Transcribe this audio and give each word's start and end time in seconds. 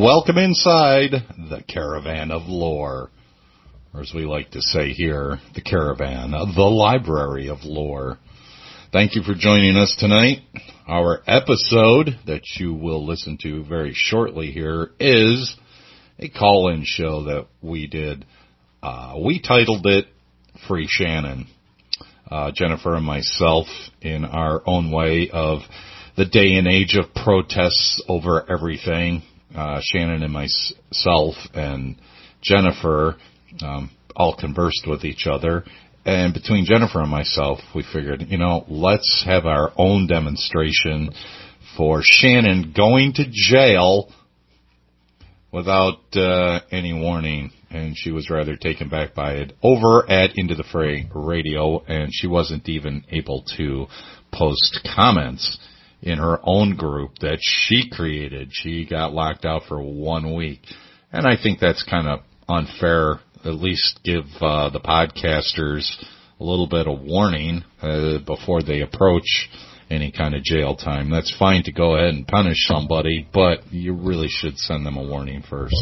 Welcome 0.00 0.38
inside 0.38 1.10
the 1.36 1.62
Caravan 1.68 2.30
of 2.30 2.46
Lore. 2.46 3.10
Or 3.92 4.00
as 4.00 4.12
we 4.14 4.24
like 4.24 4.50
to 4.52 4.62
say 4.62 4.92
here, 4.92 5.38
the 5.54 5.60
Caravan, 5.60 6.30
the 6.30 6.62
Library 6.62 7.50
of 7.50 7.64
Lore. 7.64 8.16
Thank 8.94 9.14
you 9.14 9.22
for 9.22 9.34
joining 9.34 9.76
us 9.76 9.94
tonight. 9.98 10.38
Our 10.88 11.20
episode 11.26 12.18
that 12.26 12.40
you 12.58 12.72
will 12.72 13.04
listen 13.04 13.36
to 13.42 13.62
very 13.64 13.92
shortly 13.94 14.52
here 14.52 14.90
is 14.98 15.54
a 16.18 16.30
call-in 16.30 16.84
show 16.86 17.24
that 17.24 17.48
we 17.60 17.86
did. 17.86 18.24
Uh, 18.82 19.16
we 19.22 19.38
titled 19.38 19.84
it 19.84 20.06
Free 20.66 20.86
Shannon. 20.88 21.46
Uh, 22.30 22.52
Jennifer 22.54 22.94
and 22.94 23.04
myself 23.04 23.66
in 24.00 24.24
our 24.24 24.62
own 24.64 24.92
way 24.92 25.28
of 25.30 25.58
the 26.16 26.24
day 26.24 26.54
and 26.54 26.66
age 26.66 26.96
of 26.96 27.12
protests 27.12 28.02
over 28.08 28.50
everything. 28.50 29.24
Uh, 29.54 29.80
Shannon 29.82 30.22
and 30.22 30.32
myself 30.32 31.34
and 31.54 31.96
Jennifer 32.42 33.16
um, 33.62 33.90
all 34.14 34.36
conversed 34.36 34.84
with 34.86 35.04
each 35.04 35.26
other. 35.26 35.64
And 36.04 36.32
between 36.32 36.64
Jennifer 36.64 37.00
and 37.00 37.10
myself, 37.10 37.58
we 37.74 37.84
figured, 37.92 38.24
you 38.28 38.38
know, 38.38 38.64
let's 38.68 39.24
have 39.26 39.44
our 39.44 39.72
own 39.76 40.06
demonstration 40.06 41.10
for 41.76 42.00
Shannon 42.02 42.72
going 42.76 43.12
to 43.14 43.24
jail 43.30 44.10
without 45.52 45.98
uh, 46.14 46.60
any 46.70 46.92
warning. 46.92 47.50
And 47.70 47.96
she 47.96 48.10
was 48.10 48.30
rather 48.30 48.56
taken 48.56 48.88
back 48.88 49.14
by 49.14 49.34
it 49.34 49.52
over 49.62 50.08
at 50.10 50.36
Into 50.36 50.54
the 50.54 50.64
Fray 50.64 51.08
Radio, 51.14 51.84
and 51.86 52.08
she 52.12 52.26
wasn't 52.26 52.68
even 52.68 53.04
able 53.10 53.44
to 53.56 53.86
post 54.32 54.80
comments 54.96 55.58
in 56.02 56.18
her 56.18 56.38
own 56.42 56.76
group 56.76 57.18
that 57.20 57.38
she 57.40 57.90
created. 57.90 58.50
She 58.52 58.86
got 58.86 59.12
locked 59.12 59.44
out 59.44 59.62
for 59.68 59.80
one 59.80 60.34
week. 60.34 60.60
And 61.12 61.26
I 61.26 61.36
think 61.40 61.58
that's 61.60 61.82
kind 61.82 62.08
of 62.08 62.20
unfair. 62.48 63.20
At 63.44 63.54
least 63.54 64.00
give 64.04 64.24
uh, 64.40 64.70
the 64.70 64.80
podcasters 64.80 65.90
a 66.38 66.44
little 66.44 66.66
bit 66.66 66.86
of 66.86 67.00
warning 67.00 67.64
uh, 67.82 68.18
before 68.26 68.62
they 68.62 68.80
approach 68.80 69.48
any 69.90 70.12
kind 70.12 70.34
of 70.34 70.42
jail 70.42 70.76
time. 70.76 71.10
That's 71.10 71.34
fine 71.36 71.64
to 71.64 71.72
go 71.72 71.96
ahead 71.96 72.14
and 72.14 72.26
punish 72.26 72.66
somebody, 72.66 73.28
but 73.32 73.72
you 73.72 73.94
really 73.94 74.28
should 74.28 74.56
send 74.58 74.86
them 74.86 74.96
a 74.96 75.02
warning 75.02 75.42
first. 75.48 75.76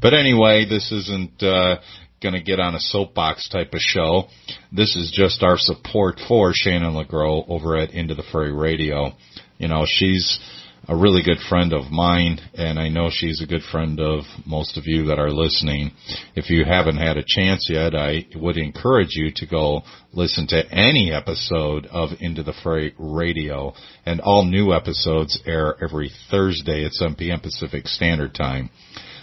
But 0.00 0.14
anyway, 0.14 0.66
this 0.68 0.90
isn't 0.90 1.42
uh, 1.42 1.76
going 2.22 2.34
to 2.34 2.42
get 2.42 2.58
on 2.58 2.74
a 2.74 2.80
soapbox 2.80 3.48
type 3.48 3.72
of 3.74 3.80
show. 3.80 4.24
This 4.72 4.96
is 4.96 5.12
just 5.14 5.42
our 5.42 5.56
support 5.58 6.20
for 6.26 6.52
Shannon 6.54 6.94
LeGros 6.94 7.44
over 7.48 7.76
at 7.76 7.90
Into 7.90 8.14
the 8.14 8.24
Fray 8.32 8.50
Radio. 8.50 9.12
You 9.60 9.68
know, 9.68 9.84
she's 9.86 10.40
a 10.88 10.96
really 10.96 11.22
good 11.22 11.36
friend 11.50 11.74
of 11.74 11.90
mine, 11.90 12.40
and 12.54 12.78
I 12.78 12.88
know 12.88 13.10
she's 13.12 13.42
a 13.42 13.46
good 13.46 13.60
friend 13.70 14.00
of 14.00 14.22
most 14.46 14.78
of 14.78 14.84
you 14.86 15.04
that 15.08 15.18
are 15.18 15.30
listening. 15.30 15.90
If 16.34 16.48
you 16.48 16.64
haven't 16.64 16.96
had 16.96 17.18
a 17.18 17.24
chance 17.26 17.68
yet, 17.68 17.94
I 17.94 18.24
would 18.36 18.56
encourage 18.56 19.10
you 19.16 19.30
to 19.36 19.46
go 19.46 19.82
listen 20.14 20.46
to 20.46 20.64
any 20.72 21.12
episode 21.12 21.84
of 21.88 22.08
Into 22.20 22.42
the 22.42 22.54
Fray 22.62 22.94
Radio, 22.98 23.74
and 24.06 24.22
all 24.22 24.46
new 24.46 24.72
episodes 24.72 25.38
air 25.44 25.76
every 25.84 26.10
Thursday 26.30 26.86
at 26.86 26.94
7 26.94 27.16
p.m. 27.16 27.40
Pacific 27.40 27.86
Standard 27.86 28.34
Time. 28.34 28.70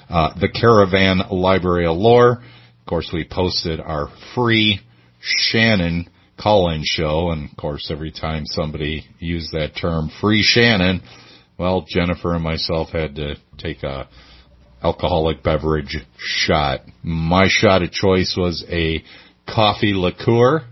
Uh, 0.08 0.40
the 0.40 0.50
Caravan 0.50 1.22
Library 1.32 1.88
of 1.88 1.98
Lore, 1.98 2.44
of 2.44 2.86
course, 2.88 3.10
we 3.12 3.28
posted 3.28 3.80
our 3.80 4.10
free 4.36 4.82
Shannon 5.20 6.08
call-in 6.40 6.84
show, 6.86 7.32
and 7.32 7.50
of 7.50 7.58
course, 7.58 7.90
every 7.92 8.12
time 8.12 8.46
somebody 8.46 9.06
used 9.20 9.52
that 9.52 9.76
term, 9.80 10.10
free 10.22 10.44
Shannon, 10.44 11.02
well, 11.58 11.86
Jennifer 11.88 12.36
and 12.36 12.44
myself 12.44 12.90
had 12.90 13.16
to 13.16 13.36
take 13.58 13.84
a 13.84 14.08
alcoholic 14.84 15.42
beverage 15.42 15.98
shot. 16.18 16.82
My 17.02 17.48
shot 17.50 17.82
of 17.82 17.92
choice 17.92 18.36
was 18.38 18.64
a 18.70 19.04
coffee 19.48 19.94
liqueur, 19.94 20.64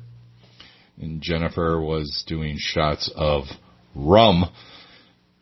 and 1.01 1.21
Jennifer 1.21 1.81
was 1.81 2.23
doing 2.27 2.55
shots 2.59 3.11
of 3.15 3.45
rum, 3.95 4.45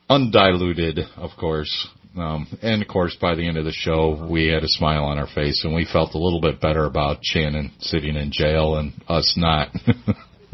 undiluted, 0.10 1.00
of 1.18 1.32
course. 1.38 1.88
Um, 2.16 2.48
and 2.62 2.82
of 2.82 2.88
course, 2.88 3.18
by 3.20 3.34
the 3.34 3.48
end 3.48 3.58
of 3.58 3.66
the 3.66 3.72
show, 3.72 4.28
we 4.30 4.48
had 4.48 4.64
a 4.64 4.68
smile 4.68 5.06
on 5.06 5.18
our 5.18 5.28
face, 5.28 5.64
and 5.64 5.74
we 5.74 5.88
felt 5.92 6.14
a 6.14 6.20
little 6.20 6.42
bit 6.42 6.62
better 6.62 6.86
about 6.86 7.20
Shannon 7.24 7.72
sitting 7.80 8.16
in 8.16 8.32
jail 8.32 8.76
and 8.76 8.94
us 9.08 9.34
not. 9.36 9.70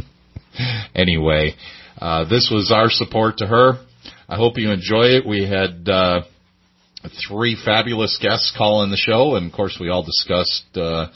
anyway, 0.96 1.56
uh, 2.00 2.30
this 2.30 2.50
was 2.50 2.72
our 2.72 2.90
support 2.90 3.38
to 3.38 3.48
her. 3.48 3.74
I 4.30 4.38
hope 4.38 4.58
you 4.58 4.72
enjoy 4.72 5.18
it. 5.18 5.28
We 5.28 5.44
had 5.44 5.90
uh, 5.90 6.22
three 7.28 7.58
fabulous 7.64 8.18
guests 8.22 8.54
call 8.58 8.84
in 8.84 8.92
the 8.92 8.98
show, 8.98 9.36
and 9.36 9.48
of 9.48 9.52
course, 9.52 9.78
we 9.82 9.90
all 9.90 10.04
discussed 10.04 10.78
uh, 10.78 11.08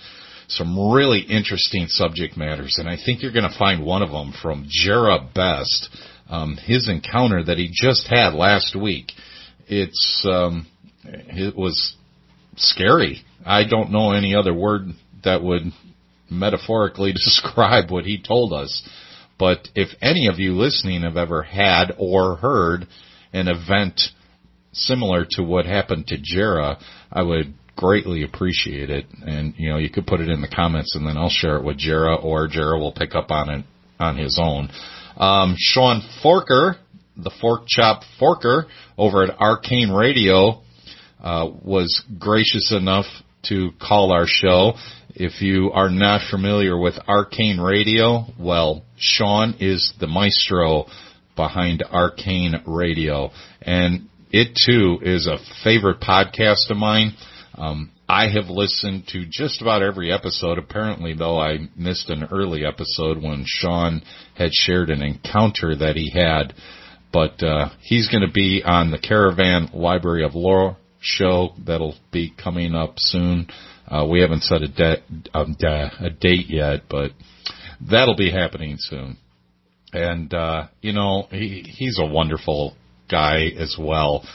some 0.49 0.91
really 0.91 1.21
interesting 1.21 1.87
subject 1.87 2.35
matters. 2.35 2.77
And 2.79 2.89
I 2.89 2.97
think 2.97 3.21
you're 3.21 3.31
going 3.31 3.49
to 3.49 3.57
find 3.57 3.85
one 3.85 4.01
of 4.01 4.11
them 4.11 4.33
from 4.41 4.67
Jera 4.67 5.33
Best, 5.33 5.89
um, 6.29 6.57
his 6.57 6.89
encounter 6.89 7.43
that 7.43 7.57
he 7.57 7.69
just 7.71 8.07
had 8.07 8.33
last 8.33 8.75
week. 8.75 9.13
It's 9.67 10.25
um, 10.29 10.67
it 11.03 11.55
was 11.55 11.95
scary. 12.55 13.23
I 13.45 13.63
don't 13.67 13.91
know 13.91 14.11
any 14.11 14.35
other 14.35 14.53
word 14.53 14.87
that 15.23 15.43
would 15.43 15.63
metaphorically 16.29 17.13
describe 17.13 17.91
what 17.91 18.05
he 18.05 18.21
told 18.21 18.53
us. 18.53 18.87
But 19.39 19.67
if 19.75 19.89
any 20.01 20.27
of 20.27 20.39
you 20.39 20.53
listening 20.53 21.01
have 21.01 21.17
ever 21.17 21.43
had 21.43 21.93
or 21.97 22.35
heard 22.35 22.87
an 23.33 23.47
event 23.47 23.99
similar 24.71 25.25
to 25.31 25.43
what 25.43 25.65
happened 25.65 26.07
to 26.07 26.17
Jera, 26.17 26.81
I 27.11 27.23
would 27.23 27.53
greatly 27.75 28.23
appreciate 28.23 28.89
it. 28.89 29.05
And, 29.21 29.55
you 29.57 29.69
know, 29.69 29.77
you 29.77 29.89
could 29.89 30.05
put 30.05 30.21
it 30.21 30.29
in 30.29 30.41
the 30.41 30.47
comments 30.47 30.95
and 30.95 31.07
then 31.07 31.17
I'll 31.17 31.29
share 31.29 31.57
it 31.57 31.63
with 31.63 31.79
Jera 31.79 32.23
or 32.23 32.47
Jera 32.47 32.79
will 32.79 32.91
pick 32.91 33.15
up 33.15 33.31
on 33.31 33.49
it 33.49 33.65
on 33.99 34.17
his 34.17 34.39
own. 34.41 34.69
Um, 35.17 35.55
Sean 35.57 36.01
Forker, 36.23 36.77
the 37.17 37.31
Fork 37.41 37.67
Chop 37.67 38.01
Forker 38.19 38.65
over 38.97 39.23
at 39.23 39.39
Arcane 39.39 39.91
Radio, 39.91 40.61
uh, 41.23 41.49
was 41.61 42.03
gracious 42.19 42.73
enough 42.75 43.05
to 43.43 43.71
call 43.79 44.11
our 44.11 44.25
show 44.27 44.73
if 45.15 45.41
you 45.41 45.71
are 45.71 45.89
not 45.89 46.21
familiar 46.29 46.77
with 46.77 46.95
Arcane 47.07 47.59
Radio, 47.59 48.25
well, 48.39 48.83
Sean 48.97 49.55
is 49.59 49.93
the 49.99 50.07
maestro 50.07 50.85
behind 51.35 51.83
Arcane 51.83 52.63
Radio, 52.65 53.31
and 53.61 54.09
it 54.31 54.59
too 54.65 54.99
is 55.01 55.27
a 55.27 55.37
favorite 55.63 55.99
podcast 55.99 56.69
of 56.69 56.77
mine. 56.77 57.13
Um, 57.55 57.91
I 58.09 58.27
have 58.29 58.49
listened 58.49 59.07
to 59.09 59.25
just 59.29 59.61
about 59.61 59.83
every 59.83 60.11
episode. 60.11 60.57
Apparently, 60.57 61.13
though, 61.13 61.39
I 61.39 61.69
missed 61.75 62.09
an 62.09 62.27
early 62.31 62.65
episode 62.65 63.21
when 63.21 63.43
Sean 63.45 64.01
had 64.35 64.51
shared 64.51 64.89
an 64.89 65.01
encounter 65.03 65.75
that 65.75 65.95
he 65.95 66.09
had. 66.09 66.53
But 67.13 67.43
uh, 67.43 67.69
he's 67.81 68.09
going 68.09 68.25
to 68.25 68.31
be 68.31 68.63
on 68.65 68.91
the 68.91 68.97
Caravan 68.97 69.69
Library 69.73 70.25
of 70.25 70.33
Lore 70.33 70.77
show 70.99 71.53
that'll 71.65 71.95
be 72.11 72.33
coming 72.41 72.73
up 72.73 72.95
soon. 72.97 73.47
Uh, 73.87 74.07
we 74.09 74.21
haven't 74.21 74.41
set 74.41 74.63
a, 74.63 74.67
de- 74.67 75.03
um, 75.33 75.55
a 75.61 76.09
date 76.09 76.47
yet, 76.49 76.81
but 76.89 77.11
that'll 77.79 78.15
be 78.15 78.31
happening 78.31 78.77
soon. 78.79 79.17
And 79.91 80.33
uh, 80.33 80.67
you 80.81 80.93
know, 80.93 81.27
he, 81.29 81.61
he's 81.61 81.99
a 81.99 82.05
wonderful 82.05 82.75
guy 83.11 83.49
as 83.59 83.77
well. 83.79 84.25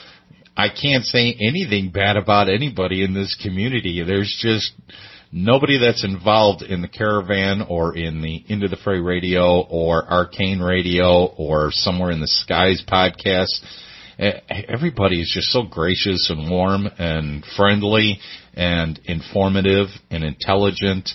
I 0.57 0.69
can't 0.69 1.05
say 1.05 1.35
anything 1.41 1.91
bad 1.91 2.17
about 2.17 2.49
anybody 2.49 3.03
in 3.03 3.15
this 3.15 3.37
community. 3.43 4.03
There's 4.07 4.37
just 4.41 4.73
nobody 5.33 5.79
that's 5.79 6.05
involved 6.05 6.63
in 6.63 6.83
the 6.83 6.89
caravan 6.89 7.63
or 7.69 7.97
in 7.97 8.23
the 8.23 8.45
Into 8.49 8.69
the 8.69 8.77
Fray 8.77 9.01
radio 9.01 9.61
or 9.61 10.05
Arcane 10.11 10.61
radio 10.61 11.27
or 11.27 11.71
somewhere 11.71 12.11
in 12.11 12.21
the 12.21 12.29
skies 12.29 12.83
podcast 12.87 13.61
everybody 14.19 15.21
is 15.21 15.31
just 15.33 15.49
so 15.49 15.63
gracious 15.63 16.31
and 16.31 16.51
warm 16.51 16.87
and 16.99 17.45
friendly 17.57 18.19
and 18.55 18.99
informative 19.05 19.87
and 20.11 20.25
intelligent, 20.25 21.11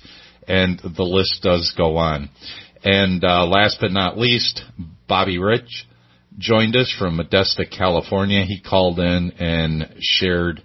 and 0.47 0.79
the 0.79 1.03
list 1.03 1.41
does 1.43 1.73
go 1.77 1.97
on. 1.97 2.29
And 2.83 3.23
uh, 3.23 3.45
last 3.45 3.77
but 3.81 3.91
not 3.91 4.17
least, 4.17 4.61
Bobby 5.07 5.37
Rich 5.37 5.85
joined 6.37 6.75
us 6.75 6.93
from 6.97 7.17
Modesto, 7.17 7.69
California. 7.69 8.43
He 8.45 8.61
called 8.61 8.99
in 8.99 9.31
and 9.39 9.93
shared 9.99 10.61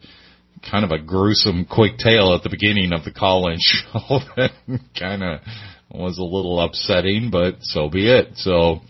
kind 0.71 0.85
of 0.85 0.91
a 0.91 0.99
gruesome 0.99 1.65
quick 1.65 1.99
tale 1.99 2.35
at 2.35 2.43
the 2.43 2.51
beginning 2.51 2.93
of 2.93 3.05
the 3.05 3.13
call-in 3.13 3.59
show 3.61 4.21
that 4.37 4.51
kind 4.99 5.23
of 5.23 5.41
was 5.91 6.19
a 6.19 6.23
little 6.23 6.61
upsetting, 6.61 7.31
but 7.31 7.57
so 7.61 7.89
be 7.89 8.11
it. 8.11 8.37
So 8.37 8.81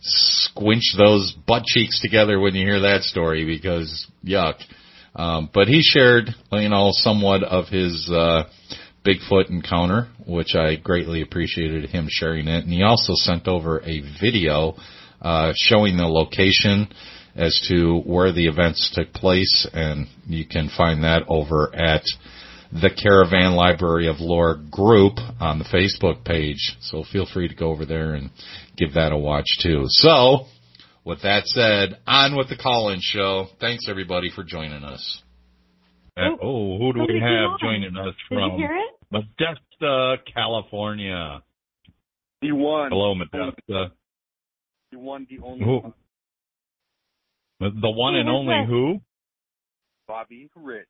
squinch 0.00 0.94
those 0.96 1.34
butt 1.46 1.64
cheeks 1.64 2.00
together 2.00 2.40
when 2.40 2.54
you 2.54 2.66
hear 2.66 2.80
that 2.80 3.02
story 3.02 3.44
because 3.44 4.06
yuck. 4.24 4.54
Um, 5.14 5.50
but 5.52 5.68
he 5.68 5.80
shared, 5.82 6.28
you 6.52 6.68
know, 6.68 6.90
somewhat 6.92 7.42
of 7.42 7.68
his 7.68 8.10
uh, 8.12 8.44
Bigfoot 9.04 9.50
encounter, 9.50 10.08
which 10.26 10.54
I 10.54 10.76
greatly 10.76 11.22
appreciated 11.22 11.88
him 11.88 12.06
sharing 12.08 12.48
it. 12.48 12.64
And 12.64 12.72
he 12.72 12.82
also 12.82 13.12
sent 13.14 13.48
over 13.48 13.80
a 13.80 14.02
video 14.20 14.74
uh, 15.22 15.52
showing 15.56 15.96
the 15.96 16.06
location 16.06 16.88
as 17.36 17.60
to 17.68 18.00
where 18.00 18.32
the 18.32 18.46
events 18.46 18.90
took 18.94 19.12
place, 19.12 19.68
and 19.72 20.06
you 20.26 20.46
can 20.46 20.70
find 20.74 21.04
that 21.04 21.22
over 21.28 21.74
at 21.74 22.02
the 22.72 22.90
Caravan 22.90 23.52
Library 23.52 24.08
of 24.08 24.20
Lore 24.20 24.56
group 24.70 25.18
on 25.40 25.58
the 25.58 25.64
Facebook 25.64 26.24
page. 26.24 26.76
So 26.80 27.04
feel 27.04 27.26
free 27.32 27.48
to 27.48 27.54
go 27.54 27.70
over 27.70 27.84
there 27.84 28.14
and 28.14 28.30
give 28.76 28.94
that 28.94 29.12
a 29.12 29.18
watch 29.18 29.58
too. 29.62 29.84
So, 29.86 30.46
with 31.04 31.22
that 31.22 31.46
said, 31.46 31.98
on 32.06 32.36
with 32.36 32.48
the 32.48 32.56
call-in 32.56 32.98
show. 33.00 33.46
Thanks 33.60 33.86
everybody 33.88 34.30
for 34.34 34.42
joining 34.42 34.82
us. 34.82 35.22
Uh, 36.16 36.30
oh, 36.42 36.78
who 36.78 36.92
do 36.94 37.00
we 37.00 37.20
have 37.20 37.60
joining 37.60 37.96
us 37.96 38.14
from 38.28 38.38
Did 38.38 38.52
you 38.52 38.66
hear 38.66 38.76
it? 38.76 38.96
Modesto, 39.12 40.16
California? 40.34 41.42
He 42.40 42.50
won. 42.50 42.90
Hello, 42.90 43.14
Modesto. 43.14 43.90
He 44.90 44.96
won 44.96 45.26
the 45.28 45.38
only 45.44 45.64
Who? 45.64 45.92
One, 47.58 47.80
The 47.80 47.90
one 47.90 48.16
and 48.16 48.28
only 48.28 48.54
that? 48.54 48.66
who? 48.68 49.00
Bobby 50.08 50.48
Rich. 50.54 50.86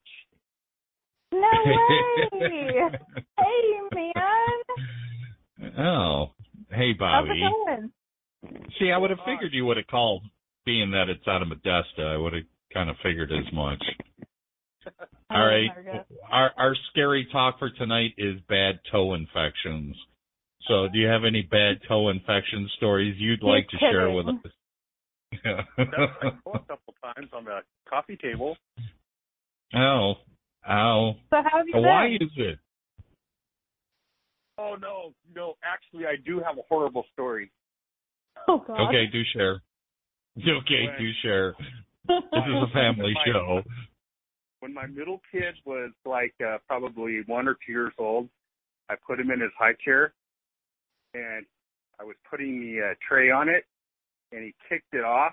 No 1.33 1.41
way! 1.67 2.91
hey, 3.39 3.63
man. 3.95 5.73
oh, 5.79 6.33
hey, 6.71 6.93
Bobby. 6.99 7.29
How's 7.29 7.29
Bobby. 7.29 7.41
it 7.43 7.51
going? 7.67 7.93
See, 8.79 8.91
I 8.93 8.99
would 8.99 9.11
have 9.11 9.19
figured 9.27 9.53
you 9.53 9.67
would 9.67 9.77
have 9.77 9.87
called, 9.89 10.23
being 10.65 10.91
that 10.93 11.09
it's 11.09 11.27
out 11.27 11.43
of 11.43 11.49
Modesto. 11.49 12.15
I 12.15 12.17
would 12.17 12.33
have 12.35 12.43
kind 12.73 12.89
of 12.91 12.97
figured 13.03 13.33
as 13.33 13.53
much. 13.53 13.83
All 14.87 14.93
right. 14.93 15.37
All 15.37 15.41
would 15.41 15.47
right. 15.51 15.67
never 15.77 15.83
guess. 15.83 16.05
Our 16.31 16.51
our 16.57 16.77
scary 16.91 17.27
talk 17.33 17.59
for 17.59 17.71
tonight 17.71 18.13
is 18.19 18.41
bad 18.49 18.79
toe 18.93 19.15
infections. 19.15 19.97
So, 20.69 20.87
do 20.93 20.99
you 20.99 21.07
have 21.09 21.25
any 21.25 21.43
bad 21.43 21.81
toe 21.89 22.09
infection 22.11 22.69
stories 22.77 23.17
you'd 23.19 23.41
You're 23.43 23.51
like 23.51 23.69
to 23.71 23.79
share 23.79 24.11
with 24.11 24.27
us? 24.29 24.35
That's 25.33 25.43
my 26.23 26.31
phone 26.45 26.55
a 26.57 26.59
couple 26.69 26.95
times 27.03 27.29
on 27.33 27.45
the 27.45 27.61
coffee 27.89 28.17
table. 28.17 28.57
oh, 29.75 30.15
ow. 30.69 31.15
So 31.31 31.37
how 31.37 31.59
have 31.59 31.67
you 31.67 31.75
been? 31.75 31.83
Why 31.83 32.07
is 32.21 32.31
it? 32.37 32.59
Oh 34.59 34.77
no, 34.81 35.13
no. 35.35 35.55
Actually, 35.65 36.07
I 36.07 36.17
do 36.25 36.41
have 36.41 36.57
a 36.59 36.63
horrible 36.69 37.05
story. 37.13 37.51
Oh, 38.49 38.63
God. 38.67 38.89
Okay, 38.89 39.07
do 39.13 39.23
share. 39.35 39.61
Okay, 40.39 40.87
do 40.99 41.11
share. 41.23 41.55
This 42.09 42.45
is 42.47 42.63
a 42.63 42.73
family 42.73 43.15
My- 43.15 43.33
show. 43.33 43.63
When 44.61 44.73
my 44.73 44.87
middle 44.87 45.21
kid 45.33 45.55
was 45.65 45.91
like 46.05 46.35
uh, 46.45 46.59
probably 46.69 47.21
one 47.27 47.47
or 47.49 47.55
two 47.67 47.73
years 47.73 47.93
old, 47.99 48.29
I 48.89 48.95
put 49.07 49.19
him 49.21 49.31
in 49.33 49.41
his 49.41 49.51
high 49.59 49.75
chair, 49.85 50.15
and 51.15 51.45
I 52.01 52.05
was 52.05 52.15
putting 52.31 52.61
the 52.61 52.91
uh, 52.91 52.95
tray 53.07 53.31
on 53.31 53.49
it, 53.49 53.65
and 54.33 54.43
he 54.45 54.55
kicked 54.69 54.93
it 54.93 55.05
off, 55.05 55.33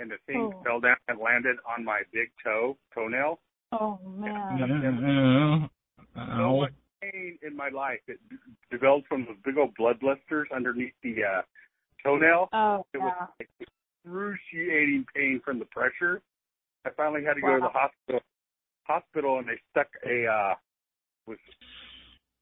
and 0.00 0.10
the 0.10 0.18
thing 0.26 0.52
Oh. 0.54 0.62
fell 0.62 0.80
down 0.80 0.96
and 1.08 1.18
landed 1.18 1.56
on 1.66 1.84
my 1.84 2.02
big 2.12 2.30
toe 2.44 2.76
toenail. 2.94 3.40
Oh, 3.72 3.98
man. 4.06 5.68
So 6.14 6.56
much 6.60 6.72
pain 7.00 7.38
in 7.42 7.54
my 7.56 7.68
life. 7.68 8.00
It 8.08 8.18
developed 8.70 9.08
from 9.08 9.24
those 9.26 9.36
big 9.44 9.56
old 9.58 9.74
blood 9.74 10.00
blisters 10.00 10.48
underneath 10.54 10.94
the 11.02 11.22
uh, 11.24 11.42
toenail. 12.02 12.48
Oh, 12.52 12.84
It 12.94 12.98
was 12.98 13.28
like 13.38 13.48
excruciating 14.04 15.06
pain 15.14 15.40
from 15.44 15.58
the 15.58 15.64
pressure. 15.66 16.22
I 16.84 16.90
finally 16.90 17.24
had 17.24 17.34
to 17.34 17.40
go 17.40 17.54
to 17.54 17.60
the 17.60 17.68
hospital. 17.68 18.20
Hospital, 18.84 19.38
and 19.38 19.46
they 19.48 19.60
stuck 19.70 19.88
a 20.06 20.26
uh, 20.26 20.54
was 21.26 21.36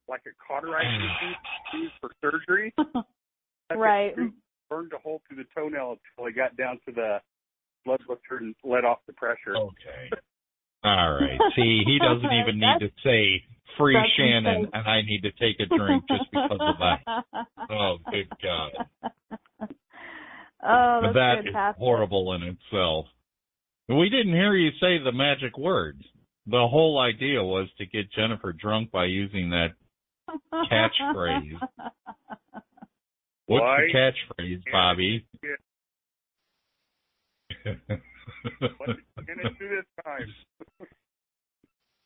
like 0.08 0.22
a 0.26 0.30
cauterizing 0.46 1.00
machine 1.00 1.34
used 1.82 1.94
for 2.00 2.10
surgery. 2.22 2.72
Stuck 2.78 3.04
a 3.70 3.76
right. 3.76 4.14
Screw- 4.66 4.76
Burned 4.78 4.92
a 4.92 4.98
hole 4.98 5.22
through 5.28 5.38
the 5.38 5.44
toenail 5.54 5.96
until 6.18 6.28
I 6.28 6.30
got 6.32 6.56
down 6.56 6.78
to 6.86 6.92
the 6.92 7.18
blood 7.84 8.00
blister 8.06 8.38
and 8.38 8.54
let 8.64 8.84
off 8.84 8.98
the 9.06 9.12
pressure. 9.12 9.56
Okay. 9.56 10.10
All 10.84 11.14
right. 11.14 11.38
See, 11.56 11.82
he 11.86 11.98
doesn't 11.98 12.32
even 12.32 12.58
need 12.60 12.78
to 12.80 12.88
say 13.04 13.42
free 13.78 13.94
That's 13.94 14.10
Shannon 14.16 14.46
insane. 14.46 14.70
and 14.72 14.86
I 14.88 15.02
need 15.02 15.22
to 15.22 15.30
take 15.32 15.58
a 15.60 15.66
drink 15.76 16.04
just 16.08 16.30
because 16.32 16.58
of 16.60 16.76
that. 16.78 17.24
Oh, 17.68 17.96
good 18.12 18.28
God. 18.40 18.70
Oh, 20.62 21.00
that's 21.02 21.14
that 21.14 21.38
is 21.40 21.44
fantastic. 21.46 21.78
horrible 21.80 22.32
in 22.34 22.42
itself. 22.44 23.06
We 23.88 24.08
didn't 24.08 24.32
hear 24.34 24.54
you 24.54 24.70
say 24.80 24.98
the 25.02 25.10
magic 25.12 25.58
words. 25.58 26.02
The 26.46 26.66
whole 26.68 26.98
idea 27.00 27.42
was 27.42 27.68
to 27.78 27.86
get 27.86 28.12
Jennifer 28.12 28.52
drunk 28.52 28.90
by 28.92 29.06
using 29.06 29.50
that. 29.50 29.70
catchphrase. 30.52 31.58
What's 33.46 33.62
Why? 33.62 33.86
the 33.86 33.98
catchphrase, 33.98 34.62
Bobby? 34.72 35.26
What 37.64 38.86
did 38.86 38.96
Shannon 39.26 39.56
do 39.58 39.68
this 39.68 39.84
time? 40.04 40.88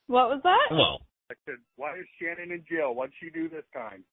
What 0.06 0.28
was 0.28 0.40
that? 0.42 0.68
well, 0.70 1.00
I 1.30 1.34
said, 1.46 1.56
why 1.76 1.96
is 1.98 2.06
Shannon 2.20 2.50
in 2.50 2.64
jail? 2.68 2.94
What'd 2.94 3.14
she 3.22 3.30
do 3.30 3.48
this 3.48 3.64
time? 3.72 4.04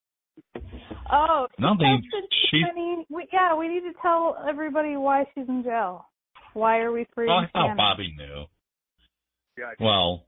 Oh, 1.11 1.47
nothing. 1.57 2.03
Justin, 2.03 2.27
She. 2.51 2.63
We, 3.09 3.27
yeah, 3.33 3.55
we 3.55 3.67
need 3.67 3.81
to 3.81 3.93
tell 4.01 4.37
everybody 4.47 4.95
why 4.95 5.25
she's 5.33 5.47
in 5.47 5.63
jail. 5.63 6.05
Why 6.53 6.79
are 6.79 6.91
we 6.91 7.07
freeing 7.15 7.31
Oh, 7.31 7.37
I 7.37 7.47
thought 7.51 7.63
Shannon? 7.63 7.77
Bobby 7.77 8.13
knew. 8.17 8.45
Yeah, 9.57 9.71
Well, 9.79 10.25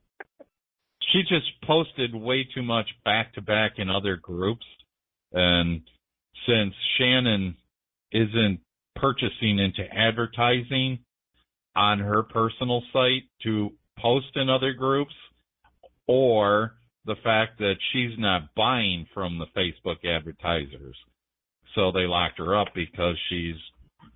she 1.11 1.21
just 1.21 1.45
posted 1.65 2.15
way 2.15 2.47
too 2.55 2.63
much 2.63 2.87
back 3.05 3.33
to 3.35 3.41
back 3.41 3.73
in 3.77 3.89
other 3.89 4.15
groups. 4.15 4.65
And 5.31 5.81
since 6.47 6.73
Shannon 6.97 7.55
isn't 8.11 8.59
purchasing 8.95 9.59
into 9.59 9.83
advertising 9.93 10.99
on 11.75 11.99
her 11.99 12.23
personal 12.23 12.83
site 12.91 13.23
to 13.43 13.71
post 13.97 14.35
in 14.35 14.49
other 14.49 14.73
groups, 14.73 15.13
or 16.07 16.75
the 17.05 17.15
fact 17.23 17.59
that 17.59 17.75
she's 17.91 18.17
not 18.17 18.53
buying 18.55 19.05
from 19.13 19.39
the 19.39 19.45
Facebook 19.57 20.05
advertisers. 20.05 20.95
So 21.75 21.91
they 21.91 22.07
locked 22.07 22.39
her 22.39 22.57
up 22.57 22.69
because 22.73 23.15
she's, 23.29 23.55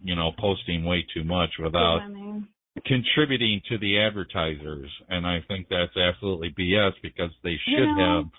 you 0.02 0.16
know, 0.16 0.32
posting 0.38 0.84
way 0.86 1.06
too 1.14 1.24
much 1.24 1.52
without 1.60 2.02
I 2.02 2.08
mean, 2.08 2.48
contributing 2.86 3.62
to 3.70 3.78
the 3.78 4.00
advertisers, 4.00 4.90
and 5.10 5.26
I 5.26 5.42
think 5.48 5.68
that's 5.70 5.96
absolutely 5.96 6.50
BS 6.58 6.94
because 7.02 7.32
they 7.44 7.58
should 7.66 7.98
Yeah. 7.98 8.16
have 8.18 8.30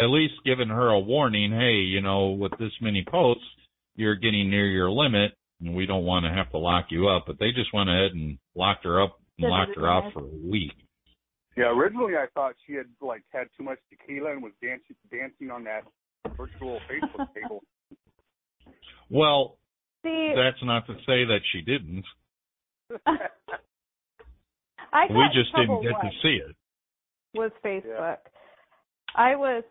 at 0.00 0.06
least 0.06 0.34
given 0.44 0.68
her 0.68 0.88
a 0.88 0.98
warning. 1.00 1.52
Hey, 1.52 1.80
you 1.80 2.00
know, 2.00 2.30
with 2.30 2.52
this 2.58 2.72
many 2.80 3.04
posts, 3.08 3.44
you're 3.96 4.16
getting 4.16 4.50
near 4.50 4.66
your 4.66 4.90
limit, 4.90 5.32
and 5.60 5.74
we 5.74 5.86
don't 5.86 6.04
want 6.04 6.24
to 6.24 6.30
have 6.30 6.50
to 6.52 6.58
lock 6.58 6.86
you 6.90 7.08
up. 7.08 7.24
But 7.26 7.38
they 7.38 7.50
just 7.50 7.72
went 7.74 7.88
ahead 7.88 8.12
and 8.12 8.38
locked 8.54 8.84
her 8.84 9.02
up 9.02 9.18
and 9.38 9.46
Did 9.46 9.50
locked 9.50 9.76
her 9.76 9.88
out 9.88 10.12
for 10.12 10.20
a 10.20 10.50
week. 10.50 10.72
Yeah, 11.56 11.72
originally 11.76 12.14
I 12.14 12.26
thought 12.34 12.54
she 12.66 12.74
had 12.74 12.86
like 13.00 13.22
had 13.32 13.48
too 13.56 13.64
much 13.64 13.78
tequila 13.90 14.30
and 14.32 14.42
was 14.42 14.52
dancing 14.62 14.94
dancing 15.10 15.50
on 15.50 15.64
that 15.64 15.82
virtual 16.36 16.78
Facebook 16.88 17.34
table. 17.34 17.62
Well, 19.10 19.58
see, 20.04 20.34
that's 20.36 20.62
not 20.62 20.86
to 20.86 20.94
say 21.06 21.24
that 21.24 21.40
she 21.52 21.62
didn't. 21.62 22.04
I 24.92 25.06
We 25.10 25.24
just 25.34 25.52
didn't 25.54 25.66
trouble 25.66 25.82
get 25.82 26.00
to 26.00 26.10
see 26.22 26.40
it. 26.48 26.56
was 27.34 27.50
Facebook. 27.64 28.18
I 29.16 29.34
was 29.36 29.64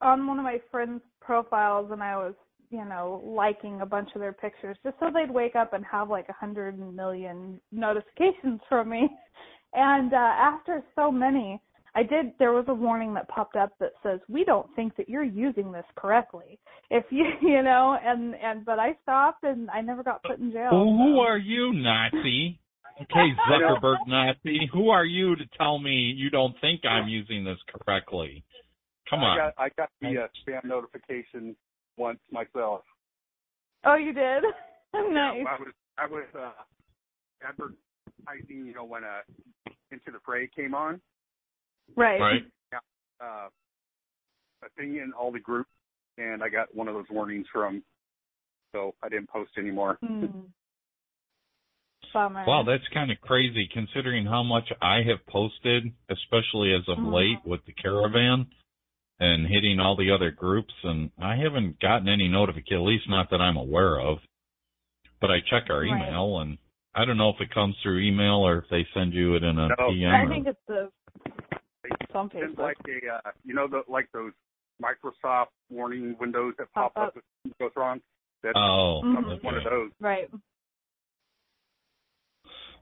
on 0.00 0.26
one 0.26 0.38
of 0.38 0.44
my 0.44 0.60
friends' 0.70 1.02
profiles 1.20 1.90
and 1.90 2.02
I 2.02 2.16
was, 2.16 2.34
you 2.70 2.84
know, 2.84 3.22
liking 3.24 3.80
a 3.80 3.86
bunch 3.86 4.10
of 4.14 4.20
their 4.20 4.32
pictures 4.32 4.76
just 4.82 4.96
so 5.00 5.06
they'd 5.12 5.30
wake 5.30 5.56
up 5.56 5.72
and 5.72 5.84
have 5.84 6.10
like 6.10 6.28
a 6.28 6.32
hundred 6.32 6.78
million 6.78 7.60
notifications 7.72 8.60
from 8.68 8.90
me. 8.90 9.08
And 9.72 10.12
uh 10.12 10.16
after 10.16 10.82
so 10.94 11.10
many, 11.10 11.60
I 11.94 12.02
did 12.02 12.32
there 12.38 12.52
was 12.52 12.66
a 12.68 12.74
warning 12.74 13.14
that 13.14 13.28
popped 13.28 13.56
up 13.56 13.72
that 13.80 13.92
says, 14.02 14.20
We 14.28 14.44
don't 14.44 14.68
think 14.76 14.96
that 14.96 15.08
you're 15.08 15.24
using 15.24 15.72
this 15.72 15.84
correctly. 15.96 16.58
If 16.90 17.04
you 17.10 17.26
you 17.42 17.62
know, 17.62 17.98
and 18.02 18.34
and 18.34 18.64
but 18.64 18.78
I 18.78 18.96
stopped 19.02 19.44
and 19.44 19.70
I 19.70 19.80
never 19.80 20.02
got 20.02 20.22
put 20.22 20.38
in 20.38 20.52
jail. 20.52 20.70
Well, 20.72 20.84
who 20.84 21.16
so. 21.16 21.20
are 21.20 21.38
you, 21.38 21.72
Nazi? 21.72 22.60
Okay, 23.00 23.28
Zuckerberg 23.50 23.98
Nazi. 24.06 24.68
Who 24.72 24.90
are 24.90 25.04
you 25.04 25.36
to 25.36 25.44
tell 25.58 25.78
me 25.78 26.14
you 26.16 26.30
don't 26.30 26.54
think 26.60 26.82
I'm 26.84 27.08
using 27.08 27.44
this 27.44 27.58
correctly? 27.68 28.44
Come 29.08 29.20
I 29.20 29.24
on. 29.24 29.36
got 29.38 29.54
I 29.58 29.68
got 29.76 29.90
the 30.00 30.18
uh, 30.18 30.28
spam 30.46 30.64
notification 30.64 31.56
once 31.96 32.18
myself. 32.30 32.82
Oh 33.84 33.94
you 33.94 34.12
did? 34.12 34.44
Yeah, 34.94 35.02
nice. 35.12 35.46
I 35.46 35.60
was 35.60 35.72
I 35.98 36.06
was 36.06 36.24
uh 36.34 36.52
advertising, 37.46 38.66
you 38.66 38.72
know, 38.72 38.84
when 38.84 39.04
uh 39.04 39.20
Into 39.90 40.10
the 40.10 40.18
Fray 40.24 40.48
came 40.56 40.74
on, 40.74 41.00
Right. 41.96 42.20
Right. 42.20 42.42
uh 43.20 43.48
a 44.64 44.68
thing 44.78 44.96
in 44.96 45.12
all 45.12 45.30
the 45.30 45.40
groups 45.40 45.68
and 46.16 46.42
I 46.42 46.48
got 46.48 46.74
one 46.74 46.88
of 46.88 46.94
those 46.94 47.04
warnings 47.10 47.46
from 47.52 47.82
so 48.72 48.94
I 49.02 49.10
didn't 49.10 49.28
post 49.28 49.50
anymore. 49.58 49.98
Bummer. 52.14 52.44
Wow, 52.46 52.64
that's 52.66 52.86
kind 52.94 53.10
of 53.10 53.20
crazy 53.20 53.68
considering 53.74 54.24
how 54.24 54.42
much 54.42 54.72
I 54.80 55.02
have 55.06 55.18
posted, 55.28 55.92
especially 56.08 56.72
as 56.72 56.88
of 56.88 56.96
Mhm. 56.96 57.12
late 57.12 57.44
with 57.44 57.62
the 57.66 57.72
caravan 57.74 58.46
and 59.18 59.46
hitting 59.46 59.80
all 59.80 59.96
the 59.96 60.10
other 60.10 60.30
groups, 60.30 60.74
and 60.84 61.10
I 61.22 61.36
haven't 61.36 61.80
gotten 61.80 62.08
any 62.08 62.28
notification, 62.28 62.76
at 62.78 62.82
least 62.82 63.08
not 63.08 63.30
that 63.30 63.40
I'm 63.40 63.56
aware 63.56 63.98
of. 64.00 64.18
But 65.20 65.30
I 65.30 65.40
check 65.40 65.70
our 65.70 65.80
Right. 65.80 65.88
email, 65.88 66.38
and 66.40 66.58
I 66.94 67.04
don't 67.06 67.16
know 67.16 67.30
if 67.30 67.40
it 67.40 67.50
comes 67.50 67.74
through 67.82 68.00
email 68.00 68.46
or 68.46 68.58
if 68.58 68.68
they 68.68 68.84
send 68.92 69.14
you 69.14 69.34
it 69.34 69.42
in 69.42 69.58
a 69.58 69.68
No. 69.68 69.90
PM. 69.90 70.14
I 70.14 70.22
or- 70.22 70.28
think 70.28 70.46
it's 70.46 70.60
the 70.66 70.90
it's 71.84 72.14
on 72.14 72.26
It's 72.26 72.34
Facebook. 72.34 72.58
like 72.58 72.76
a, 72.88 73.14
uh, 73.28 73.32
you 73.44 73.54
know, 73.54 73.68
the, 73.68 73.82
like 73.88 74.10
those 74.12 74.32
Microsoft 74.82 75.48
warning 75.70 76.16
windows 76.18 76.54
that 76.58 76.72
pop, 76.74 76.94
Pop 76.94 77.08
up 77.08 77.16
if 77.16 77.22
something 77.44 77.56
goes 77.60 77.72
wrong. 77.76 78.00
That's 78.42 78.56
oh, 78.58 79.02
Mhm. 79.04 79.42
one 79.42 79.54
of 79.56 79.64
those. 79.64 79.92
Right. 80.00 80.28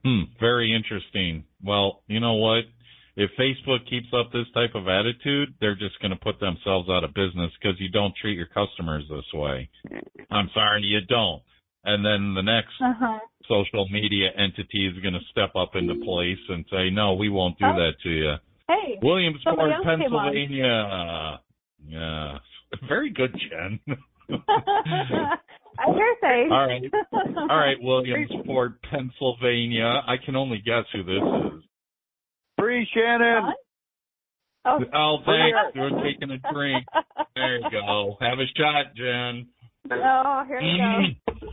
Hmm, 0.05 0.23
very 0.41 0.73
interesting. 0.73 1.45
Well, 1.63 2.03
you 2.09 2.21
know 2.21 2.35
what? 2.35 2.65
If 3.17 3.31
Facebook 3.39 3.89
keeps 3.89 4.09
up 4.13 4.33
this 4.33 4.47
type 4.55 4.75
of 4.75 4.89
attitude, 4.89 5.55
they're 5.61 5.77
just 5.77 6.01
going 6.01 6.11
to 6.11 6.17
put 6.19 6.41
themselves 6.41 6.89
out 6.91 7.05
of 7.05 7.15
business 7.15 7.53
because 7.61 7.79
you 7.79 7.89
don't 7.91 8.13
treat 8.21 8.37
your 8.37 8.47
customers 8.49 9.05
this 9.09 9.33
way. 9.33 9.69
I'm 10.31 10.51
sorry, 10.53 10.83
you 10.83 11.01
don't. 11.09 11.43
And 11.85 12.05
then 12.05 12.35
the 12.35 12.43
next 12.43 12.73
Uh-huh. 12.81 13.19
social 13.47 13.87
media 13.91 14.31
entity 14.37 14.87
is 14.89 14.99
going 15.03 15.15
to 15.15 15.21
step 15.31 15.55
up 15.55 15.77
into 15.77 15.95
place 16.05 16.39
and 16.49 16.65
say, 16.71 16.91
no, 16.91 17.13
we 17.15 17.29
won't 17.29 17.57
do 17.59 17.67
Oh. 17.67 17.77
that 17.77 17.93
to 18.03 18.11
you. 18.11 18.35
Hey. 18.67 18.99
Williamsport, 19.03 19.57
Somebody 19.59 19.73
else 19.75 19.85
came 19.85 20.15
on. 20.15 20.33
Pennsylvania. 20.33 21.41
Yeah. 21.87 22.39
Very 22.89 23.11
good, 23.11 23.33
Jen. 23.39 23.79
I 25.79 25.87
hear 25.93 26.17
say. 26.23 26.49
All 26.51 26.67
right. 26.67 26.83
All 27.51 27.59
right, 27.59 27.77
Williamsport, 27.83 28.81
Pennsylvania. 28.91 30.03
I 30.07 30.17
can 30.25 30.37
only 30.37 30.59
guess 30.65 30.85
who 30.93 31.03
this 31.03 31.23
is. 31.55 31.63
Free 32.65 32.89
Shannon. 32.95 33.53
Oh. 34.65 34.79
Oh, 34.95 35.17
thanks. 35.27 35.77
We're 35.77 36.03
taking 36.03 36.31
a 36.31 36.39
drink. 36.51 36.87
There 37.37 37.59
you 37.59 37.71
go. 37.71 38.17
Have 38.23 38.39
a 38.39 38.47
shot, 38.57 38.95
Jen. 38.97 39.47
Oh, 39.93 40.45
here 40.49 40.63
we 40.63 40.79
go. 40.79 41.45
Mm. 41.47 41.51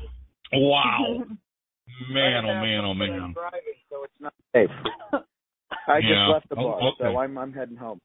Wow. 0.54 1.24
Man, 2.12 2.46
oh 2.46 2.54
man, 2.62 2.82
oh 2.84 2.94
man. 2.96 3.34
Driving, 3.34 3.60
so 3.92 4.04
it's 4.04 4.14
not 4.20 4.34
safe. 4.56 4.70
I 5.88 6.00
just 6.00 6.10
Yeah. 6.10 6.28
left 6.30 6.50
the 6.50 6.56
Oh, 6.58 6.64
bar, 6.72 6.80
okay. 6.80 6.96
so 7.14 7.18
I'm 7.20 7.38
I'm 7.38 7.54
heading 7.54 7.76
home. 7.76 8.00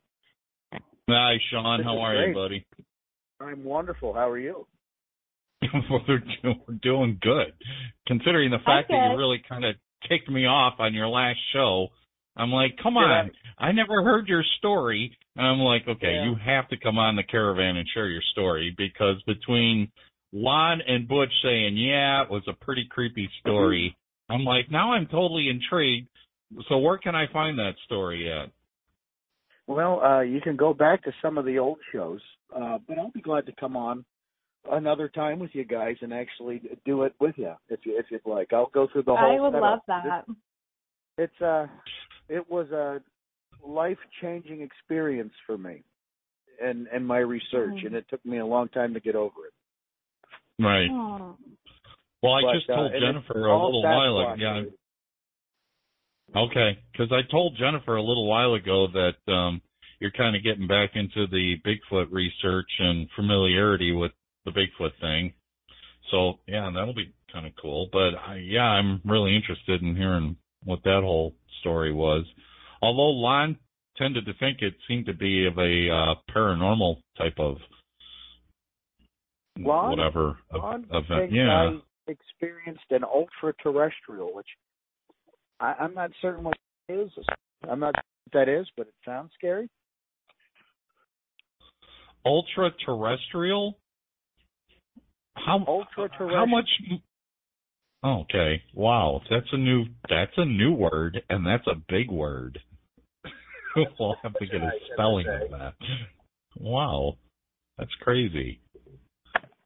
Hi, 1.09 1.37
Sean. 1.51 1.79
This 1.79 1.87
How 1.87 1.95
is 1.95 2.01
are 2.03 2.27
you, 2.27 2.35
buddy? 2.35 2.67
I'm 3.41 3.65
wonderful. 3.65 4.13
How 4.13 4.29
are 4.29 4.39
you? 4.39 4.67
we're, 5.91 6.21
doing 6.83 7.19
good. 7.23 7.55
Considering 8.07 8.51
the 8.51 8.59
fact 8.67 8.89
that 8.91 9.09
you 9.11 9.17
really 9.17 9.41
kind 9.49 9.65
of 9.65 9.77
kicked 10.07 10.29
me 10.29 10.45
off 10.45 10.75
on 10.79 10.93
your 10.93 11.09
last 11.09 11.39
show, 11.55 11.89
I'm 12.37 12.51
like, 12.51 12.77
come 12.83 12.95
Did 12.95 13.01
on. 13.01 13.31
I 13.59 13.73
never 13.73 14.03
heard 14.05 14.29
your 14.29 14.45
story. 14.59 15.17
And 15.37 15.47
I'm 15.47 15.59
like, 15.59 15.89
okay, 15.89 16.15
Yeah. 16.15 16.25
you 16.25 16.35
have 16.45 16.69
to 16.69 16.77
come 16.77 16.99
on 16.99 17.17
the 17.17 17.23
caravan 17.23 17.77
and 17.77 17.89
share 17.95 18.09
your 18.09 18.23
story 18.33 18.75
because 18.77 19.23
between 19.27 19.91
Lon 20.33 20.81
and 20.87 21.09
Butch 21.09 21.33
saying, 21.43 21.77
yeah, 21.77 22.23
it 22.23 22.31
was 22.31 22.43
a 22.49 22.53
pretty 22.53 22.87
creepy 22.91 23.29
story, 23.41 23.97
I'm 24.29 24.45
like, 24.45 24.71
now 24.71 24.93
I'm 24.93 25.07
totally 25.07 25.49
intrigued. 25.49 26.09
So 26.69 26.79
where 26.79 26.99
can 26.99 27.15
I 27.15 27.27
find 27.33 27.59
that 27.59 27.75
story 27.87 28.31
at? 28.31 28.51
Well, 29.67 30.01
uh, 30.01 30.21
you 30.21 30.41
can 30.41 30.57
go 30.57 30.73
back 30.75 31.03
to 31.05 31.13
some 31.21 31.39
of 31.39 31.45
the 31.45 31.59
old 31.59 31.79
shows, 31.93 32.21
uh, 32.55 32.79
but 32.87 32.99
I'll 32.99 33.11
be 33.11 33.21
glad 33.21 33.47
to 33.47 33.53
come 33.59 33.77
on 33.77 34.05
another 34.71 35.09
time 35.09 35.39
with 35.39 35.51
you 35.55 35.65
guys 35.65 35.97
and 36.03 36.13
actually 36.13 36.61
do 36.85 37.03
it 37.03 37.15
with 37.21 37.35
you 37.37 37.53
if 37.69 37.81
you 37.85 37.99
if 37.99 38.07
you'd 38.11 38.21
like. 38.27 38.53
I'll 38.53 38.71
go 38.73 38.87
through 38.93 39.05
the 39.05 39.17
whole. 39.17 39.29
Thing. 39.29 39.39
I 39.39 39.43
would 39.43 39.53
setup. 39.53 39.63
love 39.63 39.81
that. 39.89 40.25
It's 41.19 41.41
uh 41.41 41.67
it 42.29 42.51
was 42.51 42.71
a 42.71 43.01
life 43.67 43.99
changing 44.21 44.61
experience 44.63 45.33
for 45.47 45.59
me 45.59 45.83
and 46.63 46.87
and 46.93 47.07
my 47.07 47.19
research 47.19 47.75
Mm. 47.83 47.87
and 47.87 47.95
it 47.97 48.07
took 48.09 48.25
me 48.25 48.39
a 48.39 48.47
long 48.47 48.69
time 48.69 48.95
to 48.95 49.01
get 49.01 49.15
over 49.15 49.47
it. 49.47 49.53
Right. 50.63 50.91
Well, 52.23 52.33
I 52.33 52.43
But, 52.43 52.53
just 52.55 52.71
uh, 52.71 52.77
told 52.77 52.87
and 52.93 52.95
it's 52.97 53.05
Jennifer 53.05 53.47
a 53.47 53.65
little 53.65 53.83
while 53.83 54.19
ago. 54.19 54.35
Yeah. 54.39 54.65
Okay, 56.35 56.79
because 56.93 57.13
I 57.13 57.23
told 57.31 57.57
Jennifer 57.57 57.97
a 57.97 58.03
little 58.03 58.27
while 58.27 58.55
ago 58.55 58.89
that 58.89 59.33
um, 59.33 59.63
you're 60.01 60.11
kind 60.11 60.35
of 60.35 60.43
getting 60.43 60.67
back 60.67 60.91
into 60.95 61.27
the 61.29 61.57
Bigfoot 61.65 62.11
research 62.11 62.71
and 62.79 63.09
familiarity 63.15 63.93
with 63.93 64.13
the 64.45 64.51
Bigfoot 64.51 64.93
thing. 65.01 65.33
So 66.11 66.39
yeah, 66.47 66.71
that'll 66.75 66.95
be 66.95 67.13
kind 67.33 67.47
of 67.47 67.53
cool. 67.61 67.89
But 67.93 68.15
I, 68.17 68.37
yeah, 68.37 68.65
I'm 68.65 69.01
really 69.05 69.37
interested 69.37 69.83
in 69.83 69.97
hearing 69.97 70.37
what 70.65 70.83
that 70.85 71.03
whole 71.03 71.35
story 71.61 71.93
was. 71.93 72.25
Although 72.83 73.11
Lon 73.11 73.59
tended 73.97 74.27
to 74.27 74.35
think 74.35 74.59
it 74.61 74.75
seemed 74.89 75.07
to 75.07 75.15
be 75.15 75.47
of 75.47 75.57
a 75.59 75.91
uh, 75.91 76.15
paranormal 76.35 76.97
type 77.17 77.35
of 77.39 77.57
Lon? 79.59 79.91
whatever 79.91 80.39
Ron 80.53 80.87
event. 80.93 81.33
Yeah. 81.33 81.71
I 81.71 82.11
experienced 82.11 82.85
an 82.91 83.03
ultra 83.05 83.53
terrestrial, 83.63 84.35
which 84.35 84.47
I, 85.61 85.75
I'm 85.81 85.95
not 85.95 86.11
certain 86.21 86.45
what 86.45 86.57
it 86.89 86.93
is. 86.93 87.11
I'm 87.69 87.81
not 87.81 87.95
sure 87.95 88.03
what 88.33 88.47
that 88.47 88.53
is, 88.53 88.67
but 88.77 88.87
it 88.87 88.95
sounds 89.05 89.31
scary. 89.37 89.69
ultra 92.25 92.71
terrestrial. 92.85 93.79
How 95.37 95.63
Ultra 95.67 96.09
How 96.19 96.47
much? 96.47 96.69
Okay, 98.05 98.63
wow, 98.75 99.21
that's 99.31 99.47
a 99.53 99.57
new 99.57 99.87
that's 100.09 100.33
a 100.37 100.45
new 100.45 100.73
word, 100.73 101.23
and 101.29 101.47
that's 101.47 101.67
a 101.67 101.75
big 101.89 102.11
word. 102.11 102.59
we'll 103.99 104.17
have 104.23 104.35
to 104.35 104.47
get 104.47 104.61
a 104.61 104.71
spelling 104.93 105.27
of 105.27 105.51
that. 105.51 105.75
Wow, 106.59 107.17
that's 107.79 107.95
crazy. 108.01 108.61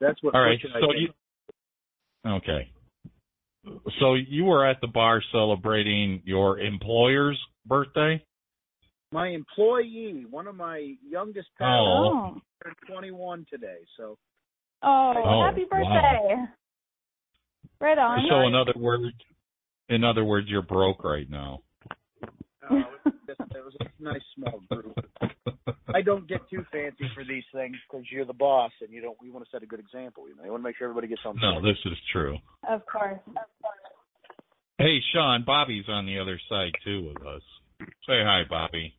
That's 0.01 0.23
what 0.23 0.35
All 0.35 0.41
right, 0.41 0.59
Butch 0.63 0.71
and 0.75 0.85
I 0.85 0.87
so 0.87 0.93
you 0.95 1.09
okay? 2.39 2.71
So 4.01 4.15
you 4.15 4.45
were 4.45 4.67
at 4.67 4.81
the 4.81 4.87
bar 4.87 5.23
celebrating 5.33 6.23
your 6.25 6.59
employer's 6.59 7.39
birthday. 7.67 8.25
my 9.13 9.29
employee, 9.29 10.25
one 10.31 10.47
of 10.47 10.55
my 10.55 10.95
youngest 11.07 11.49
Oh. 11.61 11.67
Oh. 11.67 12.41
turned 12.63 12.77
21 12.89 13.47
today. 13.51 13.79
So 13.97 14.17
Oh, 14.83 15.13
Oh, 15.15 15.43
happy 15.45 15.67
wow. 15.71 16.49
Birthday. 17.81 17.87
Right 17.87 17.99
on. 17.99 18.27
So 18.29 18.47
in 18.47 18.55
other 18.55 18.75
words, 18.77 19.15
in 19.89 20.05
other 20.05 20.25
words, 20.25 20.47
you're 20.49 20.63
broke 20.63 21.03
right 21.05 21.29
now. 21.29 21.61
it, 22.23 22.27
was 22.71 23.15
just, 23.27 23.41
it 23.41 23.65
was 23.65 23.75
a 23.81 24.03
nice 24.03 24.23
small 24.37 24.61
group. 24.71 24.97
I 25.95 26.03
don't 26.03 26.29
get 26.29 26.49
too 26.49 26.65
fancy 26.71 27.05
for 27.15 27.25
these 27.25 27.43
things 27.53 27.77
because 27.91 28.07
you're 28.11 28.25
the 28.25 28.33
boss 28.33 28.71
and 28.81 28.93
you 28.93 29.01
don't. 29.01 29.17
We 29.21 29.31
want 29.31 29.45
to 29.45 29.51
set 29.51 29.63
a 29.63 29.67
good 29.67 29.81
example. 29.81 30.29
You 30.29 30.37
know, 30.37 30.45
you 30.45 30.51
want 30.51 30.63
to 30.63 30.69
make 30.69 30.77
sure 30.77 30.87
everybody 30.87 31.09
gets 31.09 31.23
home. 31.23 31.39
No, 31.43 31.61
this 31.61 31.79
is 31.85 31.99
true. 32.13 32.37
Of 32.69 32.83
course. 32.87 33.19
Hey, 34.79 34.99
Sean, 35.13 35.43
Bobby's 35.45 35.85
on 35.89 36.07
the 36.07 36.21
other 36.21 36.41
side 36.49 36.73
too 36.85 37.09
with 37.09 37.27
us. 37.27 37.43
Say 38.07 38.23
hi, 38.23 38.43
Bobby. 38.49 38.95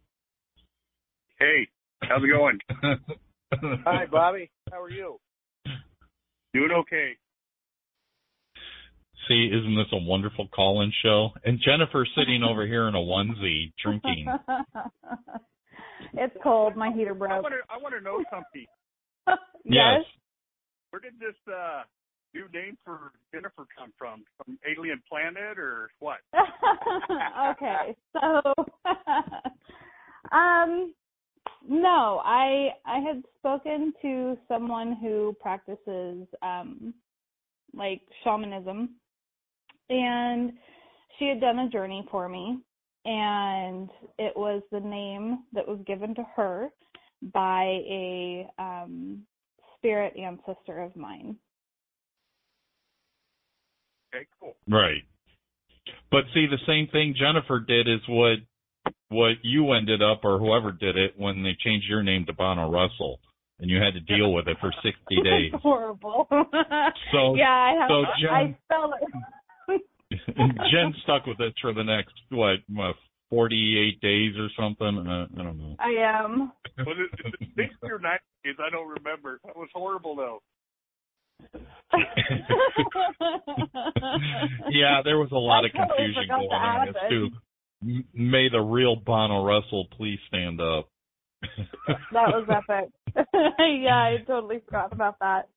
Hey, 1.40 1.68
how's 2.04 2.22
it 2.24 2.28
going? 2.28 2.60
Hi, 3.84 4.06
Bobby. 4.06 4.50
How 4.72 4.82
are 4.82 4.90
you? 4.90 5.20
Doing 6.54 6.72
okay. 6.72 7.18
See, 9.28 9.50
isn't 9.54 9.76
this 9.76 9.88
a 9.94 9.98
wonderful 9.98 10.48
call-in 10.54 10.92
show? 11.04 11.30
And 11.46 11.60
Jennifer 11.64 12.06
sitting 12.18 12.44
over 12.44 12.66
here 12.66 12.88
in 12.88 12.96
a 12.96 13.00
onesie 13.00 13.72
drinking. 13.84 14.26
it's 16.14 16.36
cold. 16.42 16.76
My 16.76 16.92
heater 16.92 17.12
I 17.14 17.18
broke. 17.18 17.44
want 17.44 17.54
to 17.54 17.74
I 17.74 17.78
want 17.78 17.94
to 17.96 18.02
know 18.02 18.24
something. 18.32 18.66
yes. 19.64 20.04
Where 20.90 21.00
did 21.00 21.20
this 21.20 21.36
uh 21.48 21.84
new 22.34 22.46
name 22.54 22.78
for 22.84 23.12
Jennifer 23.34 23.66
come 23.78 23.94
from? 23.98 24.24
From 24.38 24.58
Alien 24.68 25.02
Planet 25.08 25.58
or 25.58 25.92
what? 26.00 26.18
okay. 27.52 27.96
So 28.14 28.54
um 30.32 30.94
no, 31.68 32.22
I 32.26 32.70
I 32.86 33.00
had 33.00 33.24
spoken 33.38 33.94
to 34.02 34.38
someone 34.48 34.98
who 35.00 35.36
practices 35.40 36.28
um 36.42 36.94
like 37.74 38.02
shamanism 38.24 38.90
and 39.92 40.54
she 41.20 41.28
had 41.28 41.40
done 41.42 41.60
a 41.60 41.70
journey 41.70 42.08
for 42.10 42.28
me 42.30 42.60
and 43.06 43.90
it 44.18 44.34
was 44.36 44.62
the 44.72 44.80
name 44.80 45.44
that 45.54 45.68
was 45.68 45.80
given 45.86 46.16
to 46.16 46.24
her 46.36 46.70
by 47.34 47.64
a 47.90 48.48
um 48.60 49.22
spirit 49.78 50.14
ancestor 50.18 50.82
of 50.82 50.96
mine. 50.96 51.36
Okay, 54.14 54.26
cool. 54.40 54.56
right. 54.70 55.02
But 56.12 56.26
see, 56.34 56.46
the 56.46 56.60
same 56.68 56.88
thing 56.92 57.16
Jennifer 57.18 57.60
did 57.60 57.88
is 57.88 58.02
what 58.08 58.38
what 59.10 59.34
you 59.44 59.72
ended 59.74 60.02
up, 60.02 60.22
or 60.24 60.40
whoever 60.40 60.72
did 60.72 60.98
it, 60.98 61.14
when 61.18 61.44
they 61.44 61.56
changed 61.64 61.88
your 61.90 62.04
name 62.04 62.26
to 62.26 62.34
Bono 62.34 62.70
Russell, 62.70 63.20
and 63.60 63.70
you 63.70 63.78
had 63.78 63.94
to 63.94 64.00
deal 64.00 64.34
with 64.34 64.48
it 64.48 64.58
for 64.60 64.72
sixty 64.84 65.22
days. 65.24 65.52
Horrible. 65.62 66.28
So- 67.12 67.36
yeah, 67.36 67.50
I 67.50 67.76
have. 67.80 67.90
so 67.90 68.06
Jen- 68.20 68.30
I 68.34 68.58
spell 68.66 68.94
it. 69.02 69.08
And 70.36 70.60
Jen 70.72 70.94
stuck 71.04 71.26
with 71.26 71.40
it 71.40 71.54
for 71.62 71.74
the 71.74 71.84
next 71.84 72.14
what, 72.30 72.60
what 72.70 72.96
forty-eight 73.30 74.02
days 74.02 74.36
or 74.38 74.50
something. 74.60 75.08
Uh, 75.08 75.28
I 75.40 75.44
don't 75.44 75.58
know. 75.58 75.76
I 75.80 75.92
am. 76.00 76.52
Was 76.80 76.98
it, 77.00 77.28
is 77.28 77.34
it 77.40 77.48
sixty 77.56 77.88
or 77.92 78.00
ninety 78.00 78.24
days? 78.44 78.56
I 78.60 78.70
don't 78.70 78.88
remember. 78.88 79.40
That 79.46 79.56
was 79.56 79.70
horrible 79.74 80.16
though. 80.16 80.42
yeah, 84.70 85.02
there 85.04 85.18
was 85.18 85.30
a 85.32 85.36
lot 85.36 85.64
I 85.64 85.68
of 85.68 85.74
totally 85.74 86.14
confusion 86.14 86.28
going 86.30 86.50
on 86.50 86.82
add 86.82 86.90
as 86.90 86.94
this. 86.94 87.10
to 87.10 87.30
may 88.14 88.50
the 88.50 88.60
real 88.60 88.96
Bono 88.96 89.44
Russell 89.44 89.88
please 89.98 90.20
stand 90.28 90.62
up. 90.62 90.88
that 91.88 91.98
was 92.14 92.48
epic. 92.48 92.92
yeah, 93.34 93.96
I 93.96 94.18
totally 94.28 94.62
forgot 94.66 94.94
about 94.94 95.18
that. 95.20 95.50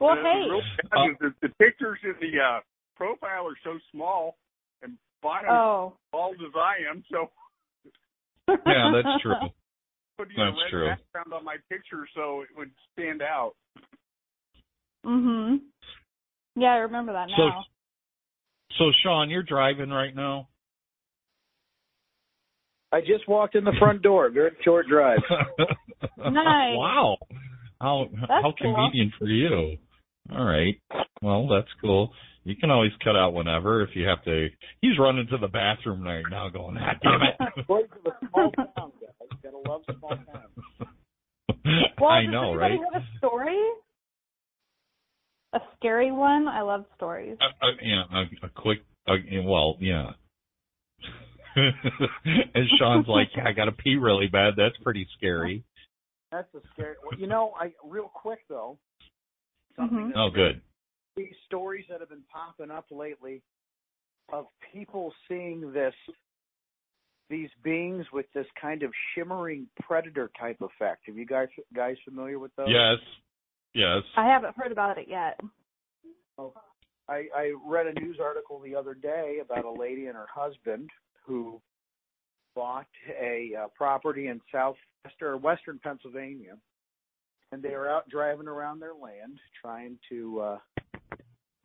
Well, 0.00 0.16
the, 0.16 0.22
hey, 0.22 0.48
the, 0.48 0.50
real 0.50 0.62
bad 0.90 1.10
is 1.10 1.16
the, 1.20 1.48
the 1.48 1.54
pictures 1.62 1.98
in 2.02 2.14
the 2.20 2.40
uh, 2.40 2.60
profile 2.96 3.46
are 3.46 3.58
so 3.64 3.78
small, 3.92 4.36
and 4.82 4.96
Bono's 5.22 5.50
oh, 5.50 5.92
bald 6.12 6.36
as 6.36 6.52
I 6.54 6.90
am, 6.90 7.02
so 7.10 7.30
yeah, 8.48 8.92
that's 8.94 9.08
true. 9.22 9.34
putting 10.18 10.34
That's 10.36 10.56
a 10.56 10.62
red 10.62 10.70
true. 10.70 10.88
background 10.88 11.32
on 11.34 11.44
my 11.44 11.56
picture 11.70 12.06
so 12.14 12.42
it 12.42 12.48
would 12.56 12.70
stand 12.92 13.22
out. 13.22 13.52
mhm. 15.04 15.60
Yeah, 16.56 16.68
I 16.68 16.76
remember 16.76 17.12
that 17.14 17.28
now. 17.36 17.64
so 18.78 18.84
Sean, 19.02 19.28
you're 19.28 19.42
driving 19.42 19.90
right 19.90 20.14
now. 20.14 20.48
I 22.92 23.00
just 23.00 23.26
walked 23.26 23.56
in 23.56 23.64
the 23.64 23.72
front 23.80 24.02
door. 24.02 24.30
Very 24.30 24.52
short 24.64 24.86
drive. 24.88 25.18
Nice. 26.18 26.76
Wow. 26.76 27.16
How 27.80 28.06
how 28.28 28.52
cool. 28.60 28.74
convenient 28.74 29.12
for 29.18 29.26
you. 29.26 29.76
All 30.30 30.44
right. 30.44 30.74
Well, 31.22 31.48
that's 31.48 31.68
cool. 31.80 32.12
You 32.44 32.54
can 32.56 32.70
always 32.70 32.92
cut 33.02 33.16
out 33.16 33.32
whenever 33.32 33.82
if 33.82 33.90
you 33.94 34.06
have 34.06 34.22
to. 34.24 34.48
He's 34.82 34.98
running 34.98 35.26
to 35.30 35.38
the 35.38 35.48
bathroom 35.48 36.02
right 36.02 36.24
now, 36.30 36.50
going, 36.50 36.76
"Ah, 36.78 36.92
damn 37.02 37.22
it." 37.22 37.66
Voice 37.66 37.86
of 38.04 38.12
a 38.12 38.26
small 38.28 38.50
town, 38.52 38.92
guys. 39.00 39.38
Gotta 39.42 39.68
love 39.68 39.82
small 39.98 40.10
towns. 40.10 40.90
Well, 41.98 42.10
I 42.10 42.22
does 42.24 42.32
know, 42.32 42.50
anybody 42.50 42.74
right? 42.74 42.92
have 42.92 43.02
a 43.02 43.18
story? 43.18 43.56
A 45.54 45.60
scary 45.76 46.12
one? 46.12 46.46
I 46.46 46.60
love 46.60 46.84
stories. 46.96 47.38
Uh, 47.40 47.64
uh, 47.64 47.70
yeah, 47.82 48.02
a, 48.12 48.46
a 48.46 48.48
quick. 48.50 48.80
Uh, 49.08 49.14
well, 49.44 49.76
yeah. 49.80 50.10
and 51.56 52.66
Sean's 52.78 53.06
like, 53.08 53.28
"I 53.42 53.52
got 53.52 53.66
to 53.66 53.72
pee 53.72 53.96
really 53.96 54.26
bad. 54.26 54.54
That's 54.56 54.76
pretty 54.82 55.06
scary." 55.16 55.64
That's 56.30 56.52
a 56.54 56.60
scary. 56.74 56.96
Well, 57.02 57.18
you 57.18 57.28
know, 57.28 57.52
I 57.58 57.72
real 57.84 58.10
quick 58.12 58.40
though. 58.48 58.78
Something 59.76 60.12
Mhm. 60.12 60.16
Oh, 60.16 60.30
good. 60.34 60.60
These 61.16 61.34
stories 61.46 61.84
that 61.88 62.00
have 62.00 62.08
been 62.08 62.24
popping 62.32 62.70
up 62.70 62.86
lately 62.90 63.42
of 64.32 64.46
people 64.72 65.12
seeing 65.28 65.72
this 65.72 65.94
these 67.30 67.48
beings 67.62 68.04
with 68.12 68.26
this 68.34 68.46
kind 68.60 68.82
of 68.82 68.90
shimmering 69.14 69.66
predator 69.80 70.30
type 70.38 70.60
effect. 70.60 71.02
Have 71.06 71.16
you 71.16 71.26
guys 71.26 71.48
guys 71.74 71.96
familiar 72.04 72.38
with 72.38 72.54
those? 72.56 72.68
Yes. 72.68 72.98
Yes. 73.74 74.02
I 74.16 74.26
haven't 74.26 74.54
heard 74.56 74.72
about 74.72 74.98
it 74.98 75.06
yet. 75.08 75.40
I, 77.08 77.26
I 77.36 77.52
read 77.66 77.86
a 77.86 78.00
news 78.00 78.18
article 78.22 78.60
the 78.60 78.74
other 78.74 78.94
day 78.94 79.38
about 79.42 79.64
a 79.64 79.72
lady 79.72 80.06
and 80.06 80.16
her 80.16 80.26
husband 80.32 80.90
who 81.26 81.60
bought 82.54 82.86
a 83.20 83.50
uh, 83.64 83.66
property 83.76 84.28
in 84.28 84.40
south 84.52 84.76
or 85.20 85.36
western 85.36 85.78
Pennsylvania, 85.82 86.56
and 87.52 87.62
they 87.62 87.70
were 87.70 87.88
out 87.88 88.08
driving 88.08 88.48
around 88.48 88.80
their 88.80 88.94
land 88.94 89.38
trying 89.60 89.98
to, 90.08 90.40
uh, 90.40 90.58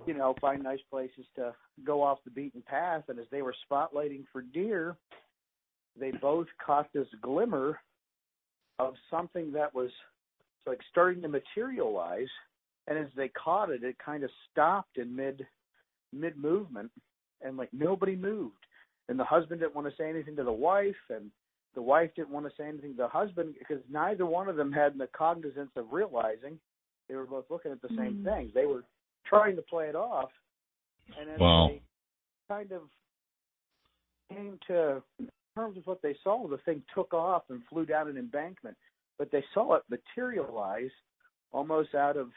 you 0.06 0.14
know, 0.14 0.38
find 0.40 0.64
nice 0.64 0.80
places 0.90 1.26
to 1.36 1.54
go 1.86 2.02
off 2.02 2.20
the 2.26 2.32
beaten 2.32 2.64
path. 2.66 3.04
And 3.08 3.20
as 3.20 3.26
they 3.32 3.42
were 3.42 3.56
spotlighting 3.70 4.24
for 4.32 4.42
deer, 4.42 4.96
they 6.00 6.12
both 6.12 6.48
caught 6.66 6.92
this 6.94 7.08
glimmer 7.22 7.80
of 8.80 8.94
something 9.12 9.52
that 9.54 9.74
was 9.74 9.92
like 10.66 10.80
starting 10.92 11.22
to 11.22 11.28
materialize 11.28 12.28
and 12.90 12.98
as 12.98 13.08
they 13.16 13.30
caught 13.30 13.70
it, 13.70 13.84
it 13.84 13.96
kind 14.04 14.24
of 14.24 14.32
stopped 14.52 14.98
in 14.98 15.16
mid 15.16 15.46
mid 16.12 16.36
movement, 16.36 16.92
and 17.42 17.56
like 17.56 17.70
nobody 17.72 18.16
moved. 18.16 18.66
And 19.08 19.20
the 19.20 19.24
husband 19.24 19.62
didn't 19.62 19.76
want 19.76 19.88
to 19.88 19.96
say 19.96 20.10
anything 20.10 20.36
to 20.36 20.44
the 20.44 20.52
wife, 20.52 20.96
and 21.10 21.32
the 21.76 21.82
wife 21.82 22.10
didn't 22.16 22.32
want 22.32 22.48
to 22.48 22.52
say 22.58 22.68
anything 22.68 22.92
to 22.92 22.98
the 22.98 23.08
husband 23.08 23.54
because 23.60 23.82
neither 23.92 24.26
one 24.26 24.50
of 24.50 24.56
them 24.56 24.72
had 24.72 24.98
the 24.98 25.08
cognizance 25.16 25.70
of 25.76 25.86
realizing 25.92 26.60
they 27.08 27.16
were 27.16 27.26
both 27.26 27.46
looking 27.50 27.72
at 27.72 27.82
the 27.82 27.90
same 27.90 28.18
Mhm. 28.18 28.24
things. 28.24 28.54
They 28.54 28.66
were 28.66 28.84
trying 29.30 29.56
to 29.56 29.62
play 29.62 29.86
it 29.86 29.96
off, 29.96 30.30
and 31.20 31.30
as 31.30 31.40
Wow. 31.40 31.68
they 31.70 31.82
kind 32.50 32.72
of 32.72 32.82
came 34.30 34.60
to 34.68 35.02
terms 35.56 35.76
with 35.78 35.88
what 35.88 36.02
they 36.02 36.16
saw, 36.24 36.48
the 36.48 36.58
thing 36.60 36.84
took 36.94 37.14
off 37.14 37.44
and 37.50 37.62
flew 37.70 37.86
down 37.86 38.08
an 38.08 38.18
embankment. 38.18 38.78
But 39.18 39.32
they 39.32 39.44
saw 39.54 39.76
it 39.76 39.84
materialize 39.90 40.92
almost 41.52 41.96
out 41.96 42.18
of 42.18 42.30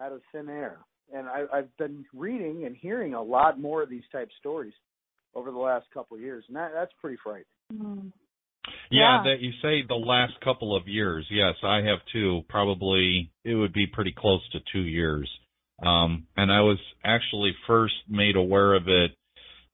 out 0.00 0.12
of 0.12 0.22
thin 0.32 0.48
air. 0.48 0.78
And 1.12 1.28
I, 1.28 1.44
I've 1.52 1.76
been 1.76 2.04
reading 2.14 2.64
and 2.64 2.74
hearing 2.74 3.14
a 3.14 3.22
lot 3.22 3.60
more 3.60 3.82
of 3.82 3.90
these 3.90 4.02
type 4.10 4.30
stories 4.40 4.72
over 5.34 5.50
the 5.50 5.58
last 5.58 5.86
couple 5.92 6.16
of 6.16 6.22
years, 6.22 6.44
and 6.48 6.56
that, 6.56 6.70
that's 6.72 6.92
pretty 7.00 7.18
frightening. 7.22 7.44
Mm. 7.72 8.12
Yeah, 8.90 9.18
Yeah. 9.18 9.22
that 9.24 9.40
you 9.40 9.52
say 9.60 9.82
the 9.86 9.94
last 9.94 10.32
couple 10.42 10.74
of 10.74 10.88
years. 10.88 11.26
Yes, 11.30 11.54
I 11.62 11.82
have 11.82 11.98
too. 12.12 12.42
Probably 12.48 13.30
it 13.44 13.54
would 13.54 13.72
be 13.72 13.86
pretty 13.86 14.12
close 14.16 14.40
to 14.52 14.60
two 14.72 14.80
years. 14.82 15.28
Um, 15.82 16.26
and 16.36 16.52
I 16.52 16.60
was 16.60 16.78
actually 17.04 17.54
first 17.66 17.94
made 18.08 18.36
aware 18.36 18.74
of 18.74 18.88
it 18.88 19.10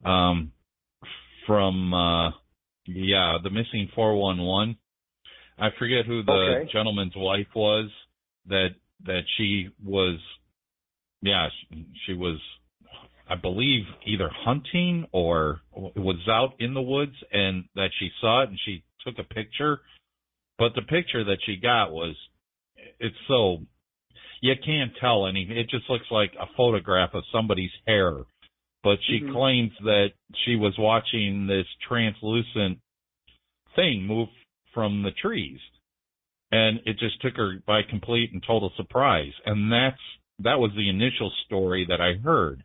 um, 0.04 0.52
from 1.46 1.92
uh, 1.92 2.30
yeah 2.86 3.38
the 3.42 3.50
missing 3.50 3.88
four 3.94 4.16
one 4.16 4.38
one. 4.38 4.76
I 5.58 5.68
forget 5.78 6.06
who 6.06 6.22
the 6.22 6.54
Okay. 6.60 6.70
gentleman's 6.72 7.12
wife 7.16 7.48
was 7.54 7.90
that 8.46 8.70
that 9.04 9.22
she 9.36 9.68
was. 9.84 10.18
Yeah, 11.22 11.48
she, 11.70 11.86
she 12.06 12.14
was. 12.14 12.38
I 13.28 13.36
believe 13.36 13.84
either 14.06 14.28
hunting 14.32 15.06
or 15.12 15.60
was 15.72 16.16
out 16.28 16.54
in 16.58 16.74
the 16.74 16.82
woods 16.82 17.14
and 17.32 17.64
that 17.76 17.90
she 17.98 18.10
saw 18.20 18.42
it 18.42 18.48
and 18.48 18.58
she 18.64 18.82
took 19.06 19.18
a 19.18 19.34
picture. 19.34 19.80
But 20.58 20.74
the 20.74 20.82
picture 20.82 21.24
that 21.24 21.38
she 21.46 21.56
got 21.56 21.92
was, 21.92 22.16
it's 22.98 23.16
so, 23.28 23.58
you 24.40 24.54
can't 24.64 24.92
tell 25.00 25.26
anything. 25.26 25.56
It 25.56 25.68
just 25.68 25.88
looks 25.88 26.10
like 26.10 26.32
a 26.38 26.46
photograph 26.56 27.14
of 27.14 27.24
somebody's 27.32 27.72
hair. 27.86 28.24
But 28.82 28.98
she 29.02 29.20
Mhm. 29.20 29.32
claims 29.32 29.72
that 29.80 30.12
she 30.44 30.56
was 30.56 30.76
watching 30.78 31.46
this 31.46 31.66
translucent 31.80 32.80
thing 33.74 34.06
move 34.06 34.28
from 34.72 35.02
the 35.02 35.10
trees. 35.10 35.60
And 36.50 36.80
it 36.86 36.98
just 36.98 37.20
took 37.20 37.36
her 37.36 37.60
by 37.66 37.82
complete 37.82 38.32
and 38.32 38.42
total 38.42 38.70
surprise. 38.70 39.34
And 39.44 39.70
that's, 39.70 40.00
that 40.40 40.58
was 40.58 40.72
the 40.72 40.88
initial 40.88 41.30
story 41.44 41.84
that 41.84 42.00
I 42.00 42.14
heard 42.14 42.64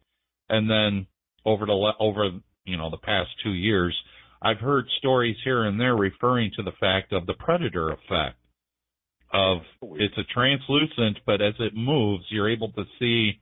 and 0.50 0.70
then 0.70 1.08
over 1.46 1.66
the 1.66 1.94
over 2.00 2.30
you 2.66 2.78
know 2.78 2.90
the 2.90 2.98
past 2.98 3.30
two 3.44 3.54
years, 3.54 3.96
I've 4.42 4.60
heard 4.60 4.88
stories 4.98 5.38
here 5.44 5.64
and 5.64 5.80
there 5.80 5.96
referring 5.96 6.52
to 6.56 6.64
the 6.64 6.72
fact 6.80 7.14
of 7.14 7.26
the 7.26 7.34
predator 7.34 7.92
effect. 7.92 8.38
Of 9.36 9.58
it's 10.00 10.18
a 10.18 10.24
translucent, 10.34 11.20
but 11.26 11.42
as 11.42 11.56
it 11.60 11.76
moves, 11.76 12.24
you're 12.30 12.50
able 12.50 12.72
to 12.72 12.86
see 13.00 13.42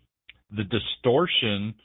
the 0.49 0.63
distortion 0.63 1.75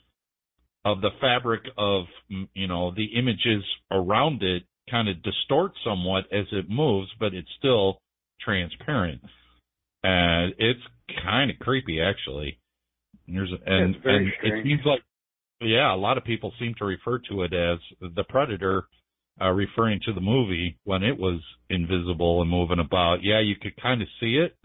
of 0.83 1.01
the 1.01 1.11
fabric 1.21 1.61
of 1.77 2.05
you 2.27 2.67
know 2.67 2.91
the 2.95 3.05
images 3.17 3.63
around 3.91 4.41
it 4.41 4.63
kind 4.89 5.07
of 5.09 5.21
distort 5.21 5.73
somewhat 5.83 6.25
as 6.31 6.45
it 6.51 6.69
moves, 6.69 7.09
but 7.19 7.33
it's 7.33 7.49
still 7.59 7.99
transparent. 8.41 9.21
And 10.03 10.53
it's 10.57 10.79
kind 11.23 11.51
of 11.51 11.59
creepy 11.59 12.01
actually. 12.01 12.57
There's 13.27 13.51
and 13.65 13.95
it's 13.95 14.03
very 14.03 14.17
and 14.17 14.27
it 14.27 14.33
strange. 14.39 14.65
seems 14.65 14.81
like 14.85 15.01
yeah, 15.61 15.93
a 15.93 15.97
lot 15.97 16.17
of 16.17 16.23
people 16.23 16.53
seem 16.59 16.73
to 16.79 16.85
refer 16.85 17.19
to 17.29 17.43
it 17.43 17.53
as 17.53 17.79
the 18.15 18.23
predator, 18.23 18.87
uh, 19.41 19.49
referring 19.49 19.99
to 20.05 20.13
the 20.13 20.21
movie 20.21 20.77
when 20.83 21.03
it 21.03 21.17
was 21.17 21.41
invisible 21.69 22.41
and 22.41 22.49
moving 22.49 22.79
about. 22.79 23.23
Yeah, 23.23 23.41
you 23.41 23.55
could 23.61 23.79
kind 23.81 24.01
of 24.01 24.07
see 24.19 24.37
it, 24.37 24.55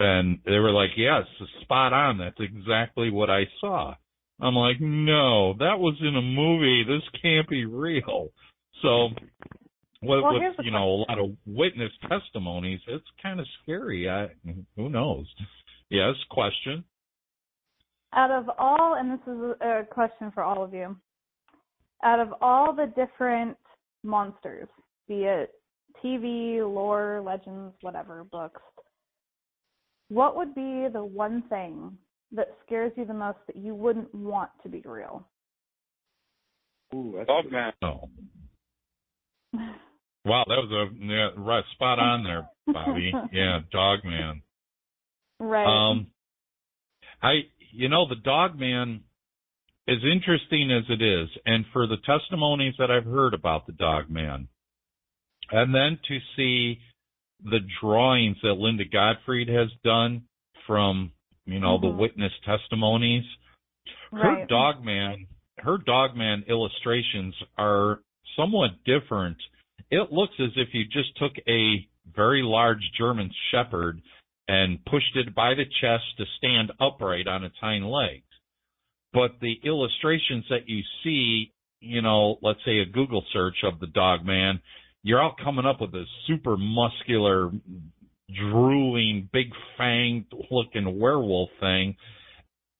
and 0.00 0.38
they 0.44 0.58
were 0.58 0.72
like, 0.72 0.90
"Yes, 0.96 1.24
spot 1.62 1.92
on. 1.92 2.18
That's 2.18 2.40
exactly 2.40 3.10
what 3.10 3.30
I 3.30 3.44
saw." 3.60 3.94
I'm 4.40 4.54
like, 4.54 4.80
"No, 4.80 5.54
that 5.54 5.78
was 5.78 5.96
in 6.00 6.16
a 6.16 6.22
movie. 6.22 6.84
This 6.84 7.20
can't 7.20 7.48
be 7.48 7.64
real." 7.64 8.30
So, 8.82 9.10
with, 10.02 10.22
Well, 10.22 10.34
with 10.34 10.56
you 10.64 10.72
know 10.72 10.88
a 10.88 10.98
lot 11.08 11.18
of 11.18 11.36
witness 11.46 11.92
testimonies, 12.08 12.80
it's 12.88 13.06
kind 13.22 13.38
of 13.38 13.46
scary. 13.62 14.10
I 14.10 14.30
who 14.76 14.88
knows? 14.88 15.26
Yes, 15.90 16.14
question. 16.30 16.84
Out 18.14 18.30
of 18.30 18.50
all, 18.58 18.94
and 18.94 19.10
this 19.10 19.26
is 19.26 19.40
a 19.60 19.86
question 19.90 20.30
for 20.32 20.42
all 20.42 20.62
of 20.62 20.74
you, 20.74 20.96
out 22.02 22.20
of 22.20 22.34
all 22.40 22.74
the 22.74 22.92
different 22.96 23.56
monsters, 24.02 24.68
be 25.08 25.24
it 25.24 25.50
TV, 26.04 26.58
lore, 26.58 27.22
legends, 27.24 27.74
whatever, 27.80 28.24
books, 28.24 28.60
what 30.08 30.36
would 30.36 30.54
be 30.54 30.88
the 30.92 31.04
one 31.04 31.42
thing 31.48 31.96
that 32.32 32.48
scares 32.66 32.92
you 32.96 33.04
the 33.04 33.14
most 33.14 33.38
that 33.46 33.56
you 33.56 33.74
wouldn't 33.74 34.12
want 34.14 34.50
to 34.62 34.68
be 34.68 34.82
real? 34.84 35.26
Ooh, 36.94 37.14
that's 37.16 37.26
Dog 37.26 37.50
man. 37.50 37.72
Oh. 37.82 38.08
Wow, 40.24 40.44
that 40.46 40.56
was 40.56 40.70
a 40.70 41.04
yeah, 41.04 41.30
right 41.36 41.64
spot 41.72 41.98
on 41.98 42.22
there, 42.22 42.48
Bobby. 42.66 43.12
yeah, 43.32 43.60
dog 43.72 44.00
man. 44.04 44.42
right. 45.40 45.66
Um, 45.66 46.06
I, 47.22 47.40
you 47.72 47.88
know, 47.88 48.08
the 48.08 48.16
dog 48.16 48.58
man, 48.58 49.00
as 49.88 49.98
interesting 50.04 50.70
as 50.70 50.84
it 50.88 51.02
is, 51.02 51.28
and 51.44 51.64
for 51.72 51.86
the 51.86 51.96
testimonies 51.98 52.74
that 52.78 52.90
I've 52.90 53.04
heard 53.04 53.34
about 53.34 53.66
the 53.66 53.72
dog 53.72 54.08
man, 54.08 54.48
and 55.50 55.74
then 55.74 55.98
to 56.08 56.18
see 56.36 56.80
the 57.44 57.60
drawings 57.80 58.36
that 58.42 58.54
Linda 58.54 58.84
Godfrey 58.84 59.44
has 59.52 59.68
done 59.82 60.22
from, 60.66 61.12
you 61.46 61.58
know, 61.58 61.78
Mhm. 61.78 61.82
the 61.82 61.88
witness 61.88 62.32
testimonies, 62.44 63.24
her 64.12 64.46
dog 64.46 64.84
man, 64.84 65.26
her 65.58 65.78
dog 65.78 66.16
man 66.16 66.44
illustrations 66.46 67.34
are 67.58 68.00
somewhat 68.36 68.84
different. 68.84 69.42
It 69.90 70.12
looks 70.12 70.38
as 70.38 70.56
if 70.56 70.72
you 70.74 70.84
just 70.84 71.16
took 71.16 71.36
a 71.48 71.86
very 72.06 72.42
large 72.42 72.92
German 72.92 73.32
Shepherd 73.50 74.00
and 74.48 74.84
pushed 74.84 75.16
it 75.16 75.34
by 75.34 75.54
the 75.54 75.64
chest 75.64 76.04
to 76.18 76.26
stand 76.36 76.70
upright 76.80 77.26
on 77.26 77.44
its 77.44 77.58
hind 77.58 77.90
legs. 77.90 78.24
But 79.12 79.32
the 79.40 79.54
illustrations 79.64 80.44
that 80.50 80.68
you 80.68 80.82
see, 81.02 81.52
you 81.80 82.02
know, 82.02 82.38
let's 82.42 82.60
say 82.64 82.78
a 82.78 82.86
Google 82.86 83.24
search 83.32 83.56
of 83.64 83.80
the 83.80 83.86
dog 83.88 84.24
man, 84.24 84.60
you're 85.02 85.20
all 85.20 85.34
coming 85.42 85.66
up 85.66 85.80
with 85.80 85.94
a 85.94 86.04
super 86.26 86.56
muscular, 86.56 87.50
drooling, 88.34 89.28
big 89.32 89.52
fanged 89.78 90.26
looking 90.50 90.98
werewolf 90.98 91.50
thing. 91.60 91.96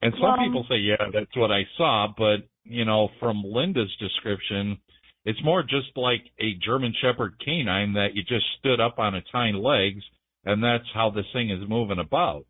And 0.00 0.12
some 0.14 0.22
Well- 0.22 0.32
um, 0.32 0.44
people 0.46 0.66
say, 0.68 0.76
yeah, 0.76 1.10
that's 1.12 1.36
what 1.36 1.50
I 1.50 1.66
saw, 1.76 2.08
but 2.16 2.46
you 2.64 2.84
know, 2.84 3.10
from 3.18 3.42
Linda's 3.44 3.94
description, 3.96 4.78
it's 5.24 5.42
more 5.42 5.62
just 5.62 5.96
like 5.96 6.22
a 6.38 6.54
German 6.54 6.94
Shepherd 7.00 7.34
canine 7.44 7.94
that 7.94 8.14
you 8.14 8.22
just 8.22 8.46
stood 8.58 8.80
up 8.80 8.98
on 8.98 9.14
its 9.14 9.28
hind 9.30 9.60
legs 9.60 10.02
and 10.44 10.62
that's 10.62 10.84
how 10.94 11.10
this 11.10 11.26
thing 11.32 11.50
is 11.50 11.68
moving 11.68 11.98
about. 11.98 12.44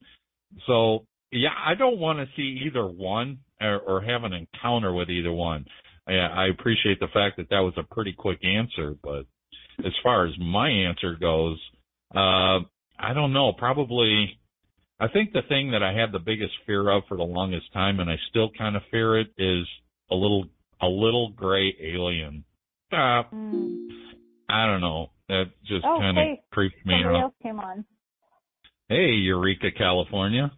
So, 0.67 1.05
yeah, 1.31 1.51
I 1.65 1.75
don't 1.75 1.99
want 1.99 2.19
to 2.19 2.27
see 2.37 2.65
either 2.67 2.87
one 2.87 3.39
or, 3.63 3.79
or 3.81 4.01
have 4.03 4.25
an 4.25 4.33
encounter 4.33 4.93
with 4.93 5.09
either 5.11 5.33
one. 5.33 5.65
I, 6.07 6.15
I 6.15 6.47
appreciate 6.49 6.99
the 7.01 7.09
fact 7.13 7.37
that 7.37 7.49
that 7.51 7.61
was 7.61 7.75
a 7.77 7.95
pretty 7.95 8.13
quick 8.13 8.45
answer, 8.45 8.95
but 9.03 9.25
as 9.85 9.93
far 10.03 10.27
as 10.27 10.33
my 10.39 10.69
answer 10.69 11.15
goes, 11.15 11.59
uh, 12.15 12.59
I 12.99 13.15
don't 13.15 13.33
know. 13.33 13.53
Probably, 13.53 14.39
I 15.01 15.09
think 15.09 15.33
the 15.33 15.43
thing 15.49 15.71
that 15.73 15.83
I 15.83 15.93
had 15.93 16.13
the 16.13 16.19
biggest 16.19 16.53
fear 16.67 16.91
of 16.91 17.05
for 17.09 17.17
the 17.17 17.23
longest 17.23 17.73
time, 17.73 18.01
and 18.01 18.11
I 18.11 18.17
still 18.31 18.51
kind 18.57 18.77
of 18.77 18.83
fear 18.91 19.19
it, 19.21 19.29
is 19.39 19.67
a 20.11 20.15
little 20.15 20.47
a 20.81 20.87
little 20.89 21.31
gray 21.31 21.75
alien. 21.81 22.45
Uh, 22.93 23.23
Mm. 23.33 23.89
I 24.49 24.67
don't 24.67 24.81
know. 24.83 25.11
That 25.29 25.45
just 25.67 25.85
Oh, 25.87 25.97
kind 25.99 26.19
of 26.19 26.23
hey, 26.25 26.43
creeps 26.51 26.75
me 26.85 26.95
Somebody 27.01 27.17
out. 27.17 27.23
else 27.23 27.35
came 27.43 27.59
on. 27.61 27.85
Hey, 28.89 29.13
Eureka, 29.13 29.71
California. 29.71 30.51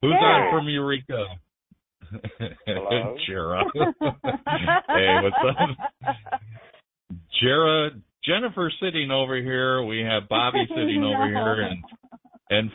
Who's 0.00 0.12
Yeah. 0.18 0.26
on 0.26 0.50
from 0.50 0.68
Eureka? 0.68 1.26
Hello? 2.66 3.16
Jera. 3.28 3.62
hey, 3.72 5.16
what's 5.22 5.36
up? 5.48 6.14
Jera, 7.42 7.90
Jennifer 8.24 8.70
sitting 8.80 9.10
over 9.10 9.36
here. 9.36 9.82
We 9.82 10.00
have 10.00 10.28
Bobby 10.28 10.64
sitting 10.68 11.02
over 11.04 11.26
here, 11.26 11.62
and 11.62 11.84
and 12.50 12.70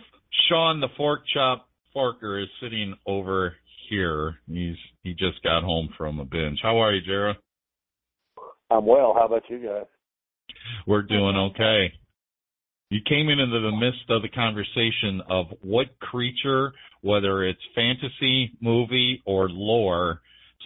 Sean, 0.50 0.80
the 0.80 0.90
fork 0.98 1.22
chop 1.34 1.68
forker, 1.96 2.42
is 2.42 2.50
sitting 2.62 2.96
over 3.06 3.56
here. 3.90 4.36
He's 4.48 4.76
he 5.04 5.12
just 5.12 5.42
got 5.44 5.64
home 5.64 5.90
from 5.98 6.20
a 6.20 6.26
binge. 6.26 6.60
How 6.62 6.80
are 6.80 6.94
you, 6.94 7.02
Jera? 7.10 7.34
I'm 8.72 8.86
well. 8.86 9.14
How 9.18 9.26
about 9.26 9.44
you 9.50 9.60
guys? 9.60 9.86
We're 10.88 11.04
doing 11.04 11.52
okay. 11.52 11.94
You 12.94 13.02
came 13.10 13.28
in 13.28 13.40
into 13.40 13.60
the 13.60 13.72
midst 13.72 14.08
of 14.10 14.22
the 14.22 14.30
conversation 14.30 15.24
of 15.28 15.48
what 15.62 16.00
creature, 16.00 16.74
whether 17.02 17.44
it's 17.44 17.60
fantasy, 17.74 18.52
movie, 18.62 19.24
or 19.26 19.50
lore, 19.50 20.22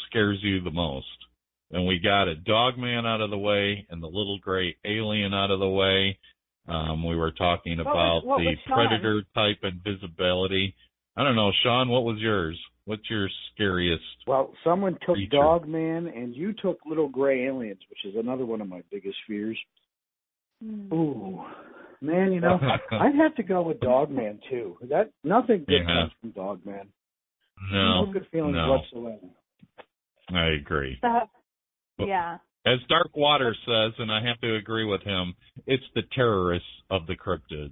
scares 0.10 0.38
you 0.42 0.62
the 0.62 0.70
most. 0.70 1.08
And 1.72 1.88
we 1.88 2.00
got 2.00 2.28
a 2.28 2.36
dog 2.36 2.78
man 2.78 3.06
out 3.06 3.22
of 3.22 3.30
the 3.30 3.38
way 3.38 3.88
and 3.90 4.04
the 4.04 4.08
little 4.08 4.40
gray 4.40 4.76
alien 4.84 5.34
out 5.34 5.52
of 5.52 5.62
the 5.62 5.70
way. 5.70 6.20
Um, 6.68 7.08
we 7.08 7.16
were 7.16 7.32
talking 7.32 7.80
about 7.80 8.26
what 8.26 8.40
the 8.40 8.48
was 8.48 8.58
Sean? 8.68 8.76
predator 8.76 9.22
type 9.34 9.60
invisibility. 9.64 10.76
I 11.16 11.24
don't 11.24 11.38
know, 11.38 11.54
Sean, 11.64 11.88
what 11.88 12.04
was 12.04 12.18
yours? 12.20 12.60
What's 12.84 13.10
your 13.10 13.30
scariest? 13.54 14.04
Well, 14.28 14.52
someone 14.66 14.98
took 15.06 15.16
Creature. 15.16 15.38
Dog 15.38 15.66
Man, 15.66 16.08
and 16.08 16.36
you 16.36 16.52
took 16.62 16.80
Little 16.86 17.08
Gray 17.08 17.46
Aliens, 17.46 17.80
which 17.90 18.04
is 18.04 18.20
another 18.20 18.46
one 18.46 18.60
of 18.60 18.68
my 18.68 18.82
biggest 18.92 19.16
fears. 19.26 19.58
Mm. 20.62 20.92
Ooh, 20.92 21.46
man, 22.02 22.32
you 22.32 22.40
know, 22.42 22.60
I'd 22.92 23.16
have 23.16 23.36
to 23.36 23.44
go 23.44 23.62
with 23.62 23.80
Dog 23.80 24.10
Man 24.12 24.40
too. 24.50 24.78
That 24.90 25.12
nothing 25.24 25.66
good 25.68 25.82
Yeah. 25.82 25.86
comes 25.86 26.12
from 26.22 26.32
Dog 26.32 26.66
Man. 26.66 26.88
no, 27.72 28.06
good 28.12 28.28
feelings 28.32 28.56
no. 28.56 28.70
whatsoever. 28.72 29.28
I 30.34 30.48
agree. 30.60 30.98
That- 31.02 31.30
yeah. 32.00 32.38
As 32.66 32.80
Dark 32.90 33.16
Water 33.16 33.56
says, 33.66 33.94
and 33.98 34.12
I 34.12 34.22
have 34.28 34.40
to 34.42 34.56
agree 34.56 34.84
with 34.86 35.02
him, 35.02 35.34
it's 35.66 35.84
the 35.96 36.02
terrorists 36.14 36.68
of 36.90 37.08
the 37.08 37.16
cryptids. 37.16 37.72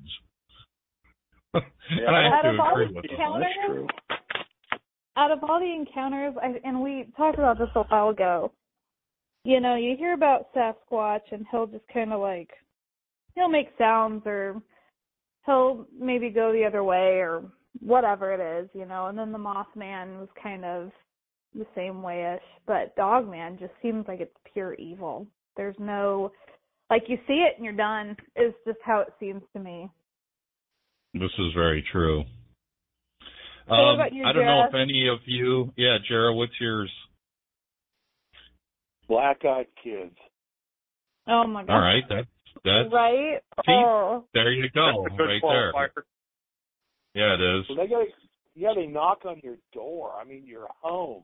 and 1.53 2.15
I 2.15 2.23
have 2.23 2.45
Out 2.45 2.51
to 2.53 2.71
agree 2.71 2.95
with 2.95 3.05
him. 3.05 3.39
That's 3.39 3.53
true. 3.65 3.87
out 5.17 5.31
of 5.31 5.39
all 5.43 5.59
the 5.59 5.71
encounters, 5.71 6.33
I, 6.41 6.53
and 6.67 6.81
we 6.81 7.07
talked 7.17 7.37
about 7.37 7.57
this 7.59 7.67
a 7.75 7.83
while 7.83 8.09
ago. 8.09 8.51
You 9.43 9.59
know, 9.59 9.75
you 9.75 9.95
hear 9.97 10.13
about 10.13 10.47
Sasquatch, 10.55 11.31
and 11.31 11.45
he'll 11.51 11.67
just 11.67 11.85
kind 11.93 12.11
of 12.13 12.19
like 12.21 12.49
he'll 13.35 13.49
make 13.49 13.69
sounds, 13.77 14.23
or 14.25 14.61
he'll 15.45 15.87
maybe 15.97 16.29
go 16.29 16.51
the 16.51 16.65
other 16.65 16.83
way, 16.83 17.19
or 17.19 17.43
whatever 17.79 18.33
it 18.33 18.63
is, 18.63 18.69
you 18.73 18.85
know. 18.85 19.07
And 19.07 19.17
then 19.17 19.31
the 19.31 19.37
Mothman 19.37 20.19
was 20.19 20.29
kind 20.41 20.65
of 20.65 20.91
the 21.53 21.65
same 21.75 22.01
wayish, 22.01 22.41
but 22.67 22.95
Dogman 22.95 23.57
just 23.59 23.73
seems 23.81 24.05
like 24.07 24.19
it's 24.19 24.35
pure 24.53 24.73
evil. 24.73 25.27
There's 25.55 25.75
no 25.79 26.31
like 26.89 27.03
you 27.07 27.17
see 27.27 27.45
it 27.47 27.55
and 27.55 27.65
you're 27.65 27.73
done. 27.73 28.15
Is 28.35 28.53
just 28.65 28.79
how 28.83 28.99
it 28.99 29.13
seems 29.19 29.41
to 29.53 29.59
me. 29.59 29.89
This 31.13 31.31
is 31.39 31.53
very 31.55 31.83
true. 31.91 32.23
what 33.67 33.77
Um, 33.77 33.99
you, 34.11 34.25
I 34.25 34.33
don't 34.33 34.45
know 34.45 34.65
if 34.67 34.75
any 34.75 35.07
of 35.07 35.19
you, 35.25 35.71
yeah, 35.77 35.97
Jarrah, 36.07 36.35
what's 36.35 36.59
yours? 36.59 36.91
Black 39.07 39.45
eyed 39.45 39.67
kids. 39.81 40.15
Oh 41.27 41.47
my 41.47 41.63
god. 41.63 41.73
All 41.73 41.79
right, 41.79 42.03
that's 42.09 42.27
that's 42.65 42.93
right? 42.93 43.39
See? 43.65 43.71
Oh. 43.71 44.25
there 44.33 44.51
you 44.51 44.69
go, 44.73 45.03
That's 45.07 45.19
a 45.19 45.23
right 45.23 45.41
there. 45.41 45.73
qualifier. 45.73 46.03
Yeah, 47.13 47.33
it 47.35 47.41
is. 47.41 47.65
Well, 47.69 47.77
they 47.77 47.87
got 47.87 48.05
yeah, 48.55 48.73
they 48.75 48.85
knock 48.87 49.19
on 49.25 49.39
your 49.43 49.57
door. 49.73 50.13
I 50.19 50.23
mean, 50.23 50.43
your 50.45 50.67
home. 50.81 51.23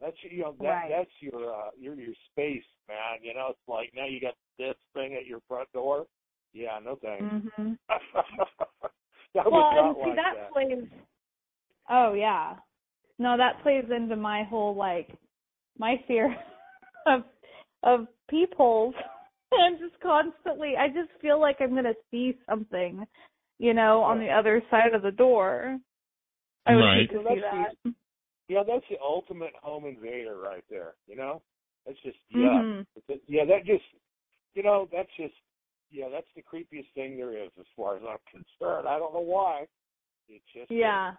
That's 0.00 0.16
you 0.22 0.42
know 0.42 0.54
that 0.60 0.64
Right. 0.68 0.90
that's 0.90 1.10
your 1.20 1.52
uh 1.52 1.70
your 1.78 1.94
your 1.94 2.14
space, 2.30 2.64
man. 2.88 3.22
You 3.22 3.34
know, 3.34 3.48
it's 3.50 3.68
like 3.68 3.90
now 3.94 4.06
you 4.06 4.20
got 4.20 4.34
this 4.58 4.74
thing 4.94 5.14
at 5.14 5.26
your 5.26 5.40
front 5.48 5.70
door. 5.72 6.06
Yeah, 6.52 6.78
no 6.84 6.96
thanks. 6.96 7.24
Mhm. 7.24 7.78
that 9.34 9.44
Well, 9.50 9.52
was 9.52 9.96
and 9.96 9.96
see 9.96 10.08
like 10.10 10.16
that, 10.16 10.34
that. 10.36 10.52
plays 10.52 10.88
Oh 11.88 12.14
yeah. 12.14 12.56
No, 13.18 13.36
that 13.36 13.62
plays 13.62 13.84
into 13.94 14.16
my 14.16 14.42
whole 14.44 14.74
like 14.74 15.08
my 15.78 15.96
fear 16.06 16.34
of 17.06 17.22
of 17.82 18.06
peepholes. 18.28 18.94
I'm 19.60 19.78
just 19.78 20.00
constantly 20.00 20.74
I 20.78 20.88
just 20.88 21.10
feel 21.20 21.40
like 21.40 21.56
I'm 21.60 21.74
gonna 21.74 21.94
see 22.10 22.38
something, 22.48 23.04
you 23.58 23.74
know, 23.74 24.02
on 24.02 24.18
the 24.18 24.30
other 24.30 24.62
side 24.70 24.94
of 24.94 25.02
the 25.02 25.10
door. 25.10 25.78
I 26.66 26.74
would 26.76 26.82
Right. 26.82 26.98
hate 26.98 27.10
to 27.10 27.18
see 27.18 27.40
that's 27.40 27.74
that. 27.84 27.92
Yeah, 28.48 28.62
that's 28.66 28.84
the 28.90 28.98
ultimate 29.00 29.54
home 29.62 29.86
invader 29.86 30.36
right 30.36 30.64
there. 30.68 30.94
You 31.06 31.16
know, 31.16 31.42
that's 31.86 31.98
just 32.02 32.18
yeah, 32.30 32.62
Mhm. 32.62 32.86
Yeah. 33.26 33.44
That 33.44 33.64
just 33.64 33.84
you 34.54 34.62
know 34.62 34.88
that's 34.92 35.10
just 35.16 35.34
yeah, 35.90 36.08
that's 36.08 36.26
the 36.34 36.42
creepiest 36.42 36.90
thing 36.94 37.16
there 37.16 37.36
is 37.36 37.50
as 37.58 37.66
far 37.76 37.96
as 37.96 38.02
I'm 38.02 38.18
concerned. 38.30 38.88
I 38.88 38.98
don't 38.98 39.12
know 39.12 39.20
why. 39.20 39.66
It's 40.28 40.44
just 40.54 40.70
Yeah. 40.70 41.14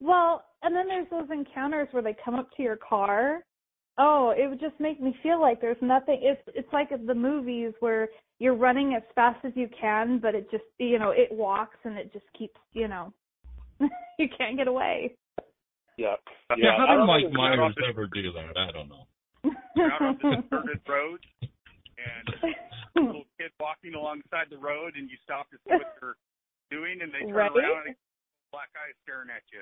Well, 0.00 0.44
and 0.62 0.74
then 0.74 0.88
there's 0.88 1.08
those 1.10 1.30
encounters 1.30 1.88
where 1.92 2.02
they 2.02 2.14
come 2.24 2.34
up 2.34 2.50
to 2.56 2.62
your 2.62 2.76
car. 2.76 3.44
Oh, 3.98 4.32
it 4.36 4.48
would 4.48 4.60
just 4.60 4.78
make 4.80 5.00
me 5.00 5.14
feel 5.22 5.40
like 5.40 5.60
there's 5.60 5.76
nothing. 5.82 6.18
It's 6.22 6.40
it's 6.54 6.72
like 6.72 6.88
the 7.06 7.14
movies 7.14 7.72
where 7.80 8.08
you're 8.38 8.54
running 8.56 8.94
as 8.94 9.02
fast 9.14 9.44
as 9.44 9.52
you 9.54 9.68
can, 9.78 10.18
but 10.18 10.34
it 10.34 10.50
just 10.50 10.64
you 10.78 10.98
know 10.98 11.10
it 11.10 11.28
walks 11.30 11.76
and 11.84 11.98
it 11.98 12.12
just 12.12 12.24
keeps 12.38 12.58
you 12.72 12.88
know 12.88 13.12
you 14.18 14.28
can't 14.36 14.56
get 14.56 14.66
away. 14.68 15.14
yeah. 15.98 16.14
Yeah, 16.50 16.56
Yeah, 16.56 16.76
how 16.78 16.84
I 16.86 16.92
did 16.92 16.98
don't 16.98 17.06
Mike 17.06 17.24
know. 17.32 17.38
Myers 17.38 17.74
ever 17.88 18.06
do 18.06 18.32
that? 18.32 18.56
I 18.56 18.72
don't 18.72 18.88
know. 18.88 19.04
You're 19.76 19.92
out 19.92 20.02
on 20.02 20.18
the 20.22 20.36
deserted 20.42 20.80
road, 20.88 21.20
and 21.42 22.52
a 22.96 23.00
little 23.00 23.24
kid 23.38 23.50
walking 23.60 23.94
alongside 23.94 24.46
the 24.50 24.58
road, 24.58 24.94
and 24.96 25.08
you 25.10 25.16
stop 25.24 25.50
to 25.50 25.56
see 25.68 25.74
what 25.76 25.94
they're 26.00 26.16
doing, 26.70 27.00
and 27.02 27.12
they 27.12 27.26
turn 27.26 27.34
Right? 27.34 27.50
around 27.50 27.86
and 27.88 27.96
black 28.52 28.68
eyes 28.76 28.94
staring 29.02 29.28
at 29.28 29.42
you. 29.52 29.60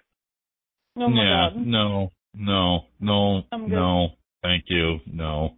oh 1.02 1.08
my 1.08 1.22
yeah, 1.22 1.50
god. 1.54 1.66
no, 1.66 2.10
no, 2.34 2.80
no, 3.00 3.42
I'm 3.52 3.68
no. 3.68 4.08
Thank 4.42 4.64
you. 4.68 5.00
No. 5.06 5.56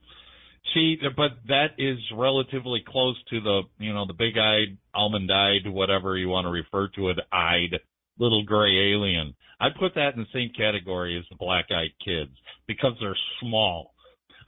See, 0.75 0.97
but 1.17 1.33
that 1.49 1.73
is 1.79 1.99
relatively 2.17 2.83
close 2.87 3.17
to 3.31 3.41
the, 3.41 3.63
you 3.79 3.93
know, 3.93 4.07
the 4.07 4.15
big-eyed, 4.15 4.79
almond-eyed, 4.95 5.67
whatever 5.67 6.17
you 6.17 6.29
want 6.29 6.47
to 6.47 6.51
refer 6.51 6.89
to 6.97 7.11
it, 7.11 7.19
eyed 7.33 7.79
little 8.19 8.45
gray 8.45 8.93
alien. 8.93 9.35
I 9.61 9.69
put 9.71 9.95
that 9.95 10.15
in 10.15 10.21
the 10.21 10.27
same 10.33 10.51
category 10.57 11.19
as 11.19 11.25
the 11.31 11.37
black-eyed 11.37 11.93
kids 12.05 12.33
because 12.67 12.93
they're 13.01 13.17
small. 13.41 13.95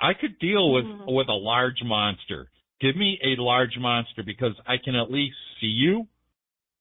I 0.00 0.14
could 0.14 0.38
deal 0.38 0.72
with 0.72 0.84
Mhm. 0.84 1.12
with 1.12 1.28
a 1.28 1.34
large 1.34 1.82
monster. 1.82 2.50
Give 2.80 2.96
me 2.96 3.18
a 3.22 3.40
large 3.40 3.76
monster 3.78 4.22
because 4.22 4.54
I 4.66 4.76
can 4.78 4.96
at 4.96 5.10
least 5.10 5.36
see 5.60 5.68
you 5.68 6.08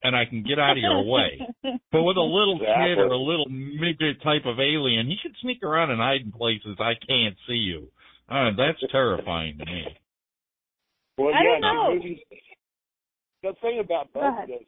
and 0.04 0.16
I 0.16 0.26
can 0.26 0.44
get 0.44 0.60
out 0.60 0.72
of 0.78 0.84
your 0.84 1.04
way. 1.04 1.40
But 1.92 2.04
with 2.04 2.18
a 2.18 2.22
little 2.22 2.60
kid 2.60 2.98
or 3.00 3.08
a 3.08 3.18
little 3.18 3.48
midget 3.50 4.22
type 4.24 4.44
of 4.46 4.60
alien, 4.60 5.08
he 5.08 5.16
should 5.22 5.36
sneak 5.42 5.64
around 5.64 5.92
and 5.92 6.00
hide 6.00 6.22
in 6.22 6.32
places 6.32 6.78
I 6.80 6.94
can't 7.08 7.36
see 7.48 7.54
you. 7.64 7.88
Uh, 8.30 8.52
that's 8.58 8.80
terrifying 8.92 9.58
to 9.60 9.66
me. 9.66 9.84
Well, 11.18 11.34
I 11.34 11.44
yeah, 11.44 11.50
don't 11.52 11.62
know. 11.62 11.90
the 11.90 11.96
movies. 11.96 12.20
The 13.44 13.54
thing 13.62 13.80
about 13.80 14.12
both 14.14 14.44
of 14.44 14.48
those 14.48 14.66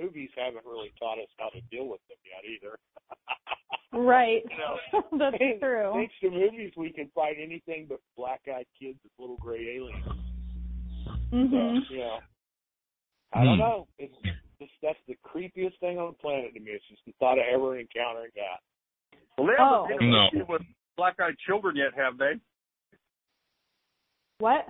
movies 0.00 0.30
haven't 0.36 0.64
really 0.66 0.92
taught 0.98 1.18
us 1.18 1.28
how 1.38 1.50
to 1.50 1.60
deal 1.70 1.86
with 1.88 2.00
them 2.08 2.18
yet 2.24 2.44
either. 2.50 2.78
right. 4.04 4.42
You 4.50 4.58
know, 4.58 5.02
That's 5.18 5.60
true. 5.60 5.92
Thanks 5.94 6.14
to 6.22 6.30
movies, 6.30 6.72
we 6.76 6.90
can 6.90 7.10
fight 7.14 7.36
anything 7.42 7.86
but 7.88 8.00
black-eyed 8.16 8.66
kids 8.80 8.98
with 9.04 9.12
little 9.18 9.36
gray 9.36 9.76
aliens. 9.76 10.04
Mm-hmm. 11.32 11.78
So, 11.88 11.94
you 11.94 11.98
know, 12.00 12.18
I 13.32 13.44
don't 13.44 13.54
Hmm. 13.54 13.60
know. 13.60 13.86
It's 13.98 14.14
just 14.64 14.72
that's 14.82 14.98
the 15.06 15.16
creepiest 15.24 15.78
thing 15.80 15.98
on 15.98 16.08
the 16.12 16.18
planet 16.18 16.54
to 16.54 16.60
me. 16.60 16.72
It's 16.72 16.84
just 16.88 17.02
the 17.06 17.12
thought 17.20 17.38
of 17.38 17.44
ever 17.52 17.78
encountering 17.78 18.32
that. 18.36 18.60
Well, 19.36 19.46
they 19.48 19.54
Oh. 19.58 19.86
haven't 19.90 20.00
made 20.00 20.08
a 20.08 20.10
No. 20.10 20.30
movie 20.32 20.52
with 20.52 20.62
black-eyed 20.96 21.36
children 21.46 21.76
yet, 21.76 21.92
have 21.94 22.16
they? 22.18 22.34
What? 24.38 24.66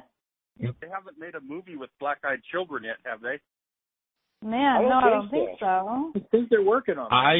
They 0.58 0.88
haven't 0.88 1.18
made 1.18 1.34
a 1.34 1.40
movie 1.40 1.76
with 1.76 1.90
black-eyed 1.98 2.42
children 2.50 2.84
yet, 2.84 2.96
have 3.04 3.20
they? 3.20 3.40
Man, 4.42 4.76
I 4.76 4.82
no, 4.82 4.98
I 5.02 5.10
don't 5.10 5.30
think 5.30 5.58
so. 5.58 6.12
I 6.14 6.20
think 6.30 6.48
they're 6.50 6.62
working 6.62 6.98
on 6.98 7.06
it. 7.06 7.14
I 7.14 7.34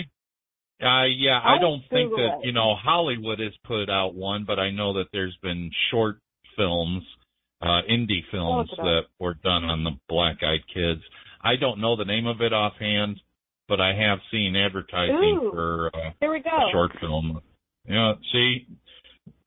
uh 0.85 1.05
yeah, 1.07 1.39
I 1.39 1.55
I'll 1.55 1.61
don't 1.61 1.83
think 1.91 2.11
that, 2.13 2.39
it. 2.41 2.47
you 2.47 2.53
know, 2.53 2.75
Hollywood 2.75 3.39
has 3.39 3.53
put 3.65 3.89
out 3.91 4.15
one, 4.15 4.45
but 4.45 4.59
I 4.59 4.71
know 4.71 4.95
that 4.95 5.07
there's 5.13 5.37
been 5.43 5.71
short 5.91 6.17
films, 6.57 7.05
uh 7.63 7.83
indie 7.91 8.25
films 8.31 8.71
look 8.71 8.79
it 8.79 8.81
up. 8.81 8.85
that 8.87 9.03
were 9.21 9.35
done 9.35 9.65
on 9.65 9.85
the 9.85 9.93
black 10.09 10.43
eyed 10.43 10.65
kids. 10.73 11.03
I 11.45 11.57
don't 11.61 11.81
know 11.81 11.95
the 11.97 12.05
name 12.05 12.27
of 12.27 12.41
it 12.41 12.53
offhand, 12.53 13.21
but 13.69 13.81
I 13.81 13.95
have 13.95 14.19
seen 14.31 14.57
advertising 14.57 15.41
Ooh. 15.43 15.51
for 15.53 15.91
uh, 15.95 16.11
Here 16.21 16.33
we 16.33 16.41
go. 16.41 16.51
a 16.51 16.73
short 16.73 16.93
film. 17.01 17.41
Yeah, 17.87 18.15
see 18.33 18.67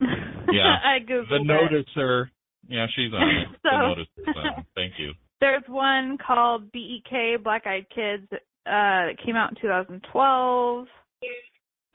Yeah. 0.00 0.76
I 0.84 0.98
googled 1.00 1.28
the 1.28 1.36
it. 1.36 1.86
noticer. 1.96 2.30
Yeah, 2.68 2.86
she's 2.94 3.12
on 3.12 3.28
it. 3.28 3.48
So- 3.62 3.70
the 3.70 3.88
noticer's 3.88 4.36
on. 4.36 4.64
Thank 4.74 4.94
you. 4.98 5.12
There's 5.40 5.62
one 5.68 6.18
called 6.24 6.70
BEK 6.72 7.42
Black 7.44 7.66
Eyed 7.66 7.86
Kids 7.94 8.26
uh 8.32 8.36
that 8.66 9.14
came 9.24 9.36
out 9.36 9.50
in 9.50 9.56
2012. 9.60 10.86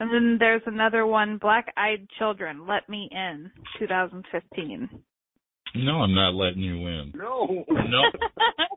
And 0.00 0.12
then 0.12 0.36
there's 0.40 0.62
another 0.66 1.06
one 1.06 1.38
Black 1.38 1.72
Eyed 1.76 2.06
Children 2.18 2.66
Let 2.66 2.88
Me 2.88 3.08
In 3.12 3.50
2015. 3.78 4.88
No, 5.76 5.92
I'm 6.02 6.14
not 6.14 6.34
letting 6.34 6.62
you 6.62 6.74
in. 6.86 7.12
No. 7.14 7.64
No. 7.70 8.02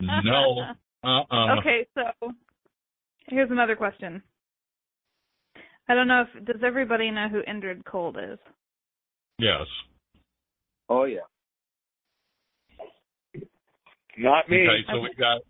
No. 0.23 0.61
Uh-uh. 1.03 1.60
Okay, 1.60 1.88
so 1.93 2.31
here's 3.27 3.51
another 3.51 3.75
question. 3.75 4.21
I 5.89 5.93
don't 5.93 6.07
know 6.07 6.23
if 6.23 6.45
does 6.45 6.62
everybody 6.65 7.12
know 7.12 7.27
who 7.29 7.41
Indrid 7.43 7.86
Cold 7.86 8.17
is? 8.17 8.39
Yes. 9.39 9.67
Oh 10.89 11.05
yeah. 11.05 11.19
Not 14.17 14.49
me. 14.49 14.67
Okay, 14.67 14.86
so 14.91 14.99
we 14.99 15.13
got. 15.17 15.41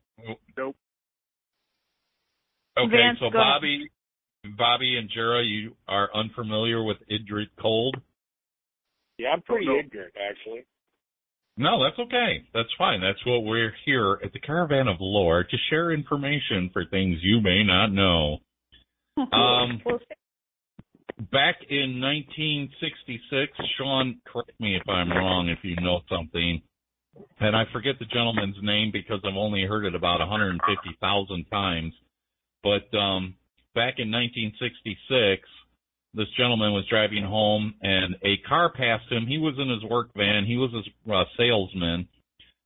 Nope. 0.58 0.76
Okay, 2.78 2.92
Vance, 2.92 3.18
so 3.20 3.30
go 3.32 3.40
ahead. 3.40 3.54
Bobby, 3.56 3.92
Bobby 4.58 4.98
and 4.98 5.10
Jera, 5.10 5.44
you 5.44 5.76
are 5.88 6.10
unfamiliar 6.14 6.84
with 6.84 6.98
Indrid 7.10 7.48
Cold. 7.60 7.96
Yeah, 9.18 9.30
I'm 9.30 9.42
pretty 9.42 9.66
Oh, 9.68 9.74
no. 9.74 9.80
ignorant 9.80 10.14
actually. 10.16 10.66
No, 11.58 11.84
that's 11.84 11.98
okay. 11.98 12.46
That's 12.54 12.70
fine. 12.78 13.02
That's 13.02 13.24
what 13.26 13.44
we're 13.44 13.74
here 13.86 14.20
at 14.24 14.32
the 14.32 14.40
Caravan 14.40 14.88
of 14.88 14.98
Lore 15.00 15.44
to 15.44 15.58
share 15.70 15.92
information 15.92 16.70
for 16.72 16.86
things 16.86 17.18
you 17.22 17.42
may 17.42 17.64
not 17.64 17.88
know. 17.88 18.38
Um, 19.34 19.82
Back 21.32 21.56
in 21.68 22.00
1966, 22.00 23.52
Sean, 23.76 24.22
correct 24.32 24.54
me 24.60 24.76
if 24.76 24.88
I'm 24.88 25.10
wrong 25.10 25.50
if 25.50 25.58
you 25.64 25.76
know 25.78 26.02
something, 26.08 26.62
and 27.40 27.56
I 27.56 27.64
forget 27.74 27.96
the 27.98 28.06
gentleman's 28.06 28.58
name 28.62 28.92
because 28.94 29.20
I've 29.26 29.36
only 29.36 29.64
heard 29.64 29.86
it 29.86 29.96
about 29.96 30.20
150,000 30.20 31.46
times. 31.46 31.94
But 32.62 32.96
um, 32.96 33.34
back 33.74 33.96
in 33.98 34.12
1966, 34.12 35.42
this 36.18 36.28
gentleman 36.36 36.74
was 36.74 36.84
driving 36.90 37.24
home 37.24 37.76
and 37.82 38.16
a 38.24 38.38
car 38.50 38.72
passed 38.72 39.10
him. 39.12 39.28
He 39.28 39.38
was 39.38 39.54
in 39.60 39.70
his 39.70 39.90
work 39.90 40.10
van. 40.18 40.46
He 40.46 40.58
was 40.58 40.72
a 40.74 41.14
uh, 41.14 41.24
salesman. 41.38 42.08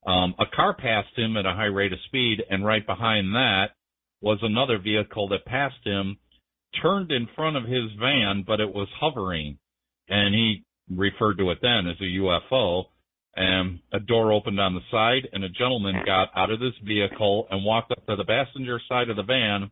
Um, 0.08 0.34
a 0.40 0.46
car 0.56 0.74
passed 0.74 1.16
him 1.16 1.36
at 1.36 1.46
a 1.46 1.54
high 1.54 1.66
rate 1.66 1.94
of 1.94 2.00
speed, 2.06 2.42
and 2.50 2.66
right 2.66 2.86
behind 2.86 3.36
that 3.36 3.72
was 4.22 4.40
another 4.42 4.80
vehicle 4.80 5.28
that 5.30 5.46
passed 5.46 5.84
him, 5.84 6.18
turned 6.82 7.12
in 7.12 7.28
front 7.36 7.58
of 7.58 7.66
his 7.66 7.92
van, 8.00 8.44
but 8.48 8.60
it 8.60 8.74
was 8.74 8.88
hovering, 9.00 9.60
and 10.08 10.34
he 10.34 10.64
referred 10.90 11.38
to 11.38 11.52
it 11.52 11.60
then 11.62 11.88
as 11.88 12.00
a 12.00 12.20
UFO. 12.20 12.86
And 13.36 13.80
a 13.94 14.00
door 14.00 14.32
opened 14.32 14.60
on 14.60 14.74
the 14.74 14.82
side, 14.90 15.30
and 15.32 15.44
a 15.44 15.50
gentleman 15.50 15.96
got 16.06 16.30
out 16.36 16.52
of 16.52 16.60
this 16.60 16.74
vehicle 16.84 17.48
and 17.52 17.64
walked 17.64 17.92
up 17.92 18.06
to 18.08 18.16
the 18.16 18.26
passenger 18.26 18.80
side 18.90 19.10
of 19.10 19.18
the 19.18 19.24
van 19.24 19.72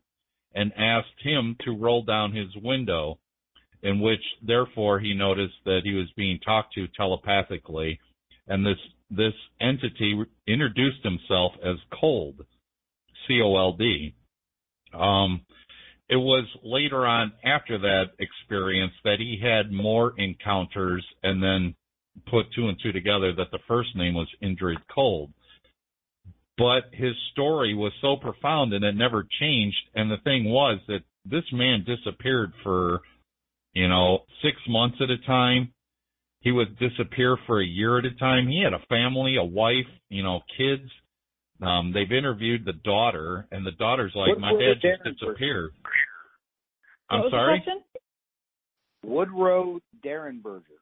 and 0.53 0.71
asked 0.77 1.07
him 1.21 1.57
to 1.65 1.75
roll 1.75 2.03
down 2.03 2.33
his 2.33 2.55
window 2.61 3.19
in 3.81 3.99
which 3.99 4.21
therefore 4.41 4.99
he 4.99 5.13
noticed 5.13 5.55
that 5.65 5.81
he 5.83 5.93
was 5.93 6.07
being 6.15 6.39
talked 6.39 6.73
to 6.73 6.87
telepathically 6.95 7.99
and 8.47 8.65
this 8.65 8.77
this 9.09 9.33
entity 9.61 10.21
introduced 10.47 11.03
himself 11.03 11.53
as 11.63 11.77
cold 11.99 12.45
c 13.27 13.41
o 13.41 13.55
l 13.55 13.73
d 13.73 14.13
um 14.93 15.41
it 16.09 16.15
was 16.15 16.45
later 16.63 17.05
on 17.05 17.31
after 17.45 17.77
that 17.77 18.05
experience 18.17 18.93
that 19.03 19.17
he 19.19 19.39
had 19.41 19.71
more 19.71 20.13
encounters 20.17 21.05
and 21.21 21.41
then 21.41 21.75
put 22.29 22.47
two 22.55 22.67
and 22.67 22.77
two 22.81 22.91
together 22.91 23.33
that 23.33 23.51
the 23.51 23.59
first 23.67 23.95
name 23.95 24.15
was 24.15 24.27
Indrid 24.43 24.77
Cold. 24.93 25.31
But 26.57 26.85
his 26.91 27.13
story 27.31 27.73
was 27.73 27.93
so 28.01 28.17
profound 28.17 28.73
and 28.73 28.83
it 28.83 28.95
never 28.95 29.25
changed. 29.39 29.77
And 29.95 30.11
the 30.11 30.17
thing 30.23 30.45
was 30.45 30.79
that 30.87 31.03
this 31.25 31.45
man 31.53 31.85
disappeared 31.85 32.51
for 32.63 33.01
you 33.73 33.87
know, 33.87 34.19
six 34.43 34.57
months 34.67 34.97
at 35.01 35.09
a 35.09 35.17
time. 35.25 35.73
He 36.41 36.51
would 36.51 36.77
disappear 36.79 37.37
for 37.45 37.61
a 37.61 37.65
year 37.65 37.99
at 37.99 38.05
a 38.05 38.15
time. 38.15 38.47
He 38.47 38.63
had 38.63 38.73
a 38.73 38.85
family, 38.87 39.35
a 39.35 39.43
wife, 39.43 39.87
you 40.09 40.23
know, 40.23 40.39
kids. 40.57 40.89
Um, 41.61 41.91
they've 41.93 42.11
interviewed 42.11 42.63
the 42.63 42.71
daughter, 42.71 43.45
and 43.51 43.65
the 43.65 43.71
daughter's 43.71 44.13
like, 44.15 44.29
What 44.29 44.39
"My 44.39 44.51
was 44.53 44.77
dad 44.81 44.89
just 45.03 45.19
disappeared." 45.19 45.71
what 47.09 47.15
I'm 47.17 47.21
was 47.23 47.31
sorry. 47.31 47.63
The? 47.65 49.09
Woodrow 49.09 49.79
Derenberger. 50.05 50.79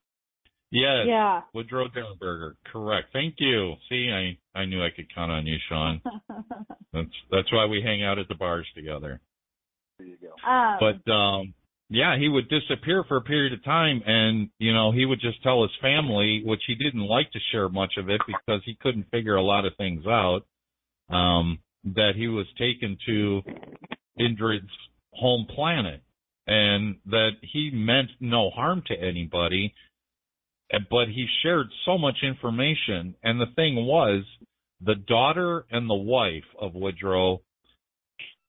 Yes, 0.69 1.05
Yeah. 1.07 1.41
Woodrow 1.53 1.87
Derenberger. 1.87 2.53
Correct. 2.71 3.07
Thank 3.13 3.35
you. 3.39 3.75
See, 3.89 4.11
I 4.11 4.37
I 4.59 4.65
knew 4.65 4.83
I 4.83 4.89
could 4.95 5.13
count 5.15 5.31
on 5.31 5.47
you, 5.47 5.57
Sean. 5.69 6.01
That's 6.93 7.09
that's 7.31 7.51
why 7.53 7.65
we 7.65 7.81
hang 7.81 8.03
out 8.03 8.19
at 8.19 8.27
the 8.27 8.35
bars 8.35 8.67
together. 8.75 9.19
There 9.97 10.07
you 10.07 10.17
go. 10.21 10.49
um, 10.49 10.77
But 10.79 11.11
um 11.11 11.53
yeah, 11.89 12.17
he 12.17 12.27
would 12.27 12.49
disappear 12.49 13.03
for 13.07 13.17
a 13.17 13.21
period 13.21 13.53
of 13.53 13.63
time 13.63 14.01
and, 14.05 14.49
you 14.59 14.73
know, 14.73 14.91
he 14.91 15.05
would 15.05 15.21
just 15.21 15.41
tell 15.41 15.61
his 15.61 15.71
family, 15.81 16.41
which 16.45 16.61
he 16.67 16.75
didn't 16.75 17.07
like 17.07 17.31
to 17.31 17.39
share 17.51 17.69
much 17.69 17.93
of 17.97 18.09
it 18.09 18.21
because 18.27 18.61
he 18.65 18.77
couldn't 18.81 19.09
figure 19.09 19.35
a 19.35 19.43
lot 19.43 19.65
of 19.65 19.75
things 19.77 20.05
out, 20.05 20.41
um, 21.09 21.59
that 21.83 22.13
he 22.15 22.27
was 22.27 22.45
taken 22.57 22.97
to 23.05 23.41
Indrid's 24.19 24.69
home 25.11 25.47
planet 25.53 26.01
and 26.45 26.97
that 27.05 27.31
he 27.41 27.71
meant 27.73 28.09
no 28.19 28.49
harm 28.49 28.83
to 28.87 28.93
anybody, 28.93 29.73
but 30.89 31.07
he 31.07 31.27
shared 31.41 31.67
so 31.85 31.97
much 31.97 32.17
information. 32.23 33.15
And 33.23 33.39
the 33.39 33.53
thing 33.55 33.75
was, 33.75 34.23
the 34.81 34.95
daughter 34.95 35.65
and 35.71 35.89
the 35.89 35.95
wife 35.95 36.43
of 36.59 36.73
Woodrow 36.75 37.41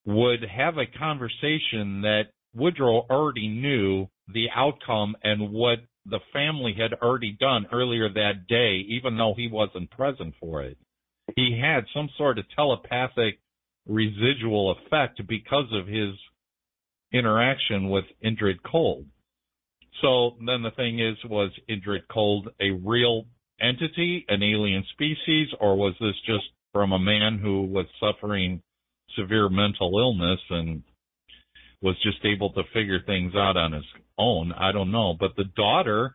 would 0.04 0.44
have 0.44 0.76
a 0.76 0.98
conversation 0.98 2.02
that 2.02 2.24
Woodrow 2.54 3.06
already 3.10 3.48
knew 3.48 4.08
the 4.32 4.46
outcome 4.54 5.16
and 5.22 5.52
what 5.52 5.78
the 6.06 6.20
family 6.32 6.74
had 6.78 6.94
already 6.94 7.32
done 7.38 7.66
earlier 7.72 8.08
that 8.08 8.46
day, 8.48 8.84
even 8.88 9.16
though 9.16 9.34
he 9.36 9.48
wasn't 9.48 9.90
present 9.90 10.34
for 10.40 10.62
it. 10.62 10.78
He 11.36 11.58
had 11.60 11.84
some 11.94 12.08
sort 12.16 12.38
of 12.38 12.46
telepathic 12.56 13.38
residual 13.86 14.72
effect 14.72 15.20
because 15.26 15.66
of 15.72 15.86
his 15.86 16.14
interaction 17.12 17.90
with 17.90 18.04
Indrid 18.24 18.62
Cold. 18.70 19.06
So 20.02 20.36
then 20.44 20.62
the 20.62 20.70
thing 20.76 21.00
is, 21.00 21.16
was 21.24 21.50
Indrid 21.68 22.02
Cold 22.10 22.48
a 22.60 22.70
real 22.70 23.26
entity, 23.60 24.24
an 24.28 24.42
alien 24.42 24.84
species, 24.92 25.48
or 25.60 25.76
was 25.76 25.94
this 26.00 26.14
just 26.26 26.44
from 26.72 26.92
a 26.92 26.98
man 26.98 27.38
who 27.38 27.62
was 27.64 27.86
suffering 27.98 28.62
severe 29.16 29.48
mental 29.48 29.98
illness 29.98 30.40
and 30.50 30.82
was 31.80 31.96
just 32.02 32.24
able 32.24 32.52
to 32.52 32.62
figure 32.74 33.00
things 33.04 33.34
out 33.34 33.56
on 33.56 33.72
his 33.72 33.84
own. 34.18 34.52
I 34.52 34.72
don't 34.72 34.90
know, 34.90 35.14
but 35.18 35.36
the 35.36 35.44
daughter 35.44 36.14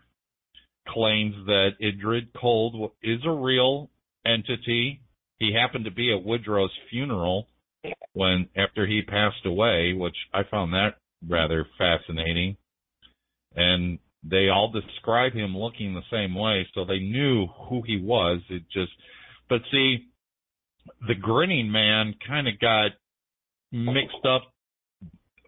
claims 0.87 1.35
that 1.45 1.71
Indrid 1.81 2.27
Cold 2.39 2.91
is 3.01 3.19
a 3.25 3.31
real 3.31 3.89
entity. 4.25 5.01
He 5.39 5.53
happened 5.53 5.85
to 5.85 5.91
be 5.91 6.13
at 6.13 6.25
Woodrow's 6.25 6.71
funeral 6.89 7.47
when 8.13 8.49
after 8.55 8.85
he 8.85 9.01
passed 9.01 9.45
away, 9.45 9.93
which 9.93 10.15
I 10.33 10.41
found 10.49 10.73
that 10.73 10.95
rather 11.27 11.65
fascinating. 11.77 12.57
And 13.55 13.99
they 14.23 14.49
all 14.49 14.71
describe 14.71 15.33
him 15.33 15.55
looking 15.55 15.93
the 15.93 16.01
same 16.11 16.35
way, 16.35 16.67
so 16.73 16.85
they 16.85 16.99
knew 16.99 17.47
who 17.69 17.81
he 17.85 17.97
was. 18.01 18.41
It 18.49 18.63
just, 18.71 18.91
but 19.49 19.61
see, 19.71 20.07
the 21.07 21.15
grinning 21.15 21.71
man 21.71 22.15
kind 22.25 22.47
of 22.47 22.59
got 22.59 22.91
mixed 23.71 24.25
up 24.25 24.52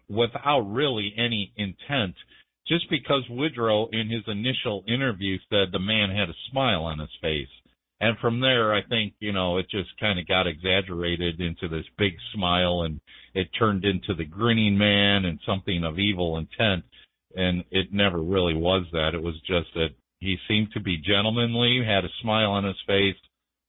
without 0.08 0.60
really 0.60 1.12
any 1.16 1.52
intent, 1.56 2.14
just 2.66 2.88
because 2.90 3.22
Woodrow 3.28 3.88
in 3.92 4.08
his 4.08 4.22
initial 4.26 4.84
interview 4.88 5.38
said 5.50 5.68
the 5.72 5.78
man 5.78 6.10
had 6.10 6.28
a 6.28 6.50
smile 6.50 6.84
on 6.84 6.98
his 6.98 7.10
face. 7.20 7.48
And 8.00 8.18
from 8.18 8.40
there, 8.40 8.74
I 8.74 8.82
think, 8.82 9.14
you 9.20 9.32
know, 9.32 9.56
it 9.56 9.70
just 9.70 9.88
kind 9.98 10.18
of 10.18 10.28
got 10.28 10.46
exaggerated 10.46 11.40
into 11.40 11.68
this 11.68 11.86
big 11.96 12.12
smile 12.34 12.82
and 12.82 13.00
it 13.34 13.48
turned 13.58 13.84
into 13.84 14.14
the 14.14 14.24
grinning 14.24 14.76
man 14.76 15.24
and 15.24 15.40
something 15.46 15.82
of 15.82 15.98
evil 15.98 16.36
intent. 16.36 16.84
And 17.34 17.64
it 17.70 17.92
never 17.92 18.20
really 18.20 18.54
was 18.54 18.84
that. 18.92 19.14
It 19.14 19.22
was 19.22 19.36
just 19.46 19.72
that 19.74 19.90
he 20.20 20.36
seemed 20.48 20.72
to 20.72 20.80
be 20.80 20.98
gentlemanly, 20.98 21.82
had 21.86 22.04
a 22.04 22.08
smile 22.20 22.52
on 22.52 22.64
his 22.64 22.80
face, 22.86 23.16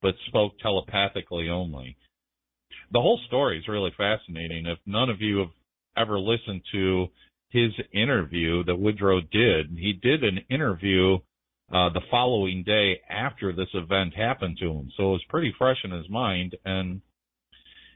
but 0.01 0.15
spoke 0.27 0.59
telepathically 0.59 1.49
only. 1.49 1.95
The 2.91 3.01
whole 3.01 3.19
story 3.27 3.59
is 3.59 3.67
really 3.67 3.91
fascinating. 3.97 4.65
If 4.65 4.79
none 4.85 5.09
of 5.09 5.21
you 5.21 5.39
have 5.39 5.49
ever 5.97 6.19
listened 6.19 6.61
to 6.71 7.07
his 7.49 7.71
interview 7.93 8.63
that 8.65 8.75
Woodrow 8.75 9.21
did, 9.21 9.69
he 9.71 9.93
did 9.93 10.23
an 10.23 10.39
interview 10.49 11.17
uh, 11.71 11.89
the 11.89 12.01
following 12.09 12.63
day 12.63 13.01
after 13.09 13.53
this 13.53 13.67
event 13.73 14.13
happened 14.15 14.57
to 14.59 14.71
him. 14.71 14.89
So 14.95 15.09
it 15.09 15.11
was 15.13 15.25
pretty 15.29 15.53
fresh 15.57 15.77
in 15.83 15.91
his 15.91 16.09
mind, 16.09 16.55
and 16.65 17.01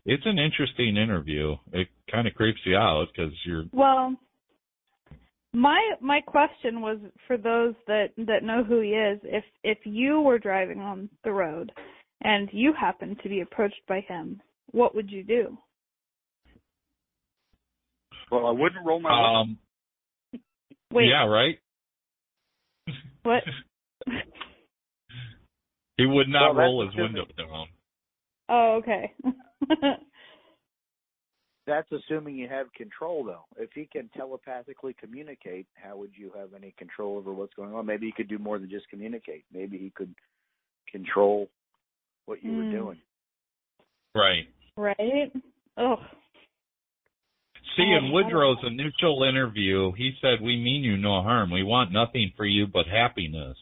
it's 0.06 0.26
an 0.26 0.40
interesting 0.40 0.98
interview. 0.98 1.56
It 1.72 1.88
kind 2.12 2.28
of 2.28 2.34
creeps 2.34 2.60
you 2.66 2.76
out 2.76 3.08
because 3.14 3.32
you're 3.46 3.66
Well, 3.72 4.16
my 5.54 5.94
my 6.02 6.22
question 6.22 6.82
was 6.82 6.98
for 7.28 7.38
those 7.38 7.74
that 7.88 8.08
that 8.18 8.44
know 8.44 8.64
who 8.64 8.82
he 8.82 8.90
is. 8.90 9.20
If 9.24 9.44
if 9.64 9.78
you 9.86 10.22
were 10.22 10.40
driving 10.40 10.80
on 10.80 11.10
the 11.24 11.32
road 11.32 11.72
and 12.24 12.50
you 12.52 12.74
happened 12.74 13.20
to 13.24 13.30
be 13.30 13.42
approached 13.42 13.82
by 13.88 14.02
him, 14.02 14.42
what 14.72 14.96
would 14.96 15.10
you 15.10 15.24
do? 15.24 15.58
Well, 18.32 18.48
I 18.48 18.52
wouldn't 18.52 18.86
roll 18.86 19.00
my 19.00 19.41
um 19.41 19.58
Wait, 20.94 21.10
yeah 21.10 21.26
right. 21.26 21.60
what? 23.24 23.44
he 25.98 26.06
would 26.06 26.28
not 26.28 26.56
Well, 26.56 26.65
roll 26.65 26.86
his 26.86 26.96
window 26.96 27.26
down. 27.38 27.67
Oh, 28.50 28.80
okay. 28.82 29.13
That's 31.67 31.91
assuming 31.91 32.36
you 32.36 32.50
have 32.50 32.74
control, 32.74 33.24
though. 33.24 33.46
If 33.56 33.70
he 33.74 33.88
can 33.89 34.10
telepathically 34.17 34.96
communicate, 35.00 35.67
how 35.76 35.96
would 35.98 36.12
you 36.15 36.32
have 36.36 36.54
any 36.56 36.74
control 36.78 37.17
over 37.17 37.32
what's 37.32 37.54
going 37.54 37.74
on? 37.74 37.86
Maybe 37.86 38.08
he 38.08 38.12
could 38.12 38.28
do 38.28 38.39
more 38.39 38.58
than 38.58 38.70
just 38.70 38.89
communicate. 38.89 39.46
Maybe 39.54 39.78
he 39.78 39.91
could 39.96 40.13
control 40.91 41.50
what 42.26 42.44
you 42.44 42.52
were 42.54 42.63
Hmm. 42.63 42.72
doing. 42.72 43.02
Right. 44.15 44.48
right? 44.76 45.32
Oh, 45.78 45.98
See, 47.78 47.84
in 47.84 48.12
Woodrow's 48.12 48.58
initial 48.66 49.24
interview, 49.24 49.92
he 49.94 50.14
said, 50.22 50.42
"We 50.42 50.58
mean 50.58 50.84
you 50.84 50.98
no 50.98 51.22
harm. 51.22 51.52
We 51.52 51.64
want 51.64 51.92
nothing 51.92 52.32
for 52.36 52.46
you 52.46 52.68
but 52.68 52.88
happiness." 52.88 53.58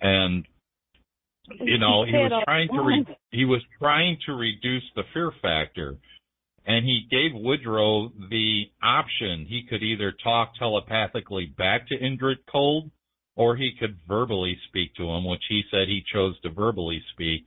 And 0.00 0.46
you 1.60 1.78
know, 1.78 2.04
he 2.04 2.12
was 2.12 2.42
trying 2.44 2.68
to 2.68 2.80
re- 2.82 3.16
he 3.30 3.44
was 3.44 3.62
trying 3.78 4.18
to 4.26 4.32
reduce 4.32 4.84
the 4.94 5.04
fear 5.14 5.30
factor, 5.40 5.96
and 6.66 6.84
he 6.84 7.06
gave 7.10 7.30
Woodrow 7.34 8.12
the 8.30 8.64
option. 8.82 9.46
He 9.48 9.62
could 9.68 9.82
either 9.82 10.12
talk 10.22 10.54
telepathically 10.58 11.46
back 11.46 11.88
to 11.88 11.98
Indrid 11.98 12.38
Cold, 12.50 12.90
or 13.36 13.56
he 13.56 13.72
could 13.78 13.98
verbally 14.08 14.58
speak 14.68 14.94
to 14.96 15.04
him, 15.04 15.24
which 15.24 15.42
he 15.48 15.62
said 15.70 15.88
he 15.88 16.02
chose 16.12 16.38
to 16.40 16.50
verbally 16.50 17.02
speak 17.12 17.44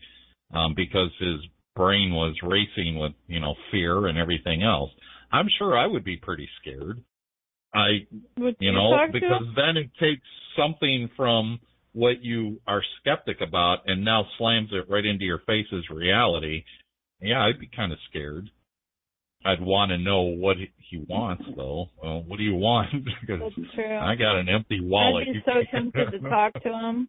um, 0.54 0.74
because 0.76 1.12
his 1.20 1.40
brain 1.76 2.14
was 2.14 2.36
racing 2.44 2.98
with 2.98 3.14
you 3.28 3.40
know 3.40 3.56
fear 3.72 4.08
and 4.08 4.18
everything 4.18 4.64
else. 4.64 4.92
I'm 5.32 5.48
sure 5.58 5.78
I 5.78 5.86
would 5.88 6.04
be 6.04 6.18
pretty 6.18 6.48
scared. 6.62 7.04
I 7.74 8.08
Would 8.38 8.56
you 8.60 8.70
you 8.70 8.72
know, 8.74 8.92
talk 8.92 9.08
to 9.08 9.14
because 9.14 9.44
then 9.56 9.78
it 9.78 9.92
takes 10.00 10.26
something 10.58 11.10
from 11.16 11.60
what 11.94 12.24
you 12.24 12.60
are 12.68 12.82
skeptic 13.00 13.42
about 13.42 13.80
and 13.88 14.04
now 14.04 14.26
slams 14.38 14.70
it 14.72 14.90
right 14.90 15.06
into 15.06 15.26
your 15.26 15.40
face 15.40 15.68
as 15.74 15.88
reality. 15.90 16.64
Yeah, 17.22 17.44
I'd 17.44 17.60
be 17.60 17.70
kind 17.76 17.92
of 17.92 18.00
scared. 18.10 18.50
I'd 19.46 19.62
want 19.62 19.90
to 19.92 19.98
know 19.98 20.22
what 20.24 20.58
he- 20.58 20.72
he 20.78 20.98
wants, 20.98 21.44
though. 21.56 21.90
Well, 22.02 22.24
what 22.24 22.38
do 22.38 22.44
you 22.44 22.56
want? 22.56 22.92
because 23.22 23.40
That's 23.56 23.72
true. 23.74 23.98
I 23.98 24.16
got 24.16 24.38
an 24.38 24.50
empty 24.50 24.80
wallet. 24.82 25.28
I'd 25.28 25.34
be 25.34 25.42
so 25.46 25.64
tempted 25.72 26.12
to 26.12 26.20
talk 26.30 26.54
to 26.64 26.70
him. 26.70 27.08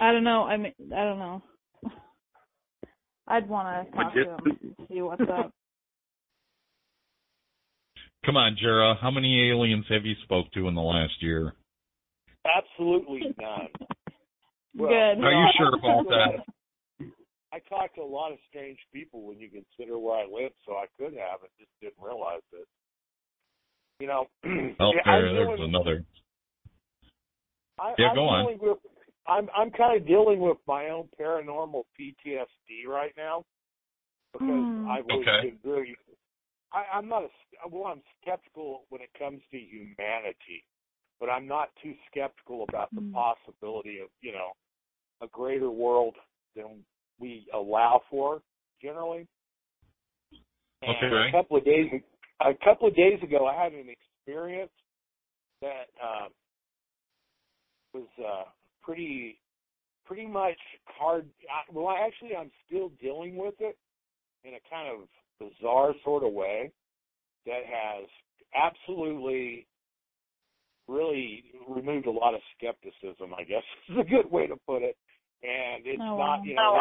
I 0.00 0.12
don't 0.12 0.24
know. 0.24 0.44
I 0.44 0.56
mean, 0.56 0.72
I 0.94 1.04
don't 1.04 1.18
know. 1.18 1.42
I'd 3.26 3.48
want 3.48 3.86
to 3.86 3.96
talk 3.96 4.14
to 4.14 4.20
him 4.20 4.38
and 4.46 4.88
see 4.88 5.02
what's 5.02 5.22
up. 5.22 5.52
Come 8.24 8.36
on, 8.36 8.56
Jera. 8.62 8.98
How 9.00 9.10
many 9.10 9.50
aliens 9.50 9.84
have 9.90 10.04
you 10.04 10.14
spoke 10.24 10.50
to 10.52 10.68
in 10.68 10.74
the 10.74 10.80
last 10.80 11.12
year? 11.20 11.52
Absolutely 12.44 13.34
none. 13.40 13.68
Well, 14.76 14.88
Good. 14.90 15.24
Are 15.24 15.32
you 15.32 15.46
sure 15.56 15.68
about 15.68 16.04
that? 16.08 17.06
I 17.52 17.58
talked 17.68 17.94
to 17.96 18.02
a 18.02 18.04
lot 18.04 18.32
of 18.32 18.38
strange 18.48 18.78
people 18.92 19.22
when 19.22 19.38
you 19.38 19.48
consider 19.48 19.98
where 19.98 20.16
I 20.16 20.24
live, 20.24 20.52
so 20.66 20.72
I 20.72 20.86
could 20.98 21.12
have 21.14 21.40
and 21.42 21.50
just 21.58 21.70
didn't 21.80 22.02
realize 22.02 22.42
it. 22.52 22.66
You 24.00 24.08
know, 24.08 24.26
Oh, 24.80 24.90
yeah, 24.92 25.00
there, 25.04 25.28
I'm 25.28 25.34
there's 25.34 25.58
dealing, 25.58 25.74
another. 25.74 26.04
I, 27.78 27.94
Yeah, 27.98 28.08
I'm 28.08 28.14
go 28.16 28.26
on. 28.26 28.58
with, 28.60 28.78
I'm 29.28 29.48
I'm 29.56 29.70
kind 29.70 30.00
of 30.00 30.06
dealing 30.06 30.40
with 30.40 30.56
my 30.66 30.88
own 30.88 31.08
paranormal 31.20 31.84
PTSD 31.98 32.88
right 32.88 33.12
now 33.16 33.44
because 34.32 34.48
Hmm. 34.48 34.90
I've 34.90 35.04
Okay. 35.04 35.40
been 35.42 35.58
very. 35.64 35.96
I, 36.74 36.96
I'm 36.96 37.08
not 37.08 37.22
a 37.22 37.68
well. 37.68 37.84
I'm 37.84 38.02
skeptical 38.20 38.82
when 38.88 39.00
it 39.00 39.10
comes 39.18 39.40
to 39.50 39.56
humanity, 39.56 40.64
but 41.20 41.28
I'm 41.28 41.46
not 41.46 41.70
too 41.82 41.94
skeptical 42.10 42.64
about 42.64 42.90
the 42.94 43.00
Hmm. 43.00 43.12
possibility 43.12 44.00
of 44.00 44.08
you 44.20 44.32
know 44.32 44.52
a 45.22 45.28
greater 45.28 45.70
world 45.70 46.16
than 46.56 46.84
we 47.18 47.46
allow 47.54 48.02
for 48.10 48.42
generally. 48.82 49.26
And 50.82 50.96
Okay. 50.96 51.28
a 51.28 51.32
couple 51.32 51.56
of 51.56 51.64
days 51.64 51.90
a 52.40 52.54
couple 52.64 52.88
of 52.88 52.96
days 52.96 53.22
ago, 53.22 53.46
I 53.46 53.62
had 53.62 53.72
an 53.72 53.88
experience 53.88 54.72
that 55.62 55.88
um, 56.02 56.30
was 57.94 58.08
uh, 58.18 58.44
pretty 58.82 59.40
pretty 60.04 60.26
much 60.26 60.58
hard. 60.84 61.26
I, 61.48 61.72
well, 61.72 61.86
I 61.88 62.00
actually 62.06 62.36
I'm 62.36 62.50
still 62.66 62.90
dealing 63.00 63.36
with 63.36 63.54
it 63.60 63.78
in 64.44 64.54
a 64.54 64.60
kind 64.68 64.88
of 64.88 65.08
bizarre 65.38 65.92
sort 66.04 66.24
of 66.24 66.32
way 66.32 66.70
that 67.46 67.62
has 67.66 68.08
absolutely 68.54 69.66
really 70.88 71.44
removed 71.68 72.06
a 72.06 72.10
lot 72.10 72.34
of 72.34 72.40
skepticism. 72.56 73.34
I 73.36 73.44
guess 73.44 73.62
is 73.88 73.96
a 74.00 74.04
good 74.04 74.30
way 74.30 74.46
to 74.46 74.56
put 74.66 74.82
it. 74.82 74.96
And 75.42 75.86
it's 75.86 76.02
Oh, 76.02 76.16
not, 76.16 76.44
you 76.46 76.54
know, 76.54 76.80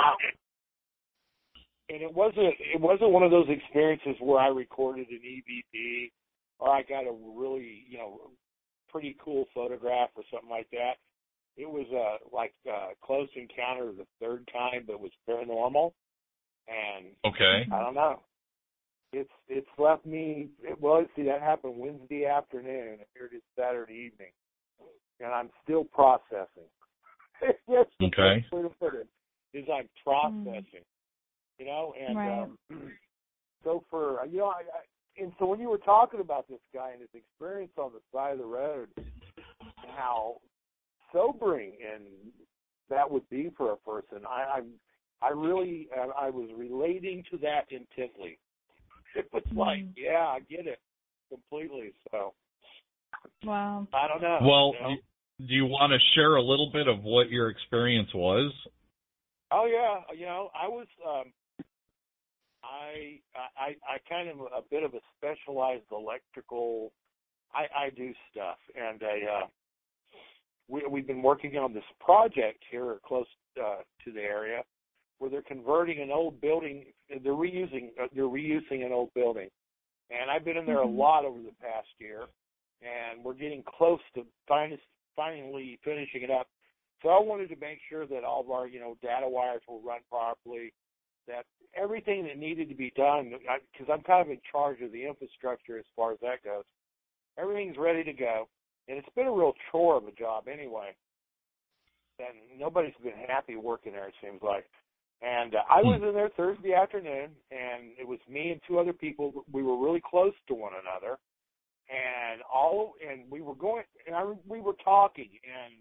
and 1.89 2.01
it 2.01 2.13
wasn't 2.13 2.53
it 2.59 2.79
wasn't 2.79 3.11
one 3.11 3.23
of 3.23 3.31
those 3.31 3.47
experiences 3.49 4.15
where 4.19 4.39
I 4.39 4.47
recorded 4.47 5.07
an 5.09 5.19
EVP 5.19 6.11
or 6.59 6.69
I 6.69 6.81
got 6.83 7.05
a 7.05 7.13
really 7.35 7.83
you 7.89 7.97
know 7.97 8.31
pretty 8.89 9.17
cool 9.23 9.45
photograph 9.53 10.09
or 10.15 10.23
something 10.31 10.49
like 10.49 10.69
that. 10.71 10.93
It 11.57 11.69
was 11.69 11.85
uh 11.91 12.35
like 12.35 12.53
uh 12.71 12.89
close 13.03 13.27
encounter 13.35 13.91
the 13.91 14.07
third 14.19 14.47
time, 14.51 14.85
but 14.87 14.99
was 14.99 15.11
paranormal, 15.29 15.91
and 16.67 17.07
Okay. 17.25 17.67
I 17.71 17.79
don't 17.79 17.95
know. 17.95 18.21
It's 19.13 19.29
it's 19.47 19.67
left 19.77 20.05
me. 20.05 20.49
It, 20.63 20.79
well, 20.81 21.05
see 21.15 21.23
that 21.23 21.41
happened 21.41 21.75
Wednesday 21.77 22.25
afternoon, 22.25 22.93
and 22.93 22.99
here 23.13 23.29
it 23.31 23.35
is 23.35 23.43
Saturday 23.55 23.93
evening, 23.93 24.31
and 25.19 25.31
I'm 25.31 25.49
still 25.63 25.83
processing. 25.83 26.67
That's 27.41 27.89
the 27.99 28.05
Okay. 28.07 28.45
way 28.51 28.61
to 28.63 28.69
put 28.69 28.95
it. 28.95 29.07
Is 29.53 29.65
I'm 29.71 29.87
processing, 30.03 30.83
you 31.59 31.65
know, 31.65 31.93
and 31.99 32.17
Right. 32.17 32.41
um, 32.41 32.57
so 33.63 33.83
for 33.91 34.25
you 34.25 34.39
know, 34.39 34.47
I, 34.47 34.61
I 34.61 35.21
and 35.21 35.31
so 35.37 35.45
when 35.45 35.59
you 35.59 35.69
were 35.69 35.77
talking 35.77 36.19
about 36.19 36.47
this 36.49 36.59
guy 36.73 36.91
and 36.91 37.01
his 37.01 37.09
experience 37.13 37.73
on 37.77 37.91
the 37.93 38.01
side 38.11 38.33
of 38.33 38.39
the 38.39 38.45
road, 38.45 38.89
how 39.95 40.41
sobering 41.11 41.73
and 41.93 42.05
that 42.89 43.09
would 43.09 43.29
be 43.29 43.51
for 43.55 43.73
a 43.73 43.77
person, 43.77 44.25
I, 44.27 44.57
I'm 44.57 44.71
I 45.21 45.29
really 45.29 45.87
I, 45.95 46.25
I 46.25 46.29
was 46.31 46.49
relating 46.57 47.23
to 47.29 47.37
that 47.37 47.67
intently, 47.69 48.39
it 49.15 49.29
was 49.33 49.43
like, 49.51 49.79
Mm. 49.79 49.93
yeah, 49.95 50.27
I 50.27 50.39
get 50.41 50.67
it 50.67 50.79
completely. 51.29 51.93
So 52.11 52.33
Wow. 53.43 53.87
I 53.93 54.07
don't 54.07 54.21
know. 54.21 54.39
Well, 54.41 54.73
you 54.73 54.81
know? 54.81 54.95
do 55.47 55.53
you 55.53 55.65
want 55.65 55.91
to 55.91 55.99
share 56.15 56.35
a 56.35 56.41
little 56.41 56.69
bit 56.71 56.87
of 56.87 57.03
what 57.03 57.29
your 57.29 57.49
experience 57.49 58.13
was? 58.13 58.51
Oh 59.51 59.65
yeah, 59.65 60.01
you 60.15 60.25
know, 60.25 60.49
I 60.55 60.67
was 60.67 60.87
um 61.05 61.31
I 62.63 63.19
I 63.35 63.75
I 63.87 63.97
kind 64.09 64.29
of 64.29 64.39
a 64.39 64.61
bit 64.69 64.83
of 64.83 64.93
a 64.93 64.99
specialized 65.17 65.85
electrical 65.91 66.91
I 67.53 67.85
I 67.85 67.89
do 67.89 68.13
stuff 68.31 68.57
and 68.75 69.01
I 69.03 69.43
uh 69.43 69.47
we 70.69 70.85
we've 70.89 71.07
been 71.07 71.21
working 71.21 71.57
on 71.57 71.73
this 71.73 71.83
project 71.99 72.63
here 72.71 72.97
close 73.05 73.27
uh 73.61 73.81
to 74.05 74.11
the 74.11 74.21
area 74.21 74.63
where 75.19 75.29
they're 75.29 75.41
converting 75.41 76.01
an 76.01 76.09
old 76.11 76.41
building 76.41 76.85
they're 77.21 77.33
reusing 77.33 77.89
uh, 78.01 78.07
they're 78.15 78.25
reusing 78.25 78.85
an 78.85 78.91
old 78.91 79.13
building. 79.13 79.49
And 80.09 80.29
I've 80.29 80.45
been 80.45 80.57
in 80.57 80.65
there 80.65 80.77
Mhm. 80.77 80.93
a 80.93 80.97
lot 80.97 81.25
over 81.25 81.39
the 81.39 81.53
past 81.61 81.89
year 81.99 82.27
and 82.81 83.23
we're 83.23 83.33
getting 83.33 83.63
close 83.63 84.01
to 84.15 84.25
finally 84.47 84.79
finally 85.15 85.79
finishing 85.83 86.23
it 86.23 86.31
up 86.31 86.47
so 87.03 87.09
I 87.09 87.19
wanted 87.19 87.49
to 87.49 87.57
make 87.57 87.79
sure 87.89 88.07
that 88.07 88.23
all 88.23 88.39
of 88.39 88.49
our, 88.49 88.65
you 88.65 88.79
know, 88.79 88.97
data 89.01 89.27
wires 89.27 89.61
were 89.67 89.77
run 89.77 89.99
properly, 90.09 90.73
that 91.27 91.45
everything 91.75 92.23
that 92.23 92.37
needed 92.37 92.69
to 92.69 92.75
be 92.75 92.91
done, 92.95 93.33
because 93.73 93.91
I'm 93.91 94.03
kind 94.03 94.21
of 94.21 94.31
in 94.31 94.39
charge 94.49 94.81
of 94.81 94.93
the 94.93 95.05
infrastructure 95.05 95.77
as 95.77 95.85
far 95.97 96.13
as 96.13 96.19
that 96.21 96.43
goes. 96.43 96.63
Everything's 97.37 97.77
ready 97.77 98.03
to 98.05 98.13
go, 98.13 98.47
and 98.87 98.97
it's 98.97 99.09
been 99.15 99.27
a 99.27 99.31
real 99.31 99.53
chore 99.69 99.97
of 99.97 100.07
a 100.07 100.11
job 100.13 100.47
anyway. 100.47 100.95
And 102.19 102.57
nobody's 102.57 102.93
been 103.03 103.11
happy 103.27 103.57
working 103.57 103.91
there. 103.91 104.07
It 104.07 104.13
seems 104.23 104.41
like. 104.41 104.65
And 105.23 105.55
uh, 105.55 105.59
I 105.69 105.81
was 105.81 106.01
in 106.03 106.13
there 106.13 106.29
Thursday 106.35 106.73
afternoon, 106.73 107.29
and 107.49 107.95
it 107.97 108.05
was 108.05 108.19
me 108.29 108.51
and 108.51 108.59
two 108.67 108.77
other 108.77 108.91
people. 108.91 109.45
We 109.51 109.63
were 109.63 109.77
really 109.77 110.01
close 110.03 110.33
to 110.49 110.53
one 110.53 110.73
another, 110.73 111.17
and 111.89 112.41
all, 112.53 112.93
and 113.09 113.21
we 113.31 113.41
were 113.41 113.55
going, 113.55 113.83
and 114.05 114.15
I, 114.15 114.25
we 114.47 114.59
were 114.59 114.75
talking, 114.83 115.29
and 115.43 115.73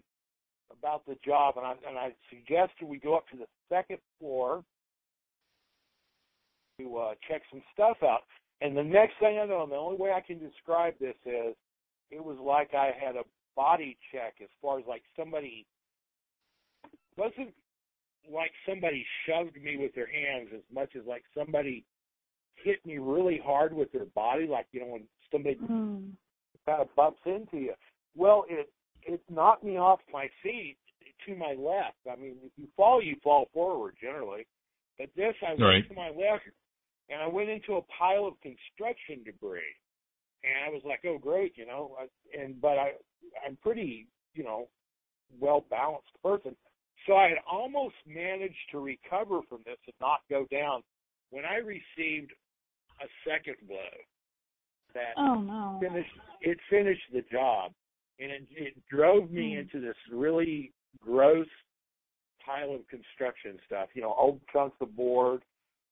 about 0.71 1.05
the 1.05 1.17
job, 1.25 1.55
and 1.57 1.65
I 1.65 1.73
and 1.87 1.97
I 1.97 2.13
suggested 2.29 2.87
we 2.87 2.99
go 2.99 3.17
up 3.17 3.27
to 3.29 3.37
the 3.37 3.45
second 3.69 3.99
floor 4.19 4.63
to 6.79 6.97
uh, 6.97 7.13
check 7.27 7.41
some 7.51 7.61
stuff 7.73 7.97
out. 8.01 8.21
And 8.61 8.77
the 8.77 8.83
next 8.83 9.13
thing 9.19 9.39
I 9.39 9.45
know, 9.45 9.67
the 9.67 9.75
only 9.75 9.97
way 9.97 10.11
I 10.11 10.21
can 10.21 10.39
describe 10.39 10.93
this 10.99 11.15
is, 11.25 11.53
it 12.11 12.23
was 12.23 12.37
like 12.41 12.73
I 12.73 12.91
had 12.97 13.17
a 13.17 13.23
body 13.55 13.97
check 14.11 14.35
as 14.41 14.49
far 14.61 14.79
as 14.79 14.85
like 14.87 15.03
somebody 15.17 15.65
wasn't 17.17 17.53
like 18.31 18.51
somebody 18.67 19.05
shoved 19.25 19.61
me 19.61 19.77
with 19.77 19.93
their 19.95 20.07
hands 20.07 20.49
as 20.53 20.61
much 20.73 20.95
as 20.95 21.05
like 21.05 21.23
somebody 21.37 21.83
hit 22.55 22.85
me 22.85 22.97
really 22.97 23.39
hard 23.43 23.73
with 23.73 23.91
their 23.91 24.05
body, 24.05 24.47
like 24.47 24.67
you 24.71 24.81
know 24.81 24.87
when 24.87 25.03
somebody 25.31 25.55
Mm. 25.55 26.11
kind 26.65 26.81
of 26.81 26.95
bumps 26.95 27.21
into 27.25 27.57
you. 27.57 27.73
Well, 28.15 28.45
it 28.49 28.69
it 29.03 29.21
knocked 29.29 29.63
me 29.63 29.77
off 29.77 29.99
my 30.11 30.29
feet 30.41 30.77
to 31.25 31.35
my 31.35 31.53
left. 31.53 31.97
I 32.09 32.15
mean, 32.15 32.37
if 32.43 32.51
you 32.57 32.67
fall, 32.75 33.01
you 33.01 33.15
fall 33.23 33.49
forward 33.53 33.95
generally. 33.99 34.45
But 34.97 35.09
this, 35.15 35.35
I 35.41 35.49
went 35.51 35.61
Right. 35.61 35.87
to 35.87 35.93
my 35.93 36.09
left, 36.09 36.45
and 37.09 37.21
I 37.21 37.27
went 37.27 37.49
into 37.49 37.75
a 37.75 37.81
pile 37.83 38.25
of 38.25 38.39
construction 38.41 39.23
debris, 39.23 39.75
and 40.43 40.65
I 40.65 40.69
was 40.69 40.83
like, 40.85 41.03
"Oh, 41.05 41.17
great," 41.17 41.57
you 41.57 41.65
know. 41.65 41.97
I- 41.99 42.37
And 42.37 42.59
but 42.61 42.77
I, 42.79 42.93
I'm 43.45 43.57
pretty, 43.57 44.07
you 44.33 44.43
know, 44.43 44.69
well 45.39 45.61
balanced 45.61 46.21
person, 46.21 46.55
so 47.05 47.15
I 47.15 47.29
had 47.29 47.39
almost 47.49 47.95
managed 48.07 48.55
to 48.71 48.79
recover 48.79 49.41
from 49.49 49.59
this 49.65 49.77
and 49.85 49.93
not 50.01 50.21
go 50.29 50.45
down 50.51 50.83
when 51.31 51.45
I 51.45 51.57
received 51.57 52.31
a 53.01 53.07
second 53.27 53.55
blow. 53.67 53.77
That 54.93 55.13
Oh 55.17 55.41
no. 55.41 55.79
finished 55.81 56.11
it 56.41 56.57
finished 56.69 57.01
the 57.11 57.23
job 57.31 57.71
and 58.19 58.31
it, 58.31 58.47
it 58.51 58.73
drove 58.89 59.31
me 59.31 59.53
Hmm. 59.53 59.59
into 59.61 59.79
this 59.81 59.95
really 60.11 60.71
gross 61.01 61.47
pile 62.45 62.75
of 62.75 62.87
construction 62.89 63.57
stuff 63.65 63.89
you 63.95 64.01
know 64.03 64.13
old 64.13 64.39
chunks 64.51 64.77
of 64.81 64.95
board 64.95 65.41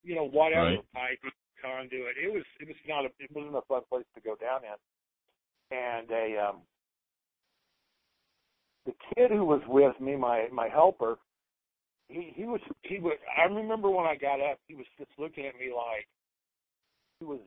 you 0.04 0.14
know 0.14 0.26
whatever 0.28 0.66
Right. 0.66 0.94
pipe 0.94 1.34
conduit 1.60 2.16
it 2.22 2.32
was 2.32 2.44
it 2.60 2.68
was 2.68 2.78
not 2.88 3.06
a 3.06 3.10
it 3.20 3.32
wasn't 3.34 3.56
a 3.56 3.62
fun 3.68 3.82
place 3.90 4.06
to 4.14 4.22
go 4.22 4.36
down 4.36 4.62
in 4.64 5.76
and 5.76 6.12
a 6.12 6.38
um 6.38 6.58
kid 9.16 9.32
who 9.32 9.46
was 9.46 9.62
with 9.68 10.00
me 10.00 10.16
my 10.16 10.48
my 10.52 10.68
helper 10.68 11.18
he 12.08 12.32
he 12.36 12.46
was 12.46 12.62
he 12.82 13.00
was 13.00 13.18
i 13.38 13.44
remember 13.44 13.90
when 13.90 14.06
i 14.06 14.16
got 14.16 14.40
up 14.40 14.60
he 14.68 14.76
was 14.76 14.86
just 14.98 15.12
looking 15.18 15.46
at 15.46 15.56
me 15.56 15.72
like 15.76 16.08
he 17.20 17.26
was 17.26 17.40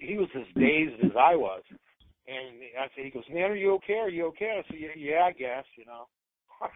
he 0.00 0.16
was 0.16 0.28
as 0.36 0.46
dazed 0.58 1.00
as 1.02 1.16
I 1.18 1.34
was. 1.34 1.62
And 2.26 2.62
I 2.78 2.86
said, 2.94 3.04
he 3.04 3.10
goes, 3.10 3.26
man, 3.30 3.50
are 3.50 3.56
you 3.56 3.74
okay? 3.82 3.98
Are 3.98 4.08
you 4.08 4.26
okay? 4.26 4.62
I 4.62 4.62
said, 4.70 4.78
yeah, 4.78 4.94
yeah 4.96 5.22
I 5.24 5.32
guess, 5.32 5.64
you 5.76 5.84
know. 5.84 6.06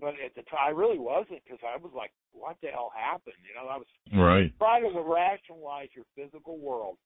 but 0.00 0.14
at 0.24 0.34
the 0.36 0.42
time, 0.42 0.66
I 0.66 0.70
really 0.70 0.98
wasn't 0.98 1.42
because 1.42 1.58
I 1.66 1.76
was 1.82 1.90
like, 1.96 2.12
what 2.30 2.56
the 2.62 2.68
hell 2.68 2.92
happened? 2.94 3.34
You 3.42 3.54
know, 3.58 3.68
I 3.68 3.78
was 3.78 3.90
Right. 4.14 4.52
trying 4.58 4.86
to 4.86 5.00
rationalize 5.00 5.88
your 5.94 6.06
physical 6.14 6.58
world. 6.58 6.96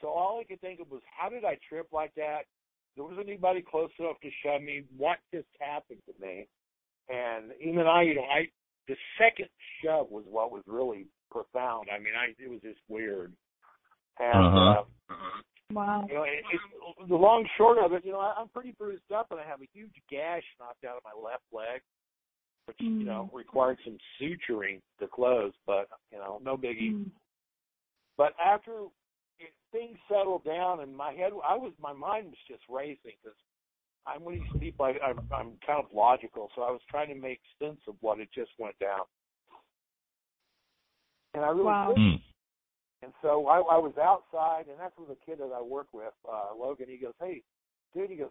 So 0.00 0.08
all 0.08 0.40
I 0.40 0.44
could 0.44 0.60
think 0.60 0.80
of 0.80 0.90
was, 0.90 1.02
how 1.06 1.28
did 1.28 1.44
I 1.44 1.56
trip 1.68 1.86
like 1.92 2.12
that? 2.16 2.46
There 2.96 3.04
wasn't 3.04 3.28
anybody 3.28 3.62
close 3.62 3.90
enough 3.98 4.20
to 4.22 4.30
shove 4.42 4.62
me. 4.62 4.84
What 4.96 5.18
just 5.32 5.48
happened 5.60 6.00
to 6.06 6.14
me? 6.24 6.46
And 7.08 7.52
even 7.60 7.86
I, 7.86 8.02
you 8.02 8.14
know, 8.14 8.22
I 8.22 8.48
the 8.88 8.96
second 9.18 9.48
shove 9.82 10.10
was 10.10 10.24
what 10.30 10.52
was 10.52 10.62
really 10.66 11.06
profound. 11.30 11.88
I 11.94 11.98
mean, 11.98 12.14
I 12.14 12.34
it 12.42 12.48
was 12.48 12.60
just 12.60 12.80
weird. 12.88 13.32
And 14.18 14.46
Uh-huh. 14.46 14.82
uh, 15.10 15.14
Wow. 15.72 16.04
you 16.08 16.14
know, 16.14 16.22
it, 16.22 16.44
it, 16.52 17.08
the 17.08 17.16
long 17.16 17.48
short 17.56 17.78
of 17.78 17.92
it, 17.94 18.04
you 18.04 18.12
know, 18.12 18.20
I, 18.20 18.34
I'm 18.38 18.48
pretty 18.48 18.72
bruised 18.78 19.10
up, 19.12 19.28
and 19.30 19.40
I 19.40 19.44
have 19.44 19.60
a 19.60 19.68
huge 19.72 19.94
gash 20.10 20.42
knocked 20.60 20.84
out 20.84 20.96
of 20.96 21.02
my 21.02 21.20
left 21.20 21.42
leg, 21.52 21.80
which 22.66 22.76
you 22.80 23.04
know 23.04 23.28
required 23.32 23.78
some 23.84 23.98
suturing 24.20 24.80
to 25.00 25.08
close, 25.08 25.52
but 25.66 25.88
you 26.12 26.18
know, 26.18 26.38
no 26.44 26.56
biggie. 26.56 26.92
Mm. 26.92 27.10
But 28.16 28.34
after 28.44 28.84
it, 29.38 29.52
things 29.72 29.98
settled 30.08 30.44
down, 30.44 30.80
and 30.80 30.96
my 30.96 31.12
head, 31.12 31.32
I 31.46 31.56
was, 31.56 31.72
my 31.80 31.92
mind 31.92 32.26
was 32.26 32.42
just 32.48 32.62
racing 32.68 33.18
because 33.22 33.36
I'm 34.06 34.24
when 34.24 34.36
you 34.36 34.42
sleep. 34.52 34.76
I, 34.80 34.94
I'm, 35.04 35.20
I'm 35.34 35.52
kind 35.66 35.82
of 35.82 35.86
logical, 35.94 36.50
so 36.54 36.62
I 36.62 36.70
was 36.70 36.80
trying 36.90 37.08
to 37.08 37.14
make 37.14 37.40
sense 37.60 37.80
of 37.88 37.94
what 38.00 38.18
had 38.18 38.28
just 38.34 38.50
went 38.58 38.78
down, 38.78 39.04
and 41.34 41.44
I 41.44 41.48
really 41.48 41.64
Wow. 41.64 41.88
couldn't. 41.88 42.14
Mm. 42.14 42.20
And 43.02 43.12
so 43.20 43.46
I, 43.48 43.58
I 43.58 43.76
was 43.76 43.92
outside, 44.00 44.64
and 44.70 44.80
that's 44.80 44.96
with 44.96 45.10
a 45.10 45.26
kid 45.26 45.38
that 45.38 45.52
I 45.54 45.60
work 45.60 45.88
with, 45.92 46.14
uh, 46.26 46.56
Logan. 46.58 46.86
He 46.88 46.96
goes, 46.96 47.12
"Hey, 47.20 47.42
dude," 47.92 48.08
he 48.08 48.16
goes, 48.16 48.30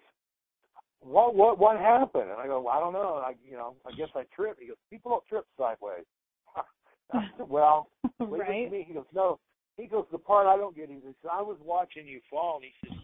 "What, 1.00 1.36
what, 1.36 1.60
what 1.60 1.78
happened?" 1.78 2.32
And 2.32 2.40
I 2.40 2.48
go, 2.48 2.62
well, 2.62 2.74
"I 2.74 2.80
don't 2.80 2.94
know. 2.94 3.22
I, 3.24 3.34
you 3.48 3.56
know, 3.56 3.76
I 3.86 3.92
guess 3.92 4.10
I 4.16 4.24
tripped." 4.36 4.60
He 4.62 4.68
goes, 4.68 4.78
"People 4.90 5.12
don't 5.12 5.28
trip 5.28 5.46
sideways." 5.60 6.06
I 7.14 7.30
said, 7.38 7.50
"Well, 7.50 7.90
leave 8.20 8.34
it 8.34 8.40
right. 8.40 8.66
to 8.66 8.72
me." 8.72 8.86
He 8.88 8.94
goes, 8.96 9.06
"No." 9.14 9.40
He 9.78 9.88
goes, 9.88 10.06
"The 10.12 10.18
part 10.20 10.48
I 10.48 10.58
don't 10.58 10.76
get 10.76 10.90
is, 10.90 11.02
he 11.04 11.16
said, 11.22 11.32
I 11.32 11.42
was 11.42 11.58
watching 11.64 12.08
you 12.08 12.22
fall," 12.30 12.58
and 12.58 12.66
he 12.66 12.74
says, 12.84 12.98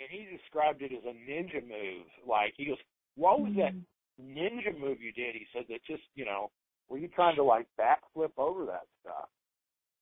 and 0.00 0.08
he 0.10 0.36
described 0.36 0.82
it 0.82 0.92
as 0.92 1.04
a 1.04 1.14
ninja 1.30 1.62
move. 1.62 2.06
Like 2.26 2.54
he 2.56 2.66
goes, 2.66 2.78
"What 3.16 3.40
was 3.40 3.52
that 3.56 3.74
Mm. 3.74 3.84
ninja 4.20 4.78
move 4.78 5.00
you 5.02 5.12
did?" 5.12 5.34
He 5.34 5.46
said 5.52 5.66
that 5.68 5.82
just, 5.84 6.04
you 6.14 6.24
know, 6.24 6.50
were 6.88 6.98
you 6.98 7.08
trying 7.08 7.36
to 7.36 7.42
like 7.42 7.66
backflip 7.78 8.32
over 8.38 8.64
that 8.66 8.86
stuff? 9.00 9.28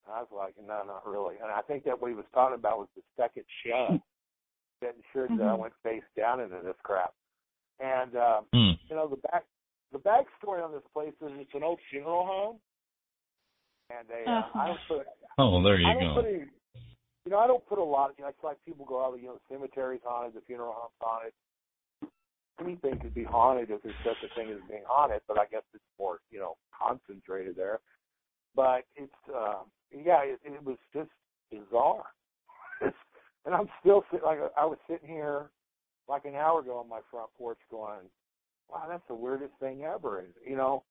And 0.06 0.14
I 0.14 0.20
was 0.20 0.30
like, 0.30 0.54
no, 0.58 0.84
not 0.84 1.06
really. 1.06 1.36
And 1.42 1.50
I 1.50 1.62
think 1.62 1.84
that 1.84 2.00
what 2.00 2.08
he 2.08 2.14
was 2.14 2.26
talking 2.32 2.54
about 2.54 2.78
was 2.78 2.88
the 2.94 3.02
second 3.16 3.44
shove 3.64 4.00
that 4.80 4.94
ensured 4.94 5.36
that 5.38 5.48
I 5.48 5.56
Mhm. 5.56 5.58
went 5.58 5.74
face 5.82 6.04
down 6.16 6.40
into 6.40 6.60
this 6.60 6.76
crap. 6.82 7.14
And 7.80 8.14
uh, 8.16 8.42
Mm. 8.54 8.78
you 8.88 8.96
know, 8.96 9.08
the 9.08 9.16
back 9.16 9.44
the 9.92 9.98
backstory 9.98 10.62
on 10.62 10.72
this 10.72 10.86
place 10.92 11.14
is 11.20 11.32
it's 11.40 11.54
an 11.54 11.62
old 11.64 11.80
funeral 11.90 12.26
home. 12.26 12.60
And 13.90 14.08
they, 14.08 14.24
uh, 14.26 14.42
I 14.54 14.68
don't 14.68 14.80
put 14.88 15.06
Oh, 15.38 15.62
there 15.62 15.78
you 15.78 15.86
I 15.86 15.94
don't 15.94 16.14
go. 16.14 16.22
put 16.22 16.28
any, 16.28 16.44
you 17.24 17.30
know, 17.30 17.38
I 17.38 17.46
don't 17.46 17.66
put 17.66 17.78
a 17.78 17.84
lot. 17.84 18.10
Of, 18.10 18.16
You 18.18 18.24
know, 18.24 18.30
it's 18.30 18.44
like 18.44 18.56
people 18.64 18.86
go 18.86 19.04
out, 19.04 19.14
you 19.20 19.26
know, 19.26 19.38
cemeteries 19.48 20.00
cemetery's 20.00 20.00
haunted, 20.04 20.34
the 20.34 20.46
funeral 20.46 20.74
home's 20.76 20.92
haunted. 21.00 21.32
Anything 22.58 22.98
could 22.98 23.14
be 23.14 23.24
haunted 23.24 23.70
if 23.70 23.82
there's 23.82 23.94
such 24.02 24.16
a 24.24 24.34
thing 24.34 24.50
as 24.50 24.60
being 24.68 24.82
haunted, 24.88 25.20
but 25.28 25.38
I 25.38 25.44
guess 25.50 25.62
it's 25.74 25.84
more, 25.98 26.20
you 26.30 26.38
know, 26.38 26.56
concentrated 26.72 27.54
there. 27.54 27.80
But 28.54 28.86
it's, 28.96 29.12
uh, 29.28 29.60
yeah, 29.92 30.22
it, 30.24 30.40
it 30.42 30.64
was 30.64 30.78
just 30.94 31.10
bizarre. 31.50 32.04
It's, 32.80 32.96
and 33.44 33.54
I'm 33.54 33.68
still 33.80 34.04
sitting, 34.10 34.24
like, 34.24 34.38
I 34.56 34.64
was 34.64 34.78
sitting 34.88 35.08
here 35.08 35.50
like 36.08 36.24
an 36.24 36.34
hour 36.34 36.60
ago 36.60 36.78
on 36.78 36.88
my 36.88 37.00
front 37.10 37.28
porch 37.36 37.58
going, 37.70 38.08
wow, 38.70 38.84
that's 38.88 39.06
the 39.08 39.14
weirdest 39.14 39.52
thing 39.60 39.82
ever, 39.84 40.24
you 40.48 40.56
know. 40.56 40.82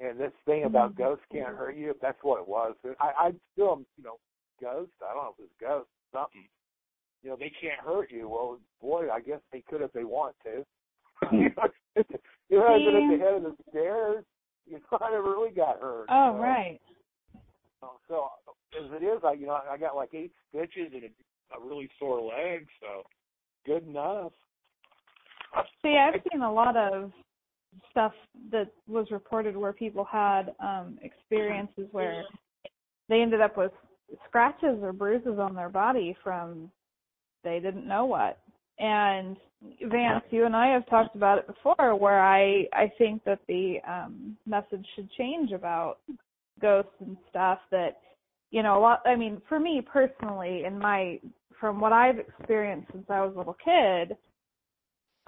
And 0.00 0.18
this 0.18 0.32
thing 0.46 0.64
about 0.64 0.94
mm-hmm. 0.94 1.02
ghosts 1.02 1.24
can't 1.30 1.54
hurt 1.54 1.76
you, 1.76 1.90
if 1.90 2.00
that's 2.00 2.18
what 2.22 2.40
it 2.40 2.48
was. 2.48 2.74
I, 2.98 3.28
I 3.28 3.30
still, 3.52 3.82
you 3.98 4.04
know, 4.04 4.16
ghosts. 4.60 4.94
I 5.02 5.12
don't 5.12 5.24
know 5.24 5.34
if 5.38 5.44
it's 5.44 5.60
ghost, 5.60 5.88
something. 6.12 6.48
You 7.22 7.30
know, 7.30 7.36
they 7.36 7.52
can't 7.60 7.80
hurt 7.84 8.10
you. 8.10 8.28
Well, 8.28 8.58
boy, 8.80 9.10
I 9.12 9.20
guess 9.20 9.40
they 9.52 9.62
could 9.68 9.82
if 9.82 9.92
they 9.92 10.04
want 10.04 10.34
to. 10.44 10.64
you 11.32 11.50
know, 11.54 11.68
you 12.48 12.58
know, 12.58 12.66
I've 12.66 12.80
been 12.80 13.12
at 13.12 13.18
the 13.18 13.24
head 13.24 13.34
of 13.34 13.42
the 13.42 13.54
stairs. 13.68 14.24
You 14.66 14.80
know, 14.90 14.98
I 15.02 15.10
never 15.10 15.30
really 15.30 15.52
got 15.52 15.80
hurt. 15.80 16.06
Oh 16.08 16.34
so, 16.34 16.42
right. 16.42 16.80
So 18.08 18.30
as 18.78 18.90
it 18.92 19.04
is, 19.04 19.20
I 19.24 19.32
you 19.34 19.46
know 19.46 19.58
I 19.70 19.76
got 19.76 19.96
like 19.96 20.14
eight 20.14 20.32
stitches 20.48 20.92
and 20.94 21.04
a, 21.04 21.58
a 21.58 21.66
really 21.66 21.90
sore 21.98 22.20
leg, 22.22 22.66
so 22.80 23.02
good 23.66 23.86
enough. 23.86 24.32
See, 25.82 25.96
I've 25.98 26.20
seen 26.30 26.42
a 26.42 26.52
lot 26.52 26.76
of 26.76 27.12
stuff 27.90 28.12
that 28.50 28.70
was 28.88 29.06
reported 29.10 29.56
where 29.56 29.72
people 29.72 30.04
had 30.04 30.54
um 30.60 30.98
experiences 31.02 31.86
where 31.92 32.24
they 33.08 33.20
ended 33.20 33.40
up 33.40 33.56
with 33.56 33.72
scratches 34.28 34.78
or 34.82 34.92
bruises 34.92 35.38
on 35.38 35.54
their 35.54 35.68
body 35.68 36.16
from 36.22 36.70
they 37.42 37.58
didn't 37.58 37.86
know 37.86 38.04
what. 38.04 38.38
And 38.78 39.36
Vance, 39.82 40.24
you 40.30 40.46
and 40.46 40.56
I 40.56 40.68
have 40.68 40.88
talked 40.88 41.14
about 41.14 41.38
it 41.38 41.46
before 41.46 41.94
where 41.94 42.20
I 42.20 42.66
I 42.72 42.90
think 42.98 43.24
that 43.24 43.40
the 43.48 43.78
um 43.86 44.36
message 44.46 44.86
should 44.94 45.10
change 45.12 45.52
about 45.52 45.98
ghosts 46.60 46.92
and 47.00 47.16
stuff 47.28 47.58
that 47.70 48.00
you 48.50 48.62
know 48.62 48.78
a 48.78 48.80
lot 48.80 49.02
I 49.04 49.16
mean 49.16 49.40
for 49.48 49.60
me 49.60 49.82
personally 49.82 50.64
in 50.64 50.78
my 50.78 51.20
from 51.58 51.78
what 51.78 51.92
I've 51.92 52.18
experienced 52.18 52.90
since 52.92 53.04
I 53.10 53.20
was 53.20 53.34
a 53.34 53.38
little 53.38 53.56
kid 53.62 54.16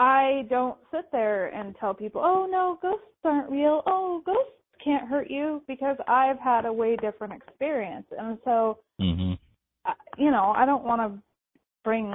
I 0.02 0.46
don't 0.50 0.76
sit 0.90 1.04
there 1.12 1.46
and 1.54 1.76
tell 1.78 1.94
people, 1.94 2.20
"Oh 2.24 2.44
no, 2.50 2.76
ghosts 2.82 3.06
aren't 3.22 3.48
real. 3.48 3.84
Oh, 3.86 4.20
ghosts 4.26 4.50
can't 4.82 5.08
hurt 5.08 5.30
you," 5.30 5.62
because 5.68 5.96
I've 6.08 6.40
had 6.40 6.66
a 6.66 6.72
way 6.72 6.96
different 6.96 7.32
experience, 7.34 8.06
and 8.18 8.36
so, 8.44 8.78
hmm 8.98 9.34
I- 9.84 9.94
you 10.18 10.32
know, 10.32 10.52
I 10.56 10.66
don't 10.66 10.82
want 10.82 11.02
to 11.02 11.22
bring, 11.84 12.08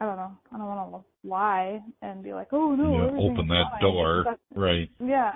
I 0.00 0.04
don't 0.04 0.16
know, 0.16 0.36
I 0.52 0.58
don't 0.58 0.66
want 0.66 1.04
to 1.04 1.28
lie 1.28 1.80
and 2.02 2.24
be 2.24 2.32
like, 2.34 2.52
"Oh 2.52 2.74
no, 2.74 2.90
Yeah, 2.92 3.18
open 3.30 3.46
that 3.48 3.70
fine," 3.70 3.80
door. 3.80 4.24
because 4.24 4.38
Right. 4.56 4.90
Yeah, 4.98 5.34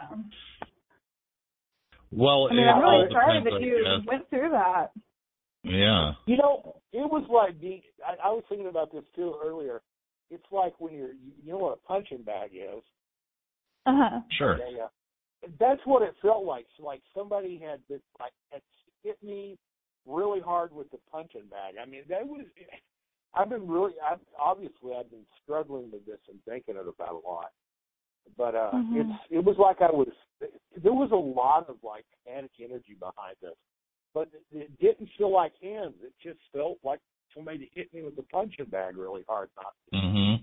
Well, 2.10 2.48
I 2.50 2.54
mean, 2.54 2.66
it 2.66 2.70
I'm 2.70 2.84
all 2.84 2.98
really 2.98 3.12
sorry 3.12 3.40
depends, 3.40 3.50
that 3.50 3.62
you 3.62 3.84
guess. 3.84 4.04
went 4.06 4.28
through 4.28 4.50
that. 4.50 4.90
Yeah. 5.62 6.14
You 6.26 6.36
know, 6.36 6.82
it 6.92 7.08
was 7.08 7.24
like 7.28 7.60
the. 7.60 7.80
I, 8.04 8.14
I 8.28 8.30
was 8.32 8.42
thinking 8.48 8.66
about 8.66 8.90
this 8.92 9.04
too 9.14 9.38
earlier. 9.42 9.82
It's 10.32 10.50
like 10.50 10.74
when 10.80 10.94
you're, 10.94 11.12
you 11.12 11.32
you 11.44 11.52
know 11.52 11.58
what 11.58 11.78
a 11.78 11.86
punching 11.86 12.22
bag 12.22 12.50
is. 12.54 12.82
Uh 13.84 13.92
huh. 13.94 14.20
Sure. 14.38 14.56
They, 14.56 14.80
uh, 14.80 14.88
that's 15.60 15.80
what 15.84 16.02
it 16.02 16.14
felt 16.22 16.44
like. 16.44 16.66
So, 16.76 16.84
like 16.84 17.02
somebody 17.14 17.60
had 17.62 17.86
been, 17.88 18.00
like 18.18 18.32
had 18.50 18.62
hit 19.04 19.22
me 19.22 19.58
really 20.06 20.40
hard 20.40 20.72
with 20.72 20.90
the 20.90 20.98
punching 21.10 21.46
bag. 21.50 21.74
I 21.80 21.86
mean, 21.86 22.02
that 22.08 22.26
was. 22.26 22.46
I've 23.34 23.48
been 23.48 23.66
really. 23.68 23.92
I've, 24.10 24.20
obviously, 24.40 24.92
I've 24.98 25.10
been 25.10 25.26
struggling 25.42 25.90
with 25.90 26.04
this 26.06 26.18
and 26.28 26.38
thinking 26.44 26.76
it 26.76 26.80
about 26.88 27.22
a 27.24 27.28
lot. 27.28 27.50
But 28.36 28.54
uh 28.54 28.70
Mhm. 28.72 29.00
it's 29.00 29.30
it 29.30 29.44
was 29.44 29.56
like 29.58 29.82
I 29.82 29.90
was. 29.90 30.08
There 30.82 30.92
was 30.92 31.10
a 31.12 31.16
lot 31.16 31.68
of 31.68 31.76
like 31.82 32.04
panic 32.26 32.52
energy 32.60 32.94
behind 32.98 33.36
this, 33.42 33.56
but 34.14 34.28
it, 34.32 34.44
it 34.56 34.78
didn't 34.78 35.10
feel 35.18 35.30
like 35.30 35.52
hands. 35.60 35.94
It 36.02 36.12
just 36.22 36.40
felt 36.52 36.78
like 36.84 37.00
somebody 37.34 37.70
hit 37.74 37.92
me 37.92 38.02
with 38.02 38.16
the 38.16 38.22
punching 38.22 38.66
bag 38.66 38.96
really 38.96 39.24
hard, 39.28 39.48
not 39.56 40.02
hmm 40.02 40.34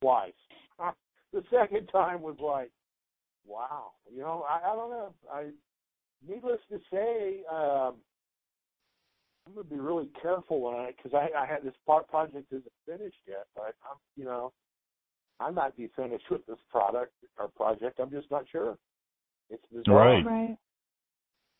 twice. 0.00 0.32
The 1.32 1.42
second 1.50 1.86
time 1.86 2.20
was 2.20 2.36
like, 2.40 2.70
wow. 3.46 3.92
You 4.12 4.20
know, 4.20 4.44
I, 4.46 4.70
I 4.70 4.76
don't 4.76 4.90
know. 4.90 5.14
I, 5.32 5.44
needless 6.28 6.60
to 6.70 6.78
say, 6.92 7.42
um, 7.50 7.94
I'm 9.46 9.54
gonna 9.54 9.64
be 9.64 9.80
really 9.80 10.10
careful 10.20 10.60
when 10.60 10.74
I, 10.74 10.90
because 10.94 11.14
I, 11.14 11.30
I 11.34 11.46
had 11.46 11.62
this 11.64 11.72
part 11.86 12.06
project 12.08 12.52
isn't 12.52 12.72
finished 12.86 13.16
yet, 13.26 13.46
but 13.56 13.74
I'm, 13.90 13.96
you 14.14 14.26
know, 14.26 14.52
I 15.40 15.50
might 15.50 15.74
be 15.74 15.90
finished 15.96 16.24
with 16.30 16.44
this 16.46 16.58
product 16.70 17.12
or 17.38 17.48
project. 17.48 17.98
I'm 17.98 18.10
just 18.10 18.30
not 18.30 18.44
sure. 18.52 18.76
It's 19.50 19.64
bizarre. 19.72 19.96
Right. 19.96 20.26
Right. 20.26 20.56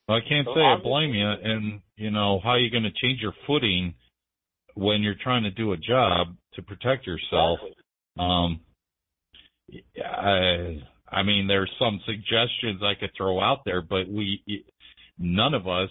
Well, 0.08 0.18
I 0.18 0.28
can't 0.28 0.46
So 0.46 0.54
say 0.54 0.60
I 0.60 0.76
blame 0.76 1.14
you. 1.14 1.28
And 1.28 1.80
you 1.96 2.10
know, 2.10 2.40
how 2.42 2.50
are 2.50 2.58
you 2.58 2.70
going 2.70 2.82
to 2.84 2.92
change 2.92 3.20
your 3.20 3.34
footing 3.46 3.94
when 4.74 5.02
you're 5.02 5.16
trying 5.22 5.44
to 5.44 5.50
do 5.50 5.72
a 5.72 5.76
job 5.76 6.28
to 6.54 6.62
protect 6.62 7.06
yourself? 7.06 7.58
Um, 8.18 8.60
I, 10.04 10.82
I 11.10 11.22
mean, 11.22 11.46
there's 11.46 11.70
some 11.78 12.00
suggestions 12.06 12.82
I 12.82 12.98
could 12.98 13.10
throw 13.16 13.40
out 13.40 13.60
there, 13.64 13.82
but 13.82 14.08
we, 14.08 14.42
none 15.18 15.54
of 15.54 15.68
us 15.68 15.90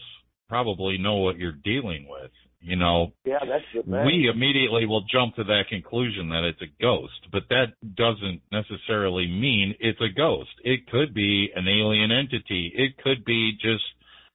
probably 0.49 0.97
know 0.97 1.17
what 1.17 1.37
you're 1.37 1.51
dealing 1.63 2.07
with. 2.09 2.31
You 2.63 2.75
know, 2.75 3.13
Yeah, 3.25 3.39
that's 3.39 3.87
we 3.87 4.29
immediately 4.31 4.85
will 4.85 5.03
jump 5.11 5.35
to 5.35 5.43
that 5.45 5.63
conclusion 5.69 6.29
that 6.29 6.43
it's 6.43 6.61
a 6.61 6.81
ghost, 6.81 7.27
but 7.31 7.43
that 7.49 7.73
doesn't 7.95 8.41
necessarily 8.51 9.25
mean 9.25 9.73
it's 9.79 9.99
a 9.99 10.15
ghost. 10.15 10.51
It 10.63 10.87
could 10.91 11.11
be 11.11 11.49
an 11.55 11.67
alien 11.67 12.11
entity. 12.11 12.71
It 12.75 12.97
could 13.03 13.25
be 13.25 13.53
just, 13.53 13.83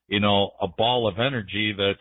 you 0.08 0.18
know, 0.18 0.50
a 0.60 0.66
ball 0.66 1.06
of 1.06 1.20
energy 1.20 1.72
that's 1.78 2.00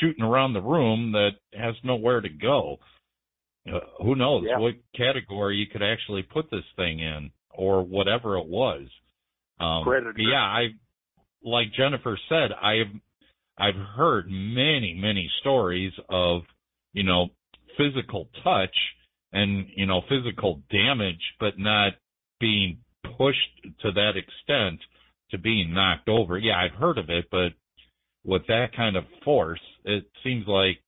shooting 0.00 0.24
around 0.24 0.52
the 0.52 0.62
room 0.62 1.12
that 1.12 1.32
has 1.54 1.74
nowhere 1.84 2.20
to 2.20 2.28
go. 2.28 2.78
Uh, 3.66 3.80
who 4.02 4.14
knows 4.14 4.44
Yeah. 4.46 4.58
what 4.58 4.74
category 4.96 5.56
you 5.56 5.66
could 5.66 5.82
actually 5.82 6.22
put 6.22 6.50
this 6.50 6.64
thing 6.76 7.00
in 7.00 7.30
or 7.50 7.82
whatever 7.82 8.38
it 8.38 8.46
was. 8.46 8.88
Um, 9.58 9.84
yeah, 10.16 10.40
I, 10.40 10.68
like 11.42 11.72
Jennifer 11.74 12.18
said, 12.28 12.52
I've, 12.52 12.94
I've 13.58 13.74
heard 13.74 14.30
many, 14.30 14.94
many 14.94 15.30
stories 15.40 15.92
of, 16.08 16.42
you 16.94 17.02
know, 17.02 17.28
physical 17.76 18.30
touch 18.42 18.74
and, 19.32 19.66
you 19.76 19.86
know, 19.86 20.00
physical 20.08 20.62
damage, 20.70 21.20
but 21.38 21.58
not 21.58 21.92
being 22.40 22.78
pushed 23.18 23.80
to 23.82 23.92
that 23.92 24.12
extent 24.16 24.80
to 25.30 25.38
being 25.38 25.74
knocked 25.74 26.08
over. 26.08 26.38
Yeah, 26.38 26.58
I've 26.58 26.78
heard 26.78 26.98
of 26.98 27.10
it, 27.10 27.26
but 27.30 27.52
with 28.24 28.46
that 28.48 28.68
kind 28.76 28.96
of 28.96 29.04
force, 29.24 29.60
it 29.84 30.04
seems 30.22 30.46
like 30.46 30.78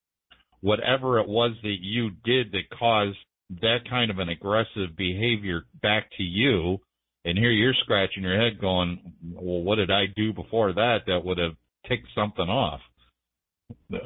whatever 0.61 1.18
it 1.18 1.28
was 1.28 1.53
that 1.62 1.78
you 1.80 2.11
did 2.24 2.53
that 2.53 2.70
caused 2.78 3.18
that 3.61 3.78
kind 3.89 4.11
of 4.11 4.18
an 4.18 4.28
aggressive 4.28 4.97
behavior 4.97 5.64
back 5.83 6.11
to 6.16 6.22
you, 6.22 6.78
and 7.24 7.37
here 7.39 7.51
you're 7.51 7.74
scratching 7.83 8.22
your 8.22 8.41
head 8.41 8.61
going, 8.61 9.01
well, 9.35 9.62
what 9.62 9.76
did 9.76 9.91
I 9.91 10.07
do 10.16 10.33
before 10.33 10.72
that 10.72 11.01
that 11.07 11.24
would 11.24 11.39
have 11.39 11.53
ticked 11.89 12.09
something 12.14 12.49
off? 12.49 12.80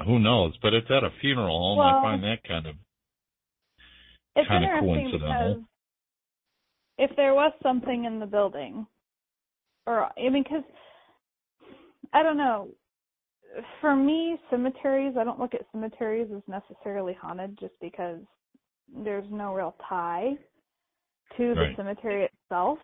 Who 0.07 0.19
knows? 0.19 0.55
But 0.63 0.75
it's 0.75 0.91
at 0.91 1.05
a 1.05 1.11
funeral 1.21 1.59
home. 1.59 1.81
I 1.81 2.03
find 2.03 2.23
that 2.23 2.43
kind 2.47 2.67
of 2.67 2.77
It's 4.37 4.49
Kinda 4.49 4.67
interesting 4.67 5.11
coincidental. 5.11 5.65
if 6.99 7.11
there 7.17 7.35
was 7.35 7.53
something 7.63 8.05
in 8.05 8.19
the 8.19 8.27
building, 8.27 8.87
or 9.87 10.05
I 10.05 10.29
mean, 10.29 10.43
because 10.43 10.65
I 12.13 12.23
don't 12.23 12.37
know. 12.37 12.69
For 13.81 13.97
me, 13.97 14.39
cemeteries, 14.51 15.15
I 15.19 15.25
don't 15.25 15.39
look 15.39 15.55
at 15.55 15.67
cemeteries 15.73 16.29
as 16.35 16.43
necessarily 16.47 17.15
haunted 17.15 17.59
just 17.59 17.75
because 17.81 18.21
there's 19.05 19.27
no 19.31 19.55
real 19.55 19.75
tie 19.89 20.37
to 21.37 21.55
the 21.55 21.61
Right. 21.61 21.77
cemetery 21.77 22.25
itself. 22.25 22.79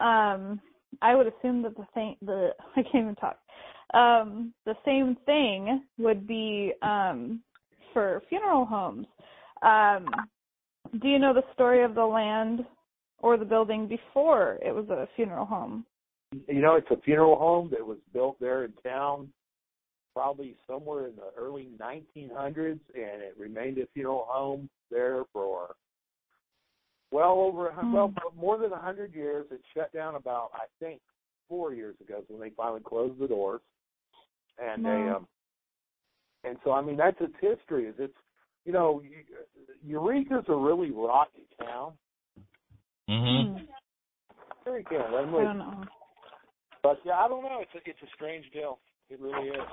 Um, 0.00 0.60
I 1.02 1.14
would 1.14 1.26
assume 1.26 1.62
that 1.62 1.76
the 1.76 1.86
thing, 1.94 2.16
the 2.22 2.54
I 2.76 2.82
can't 2.82 2.94
even 2.94 3.16
talk. 3.16 3.38
Um, 3.94 4.52
the 4.66 4.76
same 4.84 5.16
thing 5.26 5.84
would 5.98 6.26
be 6.26 6.74
um, 6.82 7.42
for 7.92 8.22
funeral 8.28 8.64
homes. 8.64 9.06
Um, 9.62 10.06
do 11.00 11.08
you 11.08 11.18
know 11.18 11.32
the 11.32 11.44
story 11.54 11.84
of 11.84 11.94
the 11.94 12.04
land 12.04 12.64
or 13.18 13.36
the 13.36 13.44
building 13.44 13.88
before 13.88 14.58
it 14.62 14.74
was 14.74 14.88
a 14.90 15.08
funeral 15.16 15.46
home? 15.46 15.84
you 16.46 16.60
know, 16.60 16.76
it's 16.76 16.90
a 16.90 17.00
funeral 17.02 17.36
home 17.36 17.70
that 17.70 17.84
was 17.84 17.98
built 18.12 18.38
there 18.40 18.64
in 18.64 18.72
town, 18.84 19.28
probably 20.18 20.56
somewhere 20.66 21.06
in 21.06 21.14
the 21.14 21.30
early 21.40 21.68
1900s, 21.80 22.80
and 22.92 23.22
it 23.22 23.36
remained 23.38 23.78
a 23.78 23.86
funeral 23.94 24.26
home 24.28 24.68
there 24.90 25.22
for 25.32 25.76
well 27.12 27.38
over 27.38 27.68
a 27.68 27.72
hun- 27.72 27.86
Hmm. 27.86 27.94
well 27.94 28.14
more 28.34 28.58
than 28.58 28.72
a 28.72 28.78
hundred 28.78 29.14
years. 29.14 29.46
It 29.52 29.60
shut 29.74 29.92
down 29.92 30.16
about 30.16 30.50
I 30.54 30.66
think 30.80 31.00
four 31.48 31.72
years 31.72 31.94
ago 32.00 32.24
when 32.26 32.40
they 32.40 32.50
finally 32.50 32.80
closed 32.80 33.20
the 33.20 33.28
doors, 33.28 33.60
and 34.58 34.84
they 34.84 35.08
um, 35.08 35.28
and 36.42 36.58
so 36.64 36.72
I 36.72 36.80
mean 36.80 36.96
that's 36.96 37.20
its 37.20 37.36
history. 37.40 37.86
Is 37.86 37.94
it's 38.00 38.18
you 38.64 38.72
know 38.72 39.00
Eureka's 39.86 40.46
a 40.48 40.56
really 40.56 40.90
rocky 40.90 41.46
town. 41.64 41.92
hmm 43.08 43.42
Hmm. 43.42 43.58
Very 44.64 44.82
can. 44.82 45.00
I 45.00 45.22
don't 45.22 45.58
know. 45.58 45.84
But 46.82 46.98
yeah, 47.04 47.20
I 47.20 47.28
don't 47.28 47.44
know. 47.44 47.60
It's 47.62 47.74
a, 47.76 47.88
it's 47.88 48.02
a 48.02 48.14
strange 48.16 48.50
deal. 48.52 48.80
It 49.10 49.20
really 49.20 49.48
is. 49.48 49.68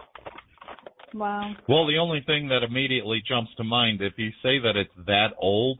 Wow. 1.15 1.55
Well, 1.69 1.87
the 1.87 1.97
only 1.97 2.21
thing 2.27 2.49
that 2.49 2.63
immediately 2.63 3.23
jumps 3.25 3.51
to 3.55 3.63
mind, 3.63 4.01
if 4.01 4.13
you 4.17 4.31
say 4.43 4.59
that 4.59 4.75
it's 4.75 5.07
that 5.07 5.29
old, 5.39 5.79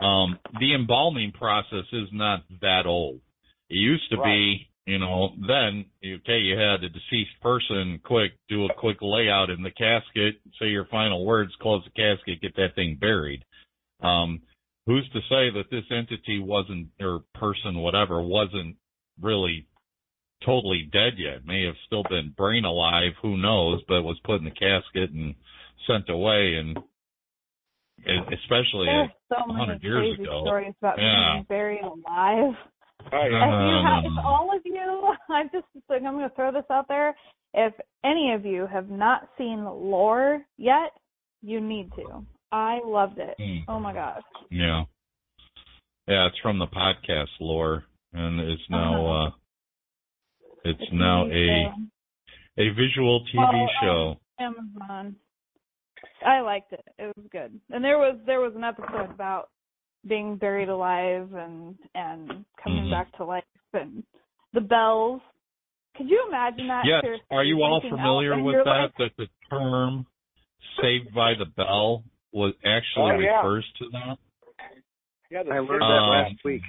um, 0.00 0.36
the 0.58 0.74
embalming 0.74 1.30
process 1.30 1.84
is 1.92 2.08
not 2.12 2.42
that 2.60 2.82
old. 2.84 3.20
It 3.70 3.76
used 3.76 4.10
to 4.10 4.16
be, 4.20 4.68
you 4.84 4.98
know, 4.98 5.30
then, 5.46 5.84
okay, 6.04 6.38
you 6.38 6.58
had 6.58 6.82
a 6.82 6.88
deceased 6.88 7.40
person, 7.40 8.00
quick, 8.04 8.32
do 8.48 8.64
a 8.64 8.74
quick 8.74 8.98
layout 9.00 9.48
in 9.48 9.62
the 9.62 9.70
casket, 9.70 10.40
say 10.60 10.66
your 10.66 10.86
final 10.86 11.24
words, 11.24 11.52
close 11.62 11.84
the 11.84 11.90
casket, 11.90 12.42
get 12.42 12.56
that 12.56 12.74
thing 12.74 12.98
buried. 13.00 13.44
Um, 14.02 14.42
who's 14.86 15.08
to 15.12 15.20
say 15.20 15.50
that 15.54 15.70
this 15.70 15.84
entity 15.90 16.40
wasn't, 16.40 16.88
or 17.00 17.22
person, 17.34 17.78
whatever, 17.78 18.20
wasn't 18.20 18.76
really 19.20 19.68
totally 20.44 20.88
dead 20.92 21.14
yet. 21.18 21.44
May 21.46 21.64
have 21.66 21.74
still 21.86 22.02
been 22.08 22.34
brain 22.36 22.64
alive, 22.64 23.12
who 23.22 23.36
knows, 23.36 23.82
but 23.88 24.02
was 24.02 24.18
put 24.24 24.38
in 24.40 24.44
the 24.44 24.50
casket 24.50 25.10
and 25.10 25.34
sent 25.86 26.08
away 26.08 26.54
and 26.56 26.78
especially 28.32 28.86
There's 28.86 29.10
so 29.28 29.46
many 29.46 29.58
100 29.60 29.82
years 29.82 30.16
crazy 30.16 30.22
ago. 30.24 30.42
stories 30.44 30.74
about 30.80 30.98
Yeah. 30.98 31.32
being 31.34 31.44
buried 31.44 31.82
alive. 31.84 32.54
Right. 33.12 33.26
If 33.26 33.32
you 33.32 33.86
have, 33.86 34.04
if 34.04 34.10
Um, 34.12 34.18
all 34.18 34.54
of 34.54 34.62
you, 34.64 35.14
I'm 35.28 35.48
just 35.50 35.66
like 35.88 36.02
I'm 36.02 36.14
going 36.16 36.28
to 36.28 36.34
throw 36.34 36.52
this 36.52 36.64
out 36.70 36.88
there. 36.88 37.14
If 37.54 37.72
any 38.02 38.32
of 38.32 38.44
you 38.44 38.66
have 38.66 38.88
not 38.90 39.28
seen 39.38 39.64
Lore 39.64 40.44
yet, 40.58 40.90
you 41.42 41.60
need 41.60 41.92
to. 41.96 42.24
I 42.50 42.80
loved 42.84 43.18
it. 43.18 43.34
Hmm. 43.38 43.58
Oh 43.68 43.78
my 43.78 43.92
gosh. 43.92 44.22
Yeah. 44.50 44.84
Yeah, 46.08 46.26
it's 46.26 46.38
from 46.42 46.58
the 46.58 46.66
podcast 46.66 47.28
lore 47.40 47.84
and 48.12 48.40
it's 48.40 48.62
now 48.70 49.06
Uh-huh. 49.06 49.26
uh 49.26 49.30
it's 50.64 50.80
It's 50.80 50.92
now 50.92 51.26
a 51.26 51.64
show. 51.64 51.74
a 52.58 52.68
visual 52.70 53.24
TV 53.26 53.36
Well, 53.38 53.70
show. 53.82 54.20
Amazon. 54.38 55.16
I 56.24 56.40
liked 56.40 56.72
it. 56.72 56.84
It 56.98 57.16
was 57.16 57.26
good. 57.30 57.58
And 57.70 57.84
there 57.84 57.98
was 57.98 58.18
there 58.26 58.40
was 58.40 58.54
an 58.56 58.64
episode 58.64 59.10
about 59.10 59.48
being 60.06 60.36
buried 60.36 60.68
alive 60.68 61.32
and 61.34 61.76
and 61.94 62.44
coming 62.62 62.84
Mhm. 62.84 62.90
back 62.90 63.12
to 63.16 63.24
life 63.24 63.44
and 63.72 64.04
the 64.52 64.60
bells. 64.60 65.20
Could 65.96 66.08
you 66.10 66.26
imagine 66.28 66.66
that? 66.68 66.84
Yes. 66.84 67.04
Are 67.30 67.44
you 67.44 67.62
all 67.62 67.80
familiar 67.80 68.40
with 68.42 68.64
that? 68.64 68.66
like- 68.66 68.96
that 68.96 69.16
the 69.16 69.28
term 69.48 70.06
"Saved 70.80 71.14
by 71.14 71.34
the 71.34 71.46
Bell" 71.46 72.02
was 72.32 72.54
actually 72.64 73.12
Oh, 73.12 73.18
yeah. 73.20 73.36
refers 73.36 73.70
to 73.78 73.88
that. 73.90 74.18
Yeah, 75.30 75.40
I 75.50 75.58
learned 75.60 75.82
that 75.82 76.02
Um, 76.02 76.10
last 76.10 76.44
week. 76.44 76.62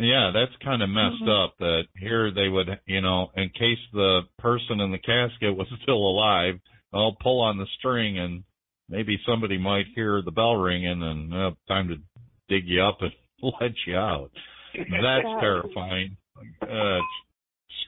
Yeah, 0.00 0.30
that's 0.32 0.56
kind 0.64 0.82
of 0.82 0.88
messed 0.88 1.22
Mhm. 1.22 1.44
up. 1.44 1.56
That 1.58 1.84
here 1.98 2.30
they 2.30 2.48
would, 2.48 2.80
you 2.86 3.00
know, 3.00 3.30
in 3.36 3.50
case 3.50 3.78
the 3.92 4.22
person 4.38 4.80
in 4.80 4.90
the 4.90 4.98
casket 4.98 5.54
was 5.54 5.68
still 5.82 5.98
alive, 5.98 6.58
I'll 6.92 7.16
pull 7.20 7.40
on 7.42 7.58
the 7.58 7.66
string 7.78 8.18
and 8.18 8.42
maybe 8.88 9.18
somebody 9.26 9.58
might 9.58 9.86
hear 9.94 10.22
the 10.22 10.32
bell 10.32 10.56
ringing 10.56 11.02
and 11.02 11.34
uh, 11.34 11.50
time 11.68 11.88
to 11.88 11.96
dig 12.48 12.66
you 12.66 12.82
up 12.82 12.98
and 13.02 13.12
let 13.60 13.72
you 13.86 13.96
out. 13.96 14.30
That's 14.74 15.40
terrifying. 15.40 16.16
Uh, 16.62 17.00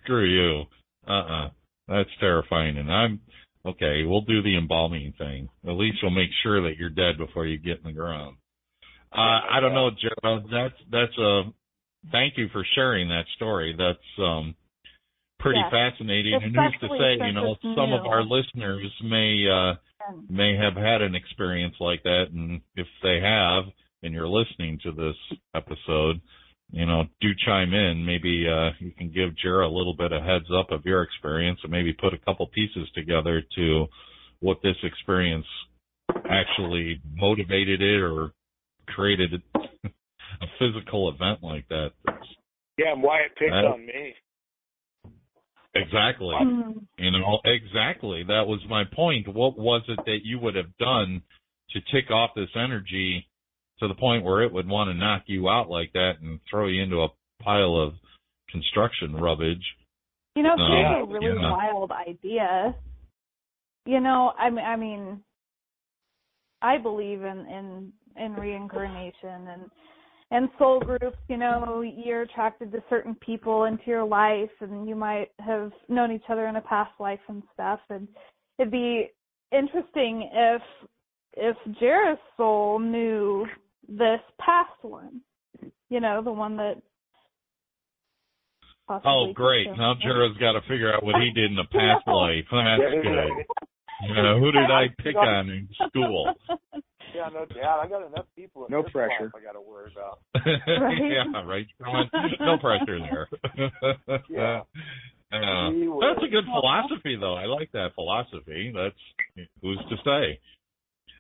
screw 0.03 0.25
you. 0.25 0.65
Uh-uh. 1.07 1.51
That's 1.89 2.11
terrifying. 2.21 2.77
And 2.79 2.93
I'm 2.93 3.21
okay. 3.67 4.05
We'll 4.05 4.21
do 4.23 4.43
the 4.43 4.57
embalming 4.57 5.13
thing. 5.19 5.49
At 5.67 5.73
least 5.73 5.99
we'll 6.03 6.11
make 6.13 6.31
sure 6.43 6.63
that 6.63 6.77
you're 6.77 6.91
dead 6.91 7.19
before 7.19 7.47
you 7.47 7.59
get 7.59 7.79
in 7.79 7.85
the 7.85 7.93
ground. 7.93 8.37
Uh, 9.13 9.41
I 9.51 9.61
don't 9.61 9.75
know, 9.75 9.91
Gerald. 9.91 10.51
That's 10.51 10.75
that's 10.91 11.19
a. 11.19 11.43
Thank 12.11 12.37
you 12.37 12.49
for 12.53 12.65
sharing 12.75 13.09
that 13.09 13.25
story. 13.37 13.75
That's 13.77 14.19
um 14.19 14.55
pretty 15.39 15.61
Yes. 15.61 15.71
fascinating. 15.71 16.35
And 16.43 16.55
who's 16.55 16.75
to 16.81 16.89
say, 16.99 17.27
you 17.27 17.33
know, 17.33 17.57
some 17.75 17.93
of 17.93 18.07
our 18.07 18.23
listeners 18.23 18.91
may 19.03 19.47
uh 19.49 19.75
may 20.29 20.57
have 20.57 20.75
had 20.75 21.03
an 21.03 21.15
experience 21.15 21.75
like 21.81 22.03
that 22.05 22.27
and 22.33 22.61
if 22.77 22.87
they 23.03 23.21
have 23.21 23.65
and 24.03 24.15
you're 24.15 24.29
listening 24.29 24.79
to 24.83 24.93
this 24.93 25.39
episode 25.55 26.21
you 26.71 26.87
know 26.87 27.05
do 27.21 27.29
chime 27.45 27.73
in 27.75 28.05
maybe 28.05 28.47
uh 28.49 28.71
you 28.79 28.91
can 28.93 29.11
give 29.13 29.31
Jera 29.45 29.67
a 29.67 29.73
little 29.73 29.95
bit 29.95 30.13
of 30.13 30.23
heads 30.23 30.47
up 30.57 30.71
of 30.71 30.85
your 30.85 31.03
experience 31.03 31.59
and 31.63 31.71
maybe 31.73 31.93
put 31.93 32.15
a 32.15 32.19
couple 32.19 32.47
pieces 32.49 32.89
together 32.95 33.43
to 33.57 33.87
what 34.41 34.59
this 34.63 34.77
experience 34.83 35.47
actually 36.29 37.01
motivated 37.15 37.81
it 37.83 38.01
or 38.01 38.33
created 38.89 39.43
a 40.43 40.47
physical 40.59 41.09
event 41.09 41.43
like 41.43 41.67
that 41.69 41.93
Yeah, 42.79 42.93
and 42.93 43.03
why 43.03 43.21
it 43.21 43.37
picked 43.37 43.53
on 43.53 43.87
me. 43.87 44.15
exactly 45.75 46.35
Mhm. 46.35 46.87
You 46.99 47.11
know, 47.11 47.41
exactly. 47.45 48.23
That 48.25 48.47
was 48.47 48.65
my 48.67 48.85
point. 48.85 49.29
What 49.29 49.57
was 49.59 49.83
it 49.89 50.05
that 50.05 50.21
you 50.25 50.39
would 50.41 50.55
have 50.55 50.77
done 50.79 51.23
to 51.71 51.81
tick 51.93 52.11
off 52.11 52.35
this 52.35 52.55
energy 52.55 53.27
to 53.79 53.89
the 53.89 53.95
point 53.95 54.25
where 54.25 54.43
it 54.43 54.53
would 54.53 54.69
want 54.69 54.89
to 54.91 54.95
knock 54.95 55.23
you 55.27 55.49
out 55.49 55.71
like 55.71 55.93
that 55.93 56.21
and 56.21 56.41
throw 56.49 56.67
you 56.67 56.83
into 56.83 57.03
a 57.03 57.09
pile 57.41 57.77
of 57.77 57.95
construction 58.51 59.17
rubbish? 59.17 59.63
You 60.37 60.43
know, 60.43 60.55
No, 60.57 60.67
here's 60.67 61.03
a 61.03 61.07
really 61.07 61.41
yeah. 61.41 61.51
wild 61.51 61.91
idea. 61.93 62.75
You 63.85 64.01
know, 64.01 64.33
I 64.39 64.51
mean, 64.51 64.65
I 64.65 64.77
mean, 64.77 65.25
I 66.61 66.79
believe 66.79 67.23
in 67.23 67.47
in 67.47 67.93
in 68.17 68.35
reincarnation 68.35 69.49
and 69.49 69.71
and 70.33 70.49
soul 70.59 70.81
groups. 70.81 71.19
You 71.29 71.37
know, 71.37 71.83
you're 71.83 72.23
attracted 72.23 72.73
to 72.73 72.83
certain 72.91 73.15
people 73.17 73.65
into 73.65 73.85
your 73.87 74.05
life, 74.05 74.51
and 74.61 74.89
you 74.89 74.97
might 74.97 75.29
have 75.39 75.71
known 75.89 76.11
each 76.11 76.25
other 76.29 76.47
in 76.47 76.57
a 76.57 76.61
past 76.63 76.93
life 76.99 77.21
and 77.29 77.43
stuff. 77.53 77.81
And 77.91 78.09
it'd 78.59 78.73
be 78.73 79.11
interesting 79.53 80.29
if 80.33 80.63
if 81.35 81.57
Jareth's 81.81 82.21
soul 82.37 82.79
knew 82.79 83.47
this 83.89 84.21
past 84.41 84.71
one. 84.81 85.21
You 85.91 86.01
know, 86.01 86.23
the 86.25 86.33
one 86.33 86.57
that. 86.57 86.77
Oh, 88.89 89.33
great. 89.33 89.67
Now 89.77 89.93
him. 89.93 89.99
Jera's 90.03 90.37
got 90.39 90.53
to 90.53 90.61
figure 90.63 90.93
out 90.93 91.05
what 91.05 91.15
he 91.21 91.31
did 91.31 91.53
in 91.53 91.59
a 91.59 91.65
past 91.65 92.07
life. 92.07 92.45
That's 92.51 93.03
good. 93.03 94.09
You 94.09 94.23
know, 94.23 94.39
who 94.41 94.51
did 94.51 94.71
I 94.71 94.87
pick 94.99 95.15
on 95.15 95.49
in 95.49 95.69
school? 95.89 96.35
Yeah, 97.15 97.29
no 97.33 97.45
doubt. 97.47 97.81
I 97.85 97.89
got 97.89 98.07
enough 98.07 98.27
people. 98.37 98.67
In 98.67 98.73
No 98.73 98.83
this 98.83 98.93
pressure. 98.93 99.31
I 99.35 99.41
got 99.45 99.53
to 99.53 99.61
worry 99.61 99.93
about. 99.93 100.21
yeah, 100.47 101.43
right. 101.45 101.67
Sean? 101.79 102.11
No 102.41 102.59
pressure 102.59 102.99
there. 102.99 103.29
Yeah. 104.29 104.61
Uh, 105.33 105.71
that's 106.03 106.23
a 106.23 106.29
good 106.29 106.45
philosophy, 106.45 107.17
though. 107.19 107.33
I 107.35 107.47
like 107.47 107.73
that 107.73 107.95
philosophy. 107.95 108.71
That's 108.77 109.47
who's 109.63 109.79
to 109.89 109.97
say. 110.05 110.39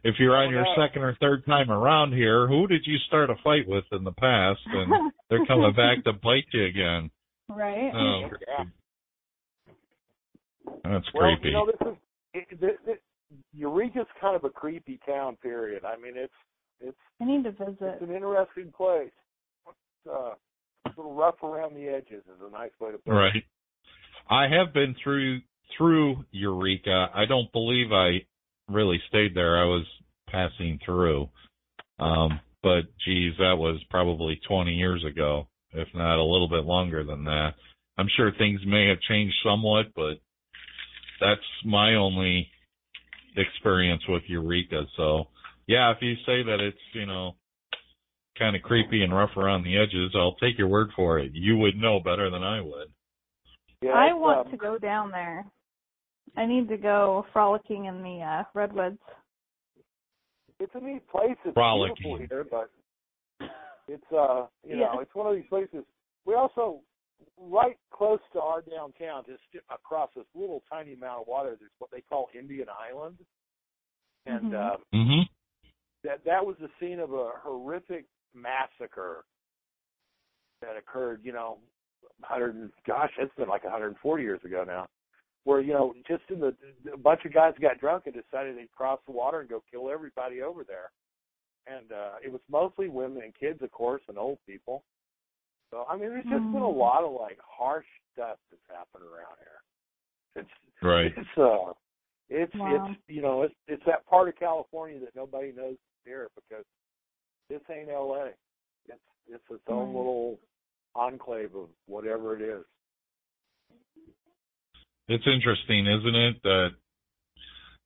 If 0.04 0.16
you're 0.18 0.36
on 0.36 0.50
your 0.50 0.66
second 0.76 1.00
or 1.00 1.16
third 1.18 1.46
time 1.46 1.70
around 1.70 2.12
here, 2.12 2.46
who 2.46 2.66
did 2.66 2.82
you 2.84 2.98
start 3.06 3.30
a 3.30 3.36
fight 3.42 3.66
with 3.66 3.84
in 3.90 4.04
the 4.04 4.12
past, 4.12 4.60
and 4.66 5.12
they're 5.30 5.46
coming 5.46 5.72
back 5.74 6.04
to 6.04 6.12
bite 6.12 6.44
you 6.52 6.66
again? 6.66 7.10
right. 7.48 7.90
Oh, 7.94 8.28
Yeah. 8.46 8.64
that's 10.84 11.06
Well, 11.14 11.34
creepy. 11.36 11.48
you 11.48 11.52
know, 11.54 11.66
this 11.66 11.76
is 11.88 11.96
it, 12.34 12.60
this, 12.60 12.70
this, 12.84 12.96
Eureka's 13.54 14.06
kind 14.20 14.36
of 14.36 14.44
a 14.44 14.50
creepy 14.50 14.98
town. 15.06 15.36
Period. 15.42 15.84
I 15.84 16.00
mean, 16.00 16.14
it's 16.16 16.32
it's 16.80 16.96
I 17.20 17.24
need 17.24 17.44
to 17.44 17.52
visit. 17.52 17.76
it's 17.80 18.02
an 18.02 18.14
interesting 18.14 18.72
place. 18.76 19.10
It's, 19.66 20.12
uh, 20.12 20.34
a 20.86 20.90
little 20.96 21.14
rough 21.14 21.42
around 21.42 21.74
the 21.74 21.88
edges 21.88 22.24
is 22.24 22.40
a 22.46 22.50
nice 22.50 22.70
way 22.80 22.90
to 22.90 22.98
put 22.98 23.12
it. 23.12 23.14
Right. 23.14 23.44
I 24.28 24.48
have 24.48 24.74
been 24.74 24.94
through 25.02 25.40
through 25.76 26.24
Eureka. 26.32 27.08
I 27.14 27.24
don't 27.26 27.50
believe 27.52 27.92
I 27.92 28.26
really 28.68 29.00
stayed 29.08 29.34
there. 29.34 29.58
I 29.58 29.64
was 29.64 29.86
passing 30.28 30.78
through. 30.84 31.28
Um, 31.98 32.40
but 32.62 32.82
geez, 33.04 33.34
that 33.38 33.56
was 33.56 33.80
probably 33.90 34.40
20 34.48 34.72
years 34.72 35.04
ago, 35.04 35.48
if 35.72 35.88
not 35.94 36.18
a 36.18 36.24
little 36.24 36.48
bit 36.48 36.64
longer 36.64 37.04
than 37.04 37.24
that. 37.24 37.54
I'm 37.98 38.08
sure 38.16 38.32
things 38.32 38.60
may 38.66 38.88
have 38.88 39.00
changed 39.00 39.34
somewhat, 39.44 39.86
but 39.94 40.14
that's 41.20 41.40
my 41.64 41.94
only 41.94 42.48
experience 43.36 44.02
with 44.08 44.22
Eureka. 44.26 44.84
So, 44.96 45.24
yeah, 45.66 45.90
if 45.90 45.98
you 46.00 46.14
say 46.26 46.42
that 46.42 46.58
it's, 46.60 46.78
you 46.94 47.06
know, 47.06 47.36
kind 48.38 48.56
of 48.56 48.62
creepy 48.62 49.02
and 49.02 49.14
rough 49.14 49.36
around 49.36 49.64
the 49.64 49.76
edges, 49.76 50.12
I'll 50.14 50.36
take 50.36 50.58
your 50.58 50.68
word 50.68 50.90
for 50.96 51.18
it. 51.18 51.32
You 51.34 51.56
would 51.58 51.76
know 51.76 52.00
better 52.00 52.30
than 52.30 52.42
I 52.42 52.60
would. 52.60 52.88
Yeah, 53.82 53.92
I 53.92 54.12
want 54.12 54.46
um, 54.46 54.52
to 54.52 54.56
go 54.56 54.78
down 54.78 55.10
there. 55.10 55.44
I 56.36 56.46
need 56.46 56.68
to 56.68 56.76
go 56.76 57.26
frolicking 57.32 57.86
in 57.86 58.02
the 58.02 58.20
uh, 58.22 58.44
redwoods. 58.54 58.98
It's 60.60 60.72
a 60.74 60.80
neat 60.80 61.06
place. 61.08 61.36
It's 61.44 61.54
Frolicking. 61.54 61.96
beautiful 61.98 62.26
here, 62.28 62.46
but 62.48 62.70
it's 63.88 64.04
uh, 64.12 64.46
you 64.66 64.76
know, 64.76 65.00
it's 65.00 65.14
one 65.14 65.26
of 65.26 65.34
these 65.34 65.48
places. 65.48 65.84
We 66.24 66.34
also 66.34 66.80
right 67.38 67.76
close 67.90 68.20
to 68.32 68.40
our 68.40 68.62
downtown, 68.62 69.24
just 69.26 69.42
across 69.70 70.10
this 70.14 70.26
little 70.34 70.62
tiny 70.70 70.94
amount 70.94 71.22
of 71.22 71.26
water. 71.26 71.56
There's 71.58 71.70
what 71.78 71.90
they 71.90 72.00
call 72.02 72.28
Indian 72.34 72.68
Island, 72.68 73.18
and 74.26 74.52
Mhm. 74.52 74.54
uh, 74.54 74.76
Mm-hmm. 74.94 75.22
that 76.04 76.24
that 76.24 76.44
was 76.44 76.56
the 76.58 76.70
scene 76.80 77.00
of 77.00 77.12
a 77.12 77.30
horrific 77.42 78.06
massacre 78.34 79.24
that 80.60 80.76
occurred. 80.76 81.24
You 81.24 81.32
know, 81.32 81.58
100 82.20 82.54
and 82.54 82.72
gosh, 82.86 83.12
it's 83.18 83.34
been 83.34 83.48
like 83.48 83.64
140 83.64 84.22
years 84.22 84.44
ago 84.44 84.64
now. 84.64 84.88
Where 85.44 85.60
you 85.60 85.72
know, 85.72 85.92
just 86.06 86.22
in 86.30 86.38
the 86.40 86.56
a 86.92 86.96
bunch 86.96 87.24
of 87.24 87.32
guys 87.32 87.54
got 87.60 87.78
drunk 87.80 88.06
and 88.06 88.14
decided 88.14 88.56
they'd 88.56 88.70
cross 88.70 89.00
the 89.06 89.12
water 89.12 89.40
and 89.40 89.48
go 89.48 89.62
kill 89.70 89.90
everybody 89.90 90.40
over 90.42 90.62
there. 90.64 90.90
And 91.66 91.90
uh 91.92 92.14
it 92.24 92.30
was 92.30 92.40
mostly 92.48 92.88
women 92.88 93.22
and 93.22 93.34
kids, 93.34 93.60
of 93.62 93.70
course, 93.72 94.02
and 94.08 94.18
old 94.18 94.38
people. 94.46 94.84
So 95.72 95.86
I 95.88 95.96
mean, 95.96 96.10
there's 96.10 96.24
just 96.24 96.52
been 96.52 96.62
a 96.62 96.66
Mm. 96.66 96.76
lot 96.78 97.02
of 97.02 97.12
like 97.12 97.38
harsh 97.40 97.86
stuff 98.12 98.38
that's 98.50 98.62
happened 98.68 99.04
around 99.04 99.36
here. 99.40 100.44
It's 100.44 100.50
Right. 100.82 101.12
it's 101.16 101.38
uh 101.38 101.72
it's 102.28 102.54
Wow. 102.54 102.86
it's 102.86 103.00
you 103.08 103.22
know 103.22 103.42
it's 103.42 103.54
it's 103.66 103.82
that 103.86 104.06
part 104.06 104.28
of 104.28 104.36
California 104.36 105.00
that 105.00 105.16
nobody 105.16 105.52
knows 105.52 105.74
is 105.74 105.78
here 106.04 106.28
because 106.34 106.64
this 107.48 107.62
ain't 107.70 107.88
L.A. 107.88 108.32
It's 108.88 109.00
it's 109.26 109.44
its 109.50 109.62
own 109.68 109.88
Right. 109.88 109.96
little 109.96 110.38
enclave 110.94 111.54
of 111.54 111.68
whatever 111.86 112.36
it 112.36 112.42
is. 112.42 112.64
it's 115.08 115.26
interesting, 115.26 115.86
isn't 115.86 116.14
it? 116.14 116.42
That 116.42 116.70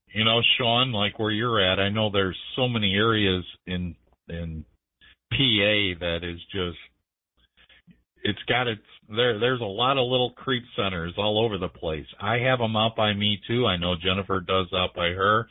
you 0.08 0.24
know, 0.24 0.40
Sean, 0.56 0.92
like 0.92 1.18
where 1.18 1.30
you're 1.30 1.60
at, 1.60 1.78
I 1.78 1.88
know 1.88 2.10
there's 2.10 2.38
so 2.56 2.68
many 2.68 2.94
areas 2.94 3.44
in 3.66 3.94
in 4.28 4.64
PA 5.30 5.98
that 6.00 6.20
is 6.22 6.40
just 6.52 6.78
it's 8.26 8.42
got 8.48 8.66
its 8.66 8.82
there 9.08 9.38
there's 9.38 9.60
a 9.60 9.64
lot 9.64 9.98
of 9.98 10.10
little 10.10 10.32
creep 10.32 10.64
centers 10.74 11.14
all 11.16 11.44
over 11.44 11.58
the 11.58 11.68
place. 11.68 12.06
I 12.20 12.38
have 12.38 12.58
them 12.58 12.76
out 12.76 12.96
by 12.96 13.12
me 13.14 13.40
too. 13.46 13.66
I 13.66 13.76
know 13.76 13.94
Jennifer 13.94 14.40
does 14.40 14.66
out 14.74 14.94
by 14.94 15.08
her. 15.10 15.48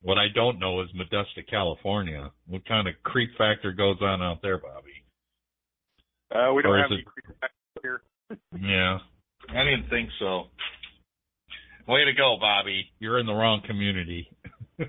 What 0.00 0.16
I 0.16 0.26
don't 0.34 0.58
know 0.58 0.80
is 0.80 0.88
Modesto, 0.96 1.46
California. 1.50 2.30
What 2.46 2.66
kind 2.66 2.88
of 2.88 2.94
creep 3.02 3.30
factor 3.36 3.72
goes 3.72 3.98
on 4.00 4.22
out 4.22 4.40
there, 4.42 4.58
Bobby? 4.58 5.04
Uh, 6.34 6.52
we 6.54 6.62
don't 6.62 6.78
have 6.78 6.90
any 6.90 7.04
creep 7.04 7.36
factor 7.40 7.54
here. 7.82 8.02
Yeah. 8.60 8.98
I 9.48 9.64
didn't 9.64 9.88
think 9.88 10.10
so. 10.18 10.44
Way 11.86 12.04
to 12.04 12.12
go, 12.12 12.36
Bobby. 12.38 12.84
You're 12.98 13.18
in 13.18 13.24
the 13.26 13.32
wrong 13.32 13.62
community. 13.66 14.28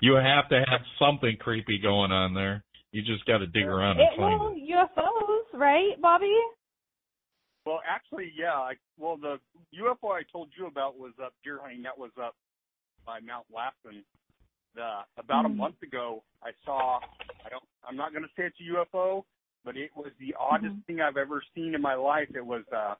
You 0.00 0.14
have 0.14 0.48
to 0.50 0.64
have 0.68 0.80
something 0.98 1.36
creepy 1.38 1.78
going 1.82 2.12
on 2.12 2.32
there. 2.32 2.62
You 2.92 3.02
just 3.02 3.24
got 3.24 3.38
to 3.38 3.46
dig 3.46 3.66
around 3.66 4.00
and 4.00 4.08
It, 4.12 4.16
find 4.16 4.40
well, 4.40 4.52
it. 4.54 4.68
UFOs, 4.68 5.58
right, 5.58 6.00
Bobby? 6.00 6.34
Well, 7.64 7.80
actually, 7.88 8.32
yeah. 8.36 8.54
I, 8.54 8.72
well, 8.98 9.16
the 9.16 9.38
UFO 9.78 10.10
I 10.12 10.22
told 10.32 10.48
you 10.58 10.66
about 10.66 10.98
was 10.98 11.12
up 11.22 11.32
deer 11.44 11.58
hunting. 11.62 11.82
That 11.82 11.96
was 11.96 12.10
up 12.20 12.34
by 13.06 13.20
Mount 13.20 13.46
Lassen. 13.54 14.02
The 14.74 15.04
about 15.18 15.44
Mhm. 15.44 15.46
a 15.46 15.54
month 15.54 15.82
ago, 15.82 16.22
I 16.42 16.52
saw. 16.64 17.00
I 17.44 17.48
don't. 17.48 17.64
I'm 17.84 17.96
not 17.96 18.12
going 18.12 18.22
to 18.22 18.30
say 18.36 18.44
it's 18.46 18.58
a 18.60 18.64
UFO, 18.64 19.24
but 19.64 19.76
it 19.76 19.90
was 19.96 20.12
the 20.18 20.32
oddest 20.38 20.74
Mhm. 20.74 20.86
thing 20.86 21.00
I've 21.00 21.16
ever 21.16 21.42
seen 21.54 21.74
in 21.74 21.82
my 21.82 21.94
life. 21.94 22.30
It 22.34 22.44
was. 22.44 22.64
uh 22.72 22.94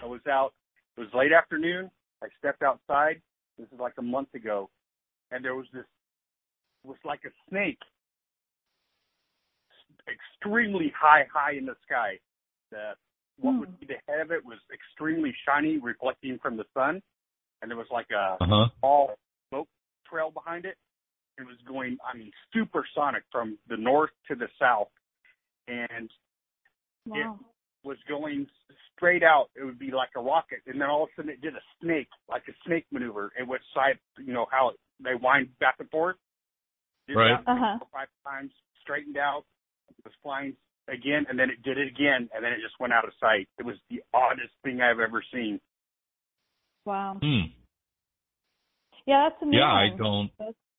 I 0.00 0.06
was 0.06 0.24
out. 0.26 0.54
It 0.96 1.00
was 1.00 1.14
late 1.14 1.32
afternoon. 1.32 1.90
I 2.22 2.28
stepped 2.38 2.62
outside. 2.62 3.22
This 3.58 3.70
is 3.72 3.78
like 3.80 3.96
a 3.98 4.02
month 4.02 4.34
ago, 4.34 4.70
and 5.30 5.44
there 5.44 5.54
was 5.54 5.68
this. 5.70 5.86
It 6.84 6.88
was 6.88 6.98
like 7.04 7.24
a 7.24 7.30
snake, 7.48 7.80
extremely 10.08 10.92
high, 10.98 11.26
high 11.32 11.52
in 11.52 11.66
the 11.66 11.76
sky. 11.86 12.18
The 12.70 12.92
what 13.38 13.54
Hmm. 13.54 13.60
would 13.60 13.80
be 13.80 13.86
the 13.86 13.94
head 14.06 14.20
of 14.20 14.30
it 14.30 14.44
was 14.44 14.58
extremely 14.72 15.34
shiny, 15.46 15.78
reflecting 15.78 16.38
from 16.40 16.56
the 16.56 16.64
sun, 16.74 17.02
and 17.60 17.70
there 17.70 17.78
was 17.78 17.86
like 17.90 18.10
a 18.10 18.36
Uh 18.40 18.46
huh. 18.46 18.68
small 18.80 19.14
smoke 19.48 19.68
trail 20.08 20.30
behind 20.30 20.64
it. 20.64 20.76
It 21.38 21.46
was 21.46 21.56
going, 21.66 21.96
I 22.06 22.16
mean, 22.16 22.30
supersonic 22.52 23.24
from 23.32 23.58
the 23.68 23.76
north 23.76 24.10
to 24.28 24.34
the 24.34 24.48
south, 24.58 24.88
and 25.66 26.10
Wow. 27.06 27.38
was 27.84 27.96
going 28.08 28.46
straight 28.94 29.22
out. 29.22 29.48
It 29.56 29.64
would 29.64 29.78
be 29.78 29.90
like 29.90 30.10
a 30.16 30.20
rocket, 30.20 30.60
and 30.66 30.80
then 30.80 30.88
all 30.88 31.04
of 31.04 31.08
a 31.08 31.12
sudden 31.16 31.32
it 31.32 31.40
did 31.40 31.54
a 31.54 31.62
snake, 31.80 32.08
like 32.28 32.44
a 32.48 32.52
snake 32.66 32.86
maneuver. 32.92 33.32
It 33.38 33.46
went 33.46 33.62
side, 33.74 33.98
you 34.18 34.32
know 34.32 34.46
how 34.50 34.70
it, 34.70 34.76
they 35.02 35.14
wind 35.20 35.48
back 35.58 35.76
and 35.80 35.90
forth. 35.90 36.16
Did 37.08 37.16
Right. 37.16 37.32
that 37.32 37.50
Uh 37.50 37.56
huh. 37.58 37.78
five 37.92 38.08
times, 38.24 38.52
straightened 38.82 39.16
out, 39.16 39.44
was 40.04 40.14
flying 40.22 40.56
again, 40.88 41.26
and 41.28 41.38
then 41.38 41.50
it 41.50 41.62
did 41.62 41.78
it 41.78 41.88
again, 41.88 42.28
and 42.34 42.44
then 42.44 42.52
it 42.52 42.60
just 42.62 42.78
went 42.80 42.92
out 42.92 43.04
of 43.04 43.12
sight. 43.20 43.48
It 43.58 43.64
was 43.64 43.76
the 43.90 44.02
oddest 44.12 44.52
thing 44.64 44.80
I've 44.80 45.00
ever 45.00 45.22
seen. 45.32 45.60
Wow. 46.84 47.18
Hmm. 47.20 47.52
Yeah, 49.06 49.28
that's 49.28 49.42
a 49.42 49.46
new 49.46 49.58
Yeah, 49.58 49.72
I 49.72 49.88
don't. 49.96 50.30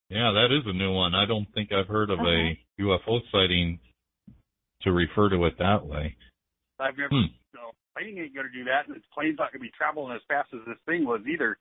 Yeah, 0.10 0.32
that 0.32 0.50
is 0.52 0.64
a 0.66 0.74
new 0.74 0.94
one. 0.94 1.16
I 1.16 1.26
don't 1.26 1.48
think 1.54 1.72
I've 1.72 1.88
heard 1.88 2.10
of 2.10 2.20
a 2.20 2.58
UFO 2.80 3.20
sighting 3.32 3.80
to 4.82 4.92
refer 4.92 5.30
to 5.30 5.46
it 5.46 5.58
that 5.60 5.86
way. 5.86 6.16
I've 6.80 6.98
never, 6.98 7.10
Hmm. 7.10 7.32
no, 7.54 7.72
plane 7.96 8.18
ain't 8.18 8.36
gonna 8.36 8.50
do 8.50 8.66
that, 8.66 8.88
and 8.88 8.96
this 8.96 9.04
plane's 9.14 9.38
not 9.40 9.52
gonna 9.52 9.62
be 9.62 9.72
traveling 9.72 10.16
as 10.16 10.22
fast 10.28 10.54
as 10.54 10.60
this 10.66 10.78
thing 10.86 11.06
was 11.06 11.26
either. 11.26 11.58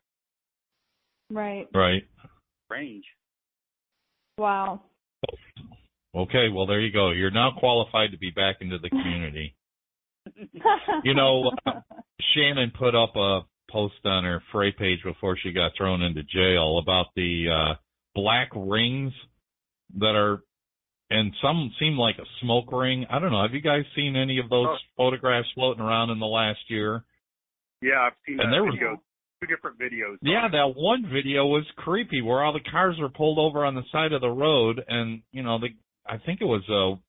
Right. 1.31 1.69
Right. 1.73 2.07
Range. 2.69 3.05
Wow. 4.39 4.83
Okay. 6.15 6.49
Well, 6.53 6.67
there 6.67 6.81
you 6.81 6.93
go. 6.93 7.11
You're 7.11 7.31
now 7.31 7.53
qualified 7.59 8.11
to 8.13 8.19
be 8.19 8.31
back 8.31 8.57
into 8.61 8.79
the 8.79 8.91
community. 8.91 9.55
You 11.05 11.15
know, 11.15 11.51
uh, 11.67 11.81
Shannon 12.35 12.73
put 12.79 12.95
up 12.95 13.17
a 13.17 13.41
post 13.71 13.95
on 14.05 14.25
her 14.25 14.43
Fray 14.53 14.71
page 14.73 15.01
before 15.05 15.37
she 15.43 15.53
got 15.53 15.73
thrown 15.77 16.03
into 16.03 16.23
jail 16.23 16.79
about 16.79 17.07
the 17.17 17.47
uh 17.49 17.75
black 18.15 18.51
rings 18.55 19.13
that 19.99 20.15
are 20.15 20.43
and 21.11 21.33
some 21.43 21.73
seem 21.79 21.97
like 21.99 22.17
a 22.19 22.25
smoke 22.43 22.71
ring. 22.73 23.07
I 23.11 23.19
don't 23.19 23.33
know. 23.33 23.43
Have 23.43 23.55
you 23.55 23.61
guys 23.63 23.85
seen 23.97 24.15
any 24.17 24.39
of 24.39 24.49
those 24.49 24.67
Oh. 24.69 24.77
photographs 24.97 25.49
floating 25.55 25.83
around 25.83 26.11
in 26.11 26.19
the 26.19 26.27
last 26.27 26.61
year? 26.69 27.05
Yeah, 27.81 28.01
I've 28.07 28.13
seen 28.27 28.39
And 28.41 28.49
that 28.49 28.57
there 28.57 28.65
was- 28.65 28.75
video, 28.75 29.03
two 29.41 29.47
different 29.47 29.79
videos. 29.79 30.19
Yeah, 30.23 30.49
that 30.49 30.75
one 30.77 31.05
video 31.07 31.47
was 31.47 31.65
creepy 31.77 32.23
where 32.23 32.43
all 32.43 32.53
the 32.53 32.61
cars 32.61 32.99
were 32.99 33.09
pulled 33.11 33.39
over 33.39 33.65
on 33.65 33.75
the 33.75 33.83
side 33.91 34.13
of 34.13 34.21
the 34.21 34.31
road 34.31 34.83
and, 34.87 35.23
you 35.33 35.43
know, 35.43 35.59
the 35.59 35.69
I 36.07 36.19
think 36.19 36.41
it 36.41 36.47
was 36.47 36.63
a 36.69 37.01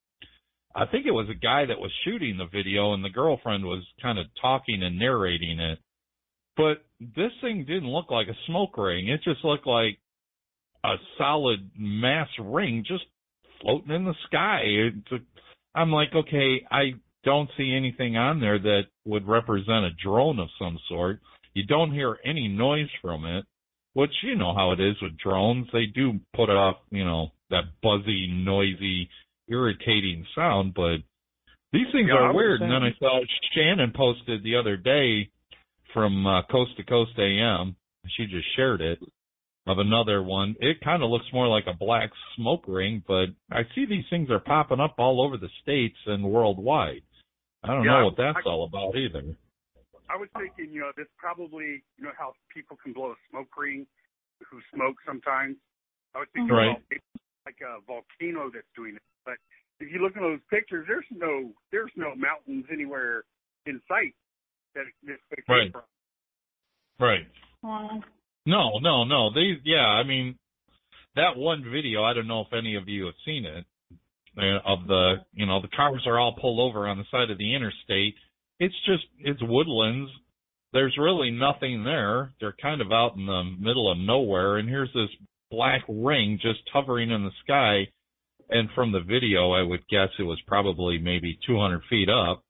I 0.75 0.87
think 0.87 1.05
it 1.05 1.11
was 1.11 1.29
a 1.29 1.35
guy 1.35 1.65
that 1.65 1.79
was 1.79 1.91
shooting 2.03 2.37
the 2.37 2.45
video 2.45 2.93
and 2.93 3.03
the 3.03 3.09
girlfriend 3.09 3.63
was 3.63 3.83
kind 4.01 4.17
of 4.17 4.25
talking 4.41 4.81
and 4.81 4.97
narrating 4.97 5.59
it. 5.59 5.79
But 6.57 6.83
this 6.99 7.31
thing 7.41 7.65
didn't 7.65 7.89
look 7.89 8.09
like 8.09 8.27
a 8.27 8.45
smoke 8.47 8.77
ring. 8.77 9.07
It 9.07 9.21
just 9.23 9.43
looked 9.43 9.67
like 9.67 9.99
a 10.83 10.95
solid 11.17 11.71
mass 11.77 12.27
ring 12.39 12.83
just 12.87 13.03
floating 13.61 13.91
in 13.91 14.05
the 14.05 14.15
sky. 14.25 14.63
I'm 15.75 15.91
like, 15.91 16.09
okay, 16.13 16.65
I 16.71 16.93
don't 17.23 17.49
see 17.57 17.75
anything 17.75 18.17
on 18.17 18.39
there 18.39 18.59
that 18.59 18.83
would 19.05 19.27
represent 19.27 19.85
a 19.85 19.91
drone 20.03 20.39
of 20.39 20.49
some 20.59 20.77
sort. 20.89 21.19
You 21.53 21.65
don't 21.65 21.93
hear 21.93 22.17
any 22.25 22.47
noise 22.47 22.89
from 23.01 23.25
it, 23.25 23.45
which 23.93 24.11
you 24.23 24.35
know 24.35 24.53
how 24.53 24.71
it 24.71 24.79
is 24.79 24.95
with 25.01 25.17
drones. 25.17 25.67
They 25.71 25.85
do 25.85 26.19
put 26.35 26.49
off, 26.49 26.77
you 26.89 27.05
know, 27.05 27.29
that 27.53 27.65
buzzy, 27.81 28.27
noisy, 28.27 29.09
irritating 29.47 30.25
sound, 30.35 30.73
but 30.73 30.97
these 31.71 31.87
things 31.91 32.09
Yeah, 32.09 32.15
are 32.19 32.33
weird. 32.33 32.61
And 32.61 32.71
then 32.71 32.83
I 32.83 32.91
saw 32.99 33.19
Shannon 33.53 33.93
posted 33.95 34.43
the 34.43 34.55
other 34.55 34.77
day 34.77 35.29
from 35.93 36.25
uh, 36.25 36.43
Coast 36.51 36.75
to 36.77 36.83
Coast 36.83 37.11
AM. 37.17 37.75
She 38.17 38.25
just 38.25 38.45
shared 38.55 38.81
it 38.81 38.99
of 39.65 39.79
another 39.79 40.21
one. 40.21 40.55
It 40.59 40.81
kind 40.83 41.01
of 41.03 41.09
looks 41.09 41.25
more 41.31 41.47
like 41.47 41.65
a 41.67 41.73
black 41.77 42.09
smoke 42.35 42.65
ring, 42.67 43.01
but 43.07 43.27
I 43.49 43.61
see 43.73 43.85
these 43.85 44.03
things 44.09 44.29
are 44.29 44.39
popping 44.39 44.79
up 44.81 44.95
all 44.97 45.21
over 45.25 45.37
the 45.37 45.49
states 45.61 45.97
and 46.05 46.23
worldwide. 46.23 47.01
I 47.63 47.67
don't 47.67 47.85
Yeah, 47.85 47.99
know 47.99 48.05
what 48.05 48.17
that's 48.17 48.45
I- 48.45 48.49
all 48.49 48.65
about 48.65 48.95
either. 48.97 49.23
I 50.09 50.17
was 50.17 50.27
thinking, 50.37 50.73
you 50.73 50.81
know, 50.81 50.91
this 50.97 51.07
probably, 51.17 51.81
you 51.97 52.03
know, 52.03 52.11
how 52.17 52.33
people 52.53 52.77
can 52.83 52.91
blow 52.93 53.11
a 53.11 53.15
smoke 53.29 53.55
ring 53.57 53.87
who 54.51 54.59
smoke 54.75 54.97
sometimes. 55.05 55.55
I 56.13 56.19
was 56.19 56.27
thinking, 56.33 56.53
Right. 56.53 56.67
well, 56.67 56.81
it's 56.91 57.01
like 57.45 57.57
a 57.61 57.81
volcano 57.85 58.49
that's 58.53 58.67
doing 58.75 58.95
it. 58.95 59.01
But 59.25 59.35
if 59.79 59.91
you 59.91 59.99
look 60.01 60.15
at 60.15 60.21
those 60.21 60.39
pictures, 60.49 60.85
there's 60.87 61.05
no, 61.11 61.51
there's 61.71 61.91
no 61.95 62.15
mountains 62.15 62.65
anywhere 62.71 63.23
in 63.65 63.81
sight 63.87 64.15
that 64.75 64.85
this 65.03 65.17
thing 65.29 65.43
came 65.47 65.55
Right. 65.55 65.71
from. 65.71 65.81
Right. 66.99 67.27
Wow. 67.61 68.01
No, 68.45 68.79
no, 68.79 69.03
no. 69.03 69.33
They, 69.33 69.59
yeah, 69.63 69.85
I 69.85 70.03
mean, 70.03 70.37
that 71.15 71.37
one 71.37 71.63
video, 71.63 72.03
I 72.03 72.13
don't 72.13 72.27
know 72.27 72.41
if 72.41 72.53
any 72.53 72.75
of 72.75 72.87
you 72.87 73.05
have 73.05 73.15
seen 73.25 73.45
it, 73.45 73.65
uh, 74.37 74.59
of 74.65 74.87
the, 74.87 75.15
you 75.33 75.45
know, 75.45 75.61
the 75.61 75.67
cars 75.69 76.03
are 76.07 76.19
all 76.19 76.35
pulled 76.39 76.59
over 76.59 76.87
on 76.87 76.97
the 76.97 77.05
side 77.11 77.29
of 77.29 77.37
the 77.37 77.55
interstate. 77.55 78.15
It's 78.59 78.75
just, 78.85 79.03
it's 79.19 79.41
woodlands. 79.43 80.11
There's 80.73 80.97
really 80.97 81.29
nothing 81.29 81.83
there. 81.83 82.31
They're 82.39 82.55
kind 82.59 82.81
of 82.81 82.91
out 82.91 83.15
in 83.15 83.25
the 83.25 83.43
middle 83.59 83.91
of 83.91 83.97
nowhere, 83.97 84.57
and 84.57 84.67
here's 84.67 84.91
this 84.93 85.09
black 85.53 85.83
ring 85.87 86.39
just 86.41 86.61
hovering 86.73 87.11
in 87.11 87.23
the 87.23 87.31
sky. 87.43 87.87
And 88.49 88.69
from 88.75 88.91
the 88.91 88.99
video, 88.99 89.51
I 89.51 89.61
would 89.61 89.87
guess 89.87 90.09
it 90.19 90.23
was 90.23 90.41
probably 90.47 90.97
maybe 90.97 91.39
200 91.47 91.81
feet 91.89 92.09
up. 92.09 92.43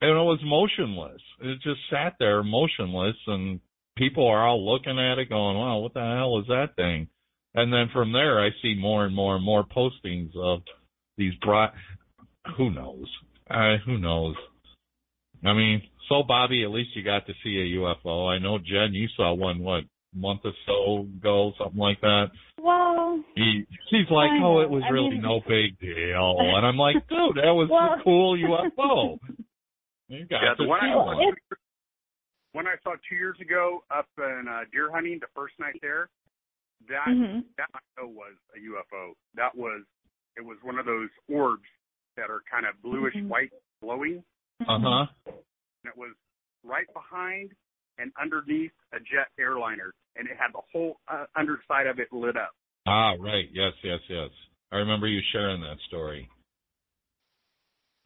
And 0.00 0.10
it 0.10 0.14
was 0.14 0.40
motionless. 0.44 1.22
It 1.40 1.60
just 1.62 1.80
sat 1.90 2.14
there 2.18 2.42
motionless, 2.42 3.16
and 3.26 3.60
people 3.96 4.26
are 4.26 4.46
all 4.46 4.70
looking 4.70 4.98
at 4.98 5.18
it 5.18 5.30
going, 5.30 5.56
wow, 5.56 5.78
what 5.78 5.94
the 5.94 6.00
hell 6.00 6.40
is 6.40 6.46
that 6.48 6.76
thing? 6.76 7.08
And 7.54 7.72
then 7.72 7.88
from 7.92 8.12
there, 8.12 8.44
I 8.44 8.50
see 8.60 8.74
more 8.78 9.06
and 9.06 9.14
more 9.14 9.36
and 9.36 9.44
more 9.44 9.64
postings 9.64 10.36
of 10.36 10.60
these 11.16 11.34
bright, 11.40 11.70
who 12.56 12.70
knows? 12.70 13.06
Uh, 13.48 13.76
who 13.86 13.98
knows? 13.98 14.34
I 15.44 15.52
mean, 15.52 15.82
so 16.08 16.22
Bobby, 16.26 16.64
at 16.64 16.70
least 16.70 16.96
you 16.96 17.04
got 17.04 17.26
to 17.26 17.32
see 17.42 17.56
a 17.56 17.78
UFO. 17.78 18.28
I 18.28 18.38
know 18.38 18.58
Jen, 18.58 18.92
you 18.92 19.08
saw 19.16 19.32
one, 19.32 19.60
what, 19.60 19.84
month 20.14 20.40
or 20.44 20.52
so 20.66 21.00
ago, 21.18 21.52
something 21.58 21.78
like 21.78 22.00
that. 22.00 22.26
Well, 22.62 23.22
He, 23.34 23.66
she's 23.90 24.08
like, 24.10 24.30
oh, 24.42 24.60
it 24.60 24.70
was 24.70 24.82
I 24.86 24.90
really 24.90 25.10
mean- 25.10 25.22
no 25.22 25.40
big 25.48 25.78
deal. 25.80 26.36
And 26.38 26.64
I'm 26.66 26.76
like, 26.76 26.96
dude, 27.08 27.36
that 27.36 27.52
was 27.52 27.68
Well- 27.70 28.00
a 28.00 28.02
cool 28.02 28.36
UFO. 28.38 29.18
You 30.08 30.26
got 30.26 30.42
Yeah, 30.42 30.54
the 30.58 30.66
one 30.68 30.80
I, 30.84 30.94
one. 30.94 31.32
One 32.52 32.66
I 32.66 32.74
saw 32.84 32.92
two 33.08 33.16
years 33.16 33.36
ago 33.40 33.82
up 33.90 34.06
in 34.18 34.44
uh, 34.48 34.60
deer 34.70 34.90
hunting, 34.92 35.18
the 35.18 35.26
first 35.34 35.54
night 35.58 35.76
there, 35.80 36.08
that 36.88 37.08
mhm. 37.08 37.42
that 37.56 37.68
I 37.74 37.80
know 37.98 38.08
was 38.08 38.34
a 38.54 38.60
UFO. 38.60 39.12
That 39.34 39.56
was 39.56 39.82
it 40.36 40.44
was 40.44 40.58
one 40.62 40.78
of 40.78 40.84
those 40.84 41.08
orbs 41.32 41.64
that 42.18 42.28
are 42.30 42.42
kind 42.48 42.66
of 42.66 42.80
bluish 42.82 43.14
Mhm. 43.14 43.28
white 43.28 43.50
glowing. 43.82 44.22
Uh 44.60 44.78
huh. 44.78 45.06
and 45.26 45.86
it 45.86 45.96
was 45.96 46.14
right 46.62 46.86
behind 46.92 47.50
and 47.98 48.12
underneath 48.20 48.72
a 48.92 48.98
jet 49.00 49.28
airliner, 49.38 49.94
and 50.16 50.28
it 50.28 50.36
had 50.38 50.52
the 50.52 50.60
whole 50.72 50.96
uh, 51.08 51.24
underside 51.36 51.86
of 51.86 51.98
it 51.98 52.08
lit 52.12 52.36
up. 52.36 52.52
Ah, 52.86 53.14
right. 53.18 53.46
Yes, 53.52 53.72
yes, 53.82 54.00
yes. 54.08 54.30
I 54.72 54.76
remember 54.76 55.06
you 55.06 55.20
sharing 55.32 55.60
that 55.62 55.76
story. 55.88 56.28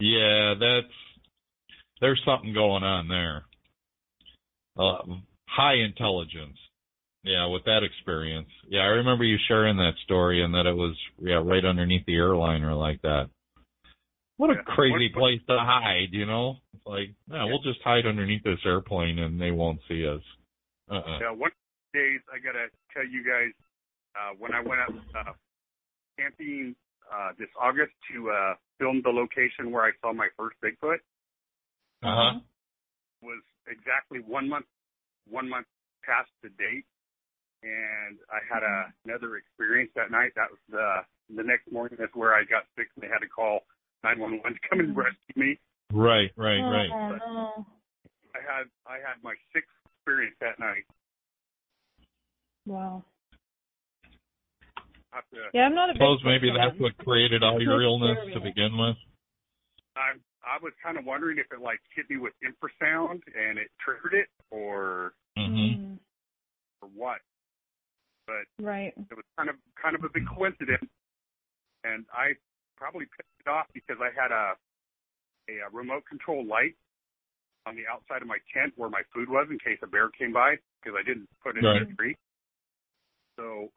Yeah, 0.01 0.55
that's 0.59 0.95
there's 2.01 2.23
something 2.25 2.55
going 2.55 2.85
on 2.85 3.09
there. 3.09 3.45
Uh, 4.79 4.99
high 5.49 5.75
intelligence. 5.75 6.57
Yeah, 7.25 7.47
with 7.47 7.65
that 7.65 7.83
experience. 7.83 8.49
Yeah, 8.69 8.83
I 8.83 9.03
remember 9.03 9.25
you 9.25 9.37
sharing 9.49 9.77
that 9.79 9.95
story 10.05 10.43
and 10.45 10.55
that 10.55 10.67
it 10.67 10.75
was 10.75 10.97
yeah 11.21 11.43
right 11.45 11.65
underneath 11.65 12.07
the 12.07 12.15
airliner 12.15 12.75
like 12.75 13.03
that. 13.03 13.29
What 14.37 14.51
a 14.51 14.55
Yeah. 14.55 14.63
crazy 14.63 15.11
What- 15.13 15.21
place 15.21 15.41
to 15.49 15.59
hide, 15.59 16.13
you 16.13 16.25
know? 16.25 16.59
It's 16.73 16.87
like, 16.87 17.11
yeah, 17.29 17.45
we'll 17.45 17.59
just 17.59 17.83
hide 17.83 18.07
underneath 18.07 18.45
this 18.45 18.65
airplane 18.65 19.19
and 19.19 19.41
they 19.41 19.51
won't 19.51 19.81
see 19.89 20.07
us. 20.07 20.23
Uh-uh. 20.89 21.19
Uh, 21.19 21.35
one 21.35 21.51
days, 21.93 22.21
I 22.33 22.39
gotta 22.39 22.69
tell 22.93 23.07
you 23.07 23.25
guys, 23.25 23.53
uh, 24.17 24.35
when 24.39 24.53
I 24.53 24.61
went 24.61 24.81
up 24.81 24.93
uh, 25.15 25.33
camping 26.19 26.75
uh, 27.13 27.31
this 27.39 27.49
August 27.61 27.93
to 28.13 28.31
uh, 28.31 28.55
film 28.79 29.01
the 29.03 29.11
location 29.11 29.71
where 29.71 29.85
I 29.85 29.93
saw 30.01 30.13
my 30.13 30.29
first 30.37 30.57
Bigfoot, 30.63 31.01
Uh-huh. 32.03 32.41
was 33.23 33.43
exactly 33.67 34.21
one 34.21 34.49
month, 34.49 34.67
one 35.29 35.49
month 35.49 35.67
past 36.05 36.31
the 36.43 36.49
date, 36.51 36.85
and 37.63 38.19
I 38.31 38.41
had 38.47 38.63
a, 38.63 38.93
another 39.05 39.37
experience 39.37 39.91
that 39.97 40.11
night. 40.11 40.33
That 40.37 40.51
was 40.51 40.61
the 40.71 41.05
the 41.37 41.43
next 41.43 41.71
morning. 41.71 41.97
That's 42.01 42.15
where 42.15 42.35
I 42.35 42.45
got 42.45 42.65
sick, 42.77 42.89
and 42.97 43.03
they 43.05 43.09
had 43.09 43.21
to 43.21 43.29
call 43.29 43.61
911 44.05 44.55
to 44.55 44.69
come 44.69 44.81
and 44.81 44.97
rescue 44.97 45.37
me. 45.37 45.59
Right, 45.93 46.31
right, 46.37 46.61
right. 46.65 46.91
Oh, 46.93 47.17
no. 47.19 47.67
I 48.37 48.41
had 48.45 48.67
I 48.87 48.97
had 49.01 49.21
my 49.23 49.35
sixth 49.53 49.73
experience 49.97 50.37
that 50.41 50.59
night. 50.59 50.85
Wow. 52.69 53.03
To- 55.33 55.51
Yeah, 55.53 55.63
I'm 55.63 55.75
not 55.75 55.91
a 55.91 55.95
Suppose 55.95 56.21
maybe 56.25 56.49
fan. 56.49 56.57
that's 56.57 56.79
what 56.79 56.97
created 56.99 57.43
all 57.43 57.61
your 57.61 57.83
illness 57.83 58.19
to 58.35 58.41
begin 58.41 58.77
with. 58.77 58.97
I 59.97 60.15
I 60.45 60.57
was 60.63 60.73
kind 60.85 60.97
of 60.97 61.05
wondering 61.05 61.39
if 61.39 61.47
it 61.51 61.61
like 61.61 61.81
hit 61.97 62.09
me 62.09 62.19
with 62.19 62.33
infrasound 62.45 63.21
and 63.35 63.59
it 63.59 63.69
triggered 63.81 64.15
it, 64.15 64.29
or 64.51 65.15
hmm 65.37 65.75
Mm, 65.75 65.99
or 66.83 66.89
what. 66.95 67.19
But 68.27 68.45
right. 68.63 68.93
it 68.97 69.17
was 69.17 69.25
kind 69.37 69.49
of 69.49 69.57
kind 69.81 69.97
of 69.97 70.05
a 70.05 70.09
big 70.13 70.29
coincidence, 70.29 70.87
and 71.85 72.05
I 72.13 72.35
probably 72.77 73.07
picked 73.17 73.33
it 73.41 73.49
off 73.49 73.67
because 73.75 73.97
I 74.01 74.13
had 74.15 74.31
a 74.31 74.55
a, 75.49 75.67
uh 75.67 75.71
remote 75.73 76.05
control 76.07 76.45
light 76.47 76.77
on 77.67 77.75
the 77.75 77.89
outside 77.91 78.23
of 78.23 78.29
my 78.29 78.39
tent 78.55 78.73
where 78.77 78.89
my 78.91 79.03
food 79.13 79.29
was 79.29 79.49
in 79.51 79.59
case 79.59 79.79
a 79.83 79.87
bear 79.87 80.11
came 80.11 80.33
by 80.33 80.57
because 80.81 80.97
I 80.99 81.03
didn't 81.03 81.29
put 81.43 81.57
it 81.57 81.65
in 81.65 81.89
the 81.89 81.95
tree. 81.97 82.15
So 83.39 83.71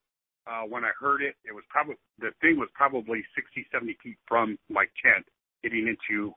uh, 0.48 0.64
when 0.68 0.84
I 0.84 0.92
heard 1.00 1.22
it, 1.22 1.36
it 1.46 1.54
was 1.54 1.64
probably 1.70 1.96
the 2.20 2.32
thing 2.42 2.58
was 2.58 2.70
probably 2.74 3.24
60, 3.36 3.66
70 3.72 3.96
feet 4.04 4.18
from 4.28 4.58
my 4.70 4.86
tent, 5.02 5.26
getting 5.64 5.88
into 5.88 6.34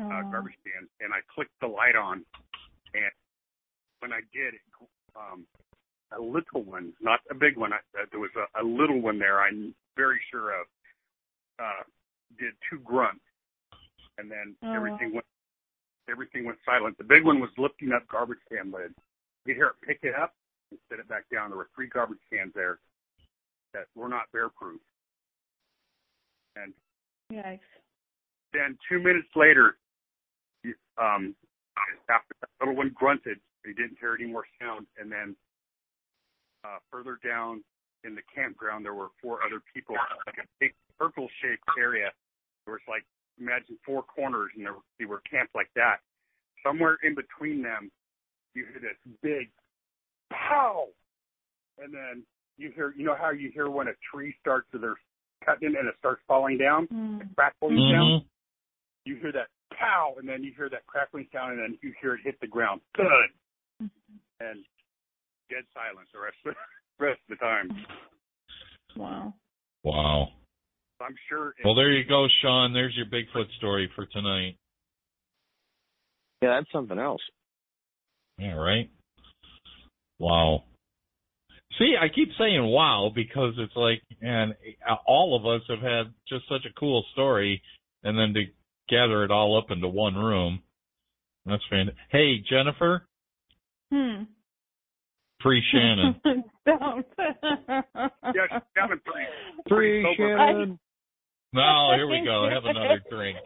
uh, 0.00 0.04
Oh. 0.04 0.30
garbage 0.30 0.54
can, 0.64 0.88
and 1.00 1.14
I 1.14 1.20
clicked 1.32 1.58
the 1.60 1.66
light 1.66 1.96
on, 1.96 2.24
and 2.94 3.10
when 4.00 4.12
I 4.12 4.20
did, 4.32 4.54
it, 4.54 4.60
um, 5.16 5.44
a 6.16 6.20
little 6.20 6.62
one, 6.62 6.92
not 7.00 7.20
a 7.30 7.34
big 7.34 7.56
one, 7.56 7.72
I, 7.72 7.78
uh, 7.98 8.06
there 8.10 8.20
was 8.20 8.30
a, 8.36 8.62
a 8.62 8.64
little 8.64 9.00
one 9.00 9.18
there. 9.18 9.40
I'm 9.40 9.74
very 9.96 10.20
sure 10.30 10.52
of. 10.60 10.66
Uh, 11.58 11.82
did 12.38 12.52
two 12.70 12.78
grunts, 12.80 13.24
and 14.18 14.30
then 14.30 14.54
Oh. 14.62 14.72
everything 14.72 15.12
went 15.14 15.26
everything 16.08 16.44
went 16.44 16.58
silent. 16.64 16.96
The 16.96 17.04
big 17.04 17.24
one 17.24 17.40
was 17.40 17.50
lifting 17.58 17.92
up 17.92 18.06
garbage 18.08 18.38
can 18.48 18.70
lid. 18.70 18.94
You 19.44 19.54
could 19.54 19.56
hear 19.56 19.66
it 19.66 19.80
pick 19.86 19.98
it 20.02 20.14
up 20.14 20.34
and 20.70 20.80
set 20.88 20.98
it 20.98 21.08
back 21.08 21.24
down. 21.32 21.50
There 21.50 21.58
were 21.58 21.68
three 21.74 21.88
garbage 21.88 22.18
cans 22.32 22.52
there 22.54 22.78
that 23.74 23.86
were 23.94 24.08
not 24.08 24.30
bear 24.32 24.48
proof. 24.48 24.80
And 26.56 26.72
Yikes. 27.32 27.60
then 28.52 28.76
two 28.88 28.98
minutes 28.98 29.28
later, 29.36 29.76
um, 30.96 31.34
after 32.10 32.34
that 32.40 32.50
little 32.60 32.74
one 32.74 32.90
grunted, 32.94 33.38
they 33.64 33.72
didn't 33.72 33.98
hear 34.00 34.16
any 34.18 34.30
more 34.30 34.44
sound, 34.60 34.86
and 34.98 35.10
then 35.10 35.36
uh, 36.64 36.78
further 36.90 37.18
down 37.24 37.62
in 38.04 38.14
the 38.14 38.22
campground, 38.34 38.84
there 38.84 38.94
were 38.94 39.08
four 39.22 39.38
other 39.44 39.62
people, 39.74 39.94
like 40.26 40.38
a 40.38 40.48
big 40.60 40.74
circle-shaped 40.98 41.62
area. 41.78 42.10
There 42.64 42.74
was 42.74 42.82
like 42.88 43.04
imagine 43.38 43.78
four 43.84 44.02
corners, 44.02 44.50
and 44.56 44.64
there 44.64 44.74
they 44.98 45.04
were 45.04 45.22
camped 45.30 45.54
like 45.54 45.70
that. 45.74 45.98
Somewhere 46.64 46.98
in 47.02 47.14
between 47.14 47.62
them, 47.62 47.90
you 48.54 48.66
hear 48.66 48.80
this 48.80 48.98
big 49.22 49.50
pow, 50.30 50.86
and 51.82 51.92
then 51.92 52.22
you 52.56 52.72
hear, 52.74 52.94
you 52.96 53.04
know 53.04 53.16
how 53.18 53.30
you 53.30 53.50
hear 53.52 53.70
when 53.70 53.88
a 53.88 53.92
tree 54.12 54.34
starts 54.40 54.66
to 54.72 54.78
their 54.78 54.96
cutting 55.44 55.74
and 55.78 55.88
it 55.88 55.94
starts 55.98 56.22
falling 56.26 56.58
down, 56.58 56.88
Mm. 56.88 57.34
crackling 57.34 57.76
down 57.90 58.20
hmm 58.20 58.26
you 59.08 59.16
hear 59.16 59.32
that 59.32 59.48
pow, 59.76 60.14
and 60.18 60.28
then 60.28 60.44
you 60.44 60.52
hear 60.54 60.68
that 60.68 60.86
crackling 60.86 61.26
sound, 61.32 61.52
and 61.52 61.60
then 61.60 61.78
you 61.82 61.92
hear 62.00 62.14
it 62.14 62.20
hit 62.22 62.38
the 62.40 62.46
ground. 62.46 62.80
Good. 62.94 63.08
And 64.40 64.64
dead 65.50 65.64
silence 65.74 66.08
the 66.12 66.20
rest 66.20 66.36
of 66.46 66.54
the 66.98 67.04
rest 67.04 67.20
of 67.30 67.38
the 67.38 67.44
time. 67.44 67.86
Wow. 68.96 69.34
Wow. 69.82 70.28
I'm 71.00 71.14
sure. 71.28 71.54
Well, 71.64 71.74
there 71.74 71.92
you 71.92 72.06
go, 72.06 72.26
Sean. 72.42 72.72
There's 72.72 72.96
your 72.96 73.06
Bigfoot 73.06 73.50
story 73.56 73.90
for 73.94 74.04
tonight. 74.06 74.56
Yeah, 76.42 76.56
that's 76.58 76.70
something 76.72 76.98
else. 76.98 77.22
Yeah, 78.36 78.54
right? 78.54 78.90
Wow. 80.18 80.64
See, 81.78 81.94
I 82.00 82.08
keep 82.08 82.30
saying 82.38 82.64
wow 82.64 83.10
because 83.14 83.54
it's 83.58 83.76
like, 83.76 84.02
and 84.20 84.54
all 85.06 85.36
of 85.36 85.46
us 85.46 85.62
have 85.68 85.80
had 85.80 86.12
just 86.28 86.48
such 86.48 86.64
a 86.68 86.72
cool 86.78 87.04
story, 87.12 87.62
and 88.02 88.18
then 88.18 88.34
to 88.34 88.44
gather 88.88 89.22
it 89.24 89.30
all 89.30 89.56
up 89.58 89.70
into 89.70 89.86
one 89.86 90.16
room, 90.16 90.60
that's 91.46 91.62
fantastic. 91.70 91.98
Hey, 92.10 92.38
Jennifer, 92.48 93.06
Hmm. 93.92 94.24
free 95.40 95.62
Shannon. 95.72 96.16
Don't. 96.66 97.06
yeah, 97.18 97.80
she's 98.52 98.62
down 98.76 99.00
three. 99.04 99.26
Free. 99.68 100.16
Shannon. 100.16 100.78
no, 101.54 101.92
here 101.94 102.06
we 102.08 102.22
go. 102.24 102.48
Have 102.52 102.64
another 102.64 103.00
drink. 103.10 103.38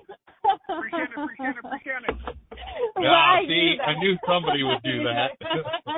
Free 0.66 0.90
Shannon, 0.90 1.08
free 1.14 1.36
Shannon, 1.36 1.62
free 1.62 1.80
Shannon. 1.84 2.18
Yeah, 2.98 3.38
see, 3.46 3.76
I 3.84 3.98
knew 4.00 4.16
somebody 4.26 4.62
would 4.64 4.82
do 4.82 5.04
that. 5.04 5.30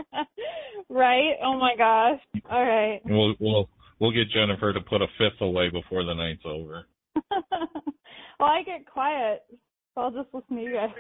right? 0.95 1.35
Oh 1.43 1.59
my 1.59 1.75
gosh. 1.77 2.21
All 2.51 2.65
right. 2.65 3.01
We'll 3.05 3.35
we'll 3.41 3.69
we'll 4.01 4.13
get 4.13 4.31
Jennifer 4.31 4.73
to 4.73 4.81
put 4.81 5.03
a 5.03 5.07
fifth 5.19 5.41
away 5.41 5.69
before 5.71 6.05
the 6.05 6.15
night's 6.15 6.43
over. 6.45 6.87
well, 7.31 8.49
I 8.49 8.63
get 8.65 8.91
quiet, 8.91 9.43
so 9.95 10.01
I'll 10.01 10.11
just 10.11 10.29
listen 10.33 10.57
to 10.57 10.63
you 10.63 10.73
guys. 10.73 10.91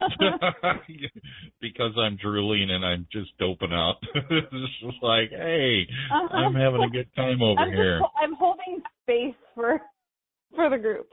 because 1.60 1.92
I'm 1.98 2.16
drooling 2.16 2.70
and 2.70 2.84
I'm 2.84 3.06
just 3.12 3.36
doping 3.38 3.72
out. 3.72 3.96
it's 4.14 4.80
just 4.82 5.02
like, 5.02 5.30
hey, 5.30 5.86
I'm 6.10 6.54
having 6.54 6.82
a 6.82 6.90
good 6.90 7.08
time 7.14 7.42
over 7.42 7.60
I'm 7.60 7.70
just, 7.70 7.76
here. 7.76 8.00
I'm 8.20 8.34
holding 8.34 8.82
space 9.04 9.36
for 9.54 9.80
for 10.56 10.70
the 10.70 10.78
group. 10.78 11.08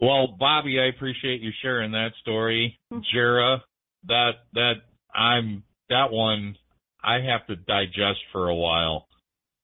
Well, 0.00 0.34
Bobby, 0.38 0.80
I 0.80 0.86
appreciate 0.86 1.42
you 1.42 1.50
sharing 1.60 1.92
that 1.92 2.12
story. 2.22 2.78
Mhm. 2.90 3.04
Jera, 3.14 3.60
that 4.06 4.32
that 4.54 4.74
I'm 5.14 5.62
that 5.88 6.10
one 6.10 6.56
I 7.02 7.20
have 7.20 7.46
to 7.46 7.56
digest 7.56 8.20
for 8.32 8.48
a 8.48 8.54
while. 8.54 9.08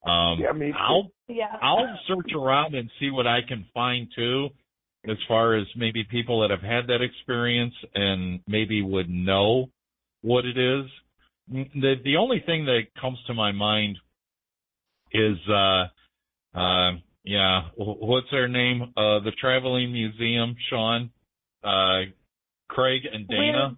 Um 0.07 0.41
Yeah, 0.41 0.53
me 0.53 0.73
too. 0.73 0.79
I'll 0.79 1.11
yeah. 1.29 1.57
I'll 1.61 1.99
search 2.07 2.33
around 2.35 2.75
and 2.75 2.91
see 3.01 3.11
what 3.11 3.27
I 3.27 3.41
can 3.47 3.67
find 3.75 4.09
too, 4.15 4.49
as 5.09 5.17
far 5.27 5.55
as 5.55 5.67
maybe 5.77 6.05
people 6.05 6.41
that 6.41 6.51
have 6.51 6.63
had 6.63 6.87
that 6.89 7.03
experience 7.03 7.75
and 7.95 8.41
maybe 8.47 8.83
would 8.83 9.09
know 9.09 9.71
what 10.23 10.45
it 10.45 10.57
is. 10.57 10.87
The 11.49 11.95
the 12.05 12.17
only 12.17 12.41
thing 12.45 12.67
that 12.67 12.83
comes 13.01 13.19
to 13.27 13.35
my 13.35 13.53
mind 13.53 13.99
is 15.13 15.39
uh 15.49 15.87
uh 16.55 16.93
yeah, 17.25 17.69
what's 17.77 18.31
their 18.31 18.49
name? 18.49 18.83
Uh 18.97 19.21
the 19.21 19.33
traveling 19.41 19.93
museum, 19.93 20.55
Sean, 20.71 21.11
uh 21.65 22.03
Greg 22.69 23.03
and 23.13 23.29
Dana. 23.29 23.77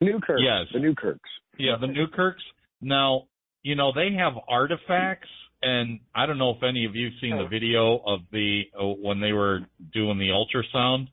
Newkirk. 0.00 0.40
Yes. 0.40 0.66
The 0.72 0.80
Newkirks. 0.80 1.30
Yeah, 1.58 1.76
the 1.80 1.86
Newkirks. 1.86 2.42
Now, 2.80 3.24
you 3.62 3.74
know, 3.74 3.92
they 3.94 4.14
have 4.18 4.34
artifacts, 4.48 5.28
and 5.62 6.00
I 6.14 6.26
don't 6.26 6.38
know 6.38 6.50
if 6.50 6.62
any 6.62 6.84
of 6.84 6.94
you've 6.94 7.14
seen 7.20 7.36
the 7.36 7.48
video 7.48 8.00
of 8.06 8.20
the 8.30 8.62
uh, 8.78 8.84
when 8.84 9.20
they 9.20 9.32
were 9.32 9.60
doing 9.92 10.18
the 10.18 10.28
ultrasound, 10.28 11.08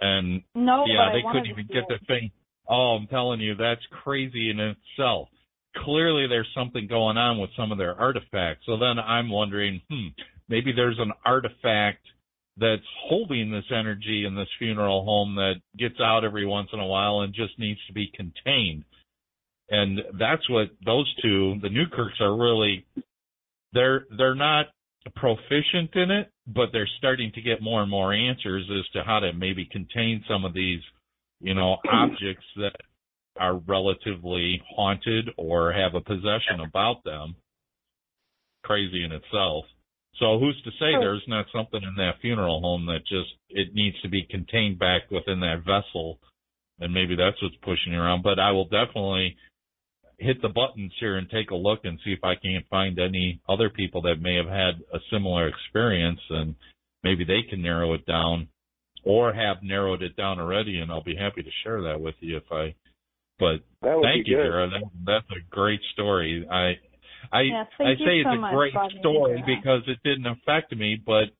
and 0.00 0.42
no, 0.54 0.84
yeah, 0.86 1.10
they 1.12 1.22
couldn't 1.26 1.50
even 1.50 1.66
get 1.66 1.84
it. 1.88 2.00
the 2.00 2.06
thing. 2.06 2.30
Oh, 2.68 2.96
I'm 3.00 3.06
telling 3.08 3.40
you, 3.40 3.56
that's 3.56 3.80
crazy 4.04 4.50
in 4.50 4.60
itself. 4.60 5.28
Clearly, 5.84 6.26
there's 6.28 6.48
something 6.54 6.86
going 6.86 7.16
on 7.16 7.40
with 7.40 7.50
some 7.56 7.72
of 7.72 7.78
their 7.78 7.98
artifacts. 7.98 8.64
So 8.66 8.76
then 8.76 8.98
I'm 8.98 9.30
wondering, 9.30 9.80
hmm, 9.90 10.08
maybe 10.48 10.72
there's 10.74 10.98
an 10.98 11.12
artifact 11.24 12.04
that's 12.60 12.82
holding 13.08 13.50
this 13.50 13.64
energy 13.70 14.24
in 14.26 14.34
this 14.34 14.48
funeral 14.58 15.04
home 15.04 15.34
that 15.36 15.54
gets 15.78 15.98
out 16.00 16.24
every 16.24 16.46
once 16.46 16.68
in 16.72 16.78
a 16.78 16.86
while 16.86 17.22
and 17.22 17.34
just 17.34 17.58
needs 17.58 17.80
to 17.86 17.92
be 17.94 18.12
contained. 18.14 18.84
And 19.70 20.00
that's 20.18 20.48
what 20.50 20.68
those 20.84 21.12
two, 21.22 21.58
the 21.62 21.70
Newkirks 21.70 22.20
are 22.20 22.36
really 22.36 22.86
they're 23.72 24.06
they're 24.16 24.34
not 24.34 24.66
proficient 25.16 25.94
in 25.94 26.10
it, 26.10 26.30
but 26.46 26.70
they're 26.72 26.88
starting 26.98 27.32
to 27.34 27.40
get 27.40 27.62
more 27.62 27.82
and 27.82 27.90
more 27.90 28.12
answers 28.12 28.68
as 28.70 28.86
to 28.92 29.02
how 29.02 29.20
to 29.20 29.32
maybe 29.32 29.64
contain 29.64 30.22
some 30.28 30.44
of 30.44 30.52
these, 30.52 30.80
you 31.40 31.54
know, 31.54 31.76
objects 31.92 32.44
that 32.56 32.76
are 33.38 33.56
relatively 33.56 34.60
haunted 34.76 35.30
or 35.38 35.72
have 35.72 35.94
a 35.94 36.00
possession 36.00 36.60
about 36.66 37.02
them. 37.04 37.34
Crazy 38.62 39.04
in 39.04 39.12
itself. 39.12 39.64
So 40.18 40.38
who's 40.38 40.60
to 40.64 40.70
say 40.72 40.92
there's 40.98 41.24
not 41.28 41.46
something 41.54 41.82
in 41.82 41.94
that 41.96 42.20
funeral 42.20 42.60
home 42.60 42.86
that 42.86 43.06
just 43.06 43.30
it 43.48 43.68
needs 43.74 44.00
to 44.02 44.08
be 44.08 44.26
contained 44.28 44.78
back 44.78 45.10
within 45.10 45.40
that 45.40 45.62
vessel, 45.64 46.18
and 46.78 46.92
maybe 46.92 47.16
that's 47.16 47.40
what's 47.42 47.56
pushing 47.62 47.92
you 47.92 48.00
around. 48.00 48.22
But 48.22 48.38
I 48.38 48.50
will 48.50 48.66
definitely 48.66 49.36
hit 50.18 50.42
the 50.42 50.48
buttons 50.50 50.92
here 51.00 51.16
and 51.16 51.30
take 51.30 51.50
a 51.50 51.54
look 51.56 51.80
and 51.84 51.98
see 52.04 52.12
if 52.12 52.22
I 52.22 52.34
can't 52.34 52.68
find 52.68 52.98
any 52.98 53.40
other 53.48 53.70
people 53.70 54.02
that 54.02 54.20
may 54.20 54.36
have 54.36 54.46
had 54.46 54.82
a 54.92 54.98
similar 55.10 55.48
experience, 55.48 56.20
and 56.28 56.54
maybe 57.02 57.24
they 57.24 57.42
can 57.48 57.62
narrow 57.62 57.94
it 57.94 58.04
down, 58.04 58.48
or 59.02 59.32
have 59.32 59.62
narrowed 59.62 60.02
it 60.02 60.16
down 60.16 60.38
already, 60.38 60.80
and 60.80 60.90
I'll 60.90 61.02
be 61.02 61.16
happy 61.16 61.42
to 61.42 61.50
share 61.64 61.80
that 61.82 62.00
with 62.00 62.16
you 62.20 62.36
if 62.36 62.52
I. 62.52 62.74
But 63.38 63.60
thank 63.82 64.26
you, 64.26 64.36
Vera. 64.36 64.68
That, 64.68 64.82
that's 65.06 65.30
a 65.30 65.50
great 65.50 65.80
story. 65.94 66.46
I 66.50 66.74
I 67.32 67.42
yes, 67.42 67.66
I 67.78 67.94
say 67.94 68.22
so 68.24 68.30
it's 68.32 68.42
a 68.44 68.54
great 68.54 68.74
Bobby, 68.74 68.98
story 69.00 69.42
because 69.46 69.82
it 69.86 69.98
didn't 70.04 70.26
affect 70.26 70.74
me, 70.74 71.00
but 71.04 71.30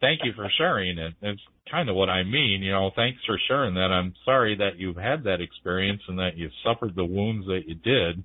thank 0.00 0.20
you 0.24 0.32
for 0.34 0.50
sharing 0.58 0.98
it. 0.98 1.14
It's 1.22 1.40
kind 1.70 1.88
of 1.88 1.96
what 1.96 2.08
I 2.08 2.22
mean, 2.24 2.62
you 2.62 2.72
know, 2.72 2.90
thanks 2.96 3.20
for 3.26 3.38
sharing 3.46 3.74
that. 3.74 3.92
I'm 3.92 4.14
sorry 4.24 4.56
that 4.56 4.76
you've 4.78 4.96
had 4.96 5.24
that 5.24 5.40
experience 5.40 6.02
and 6.08 6.18
that 6.18 6.36
you've 6.36 6.52
suffered 6.64 6.96
the 6.96 7.04
wounds 7.04 7.46
that 7.46 7.62
you 7.66 7.74
did, 7.74 8.24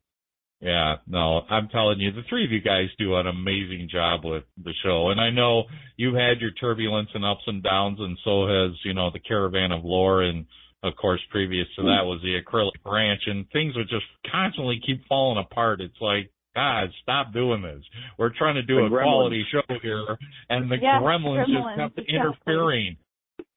Yeah, 0.65 0.97
no, 1.07 1.43
I'm 1.51 1.69
telling 1.69 2.01
you, 2.01 2.11
the 2.11 2.23
three 2.31 2.47
of 2.47 2.51
you 2.51 2.63
guys 2.63 2.89
do 2.99 3.17
an 3.17 3.27
amazing 3.27 3.87
job 3.93 4.25
with 4.25 4.45
the 4.65 4.73
show. 4.83 5.11
And 5.11 5.21
I 5.21 5.29
know 5.29 5.65
you've 5.99 6.15
had 6.15 6.41
your 6.41 6.53
turbulence 6.53 7.11
and 7.13 7.23
ups 7.23 7.43
and 7.47 7.63
downs, 7.63 7.99
and 8.01 8.17
so 8.25 8.47
has, 8.47 8.73
you 8.83 8.95
know, 8.95 9.11
the 9.13 9.19
Caravan 9.19 9.73
of 9.73 9.85
Lore. 9.85 10.23
And 10.23 10.47
of 10.83 10.97
course, 10.97 11.21
previous 11.31 11.67
to 11.77 11.83
that 11.83 12.07
was 12.07 12.23
the 12.23 12.41
Acrylic 12.41 12.81
Ranch. 12.91 13.21
And 13.27 13.45
things 13.51 13.77
would 13.77 13.91
just 13.91 14.07
constantly 14.33 14.81
keep 14.87 15.07
falling 15.07 15.45
apart. 15.45 15.83
It's 15.83 16.01
like, 16.01 16.31
God, 16.55 16.89
stop 17.03 17.35
doing 17.35 17.61
this. 17.61 17.83
We're 18.19 18.33
trying 18.35 18.55
to 18.55 18.63
do 18.63 18.77
The 18.77 18.85
a 18.87 18.89
gremlins. 18.89 19.03
quality 19.03 19.45
show 19.53 19.75
here, 19.83 20.17
and 20.49 20.71
the 20.71 20.77
Yeah, 20.81 20.99
gremlins, 21.03 21.45
gremlins, 21.45 21.77
just 21.77 21.77
kept 21.77 21.99
exactly. 21.99 22.15
interfering. 22.15 22.97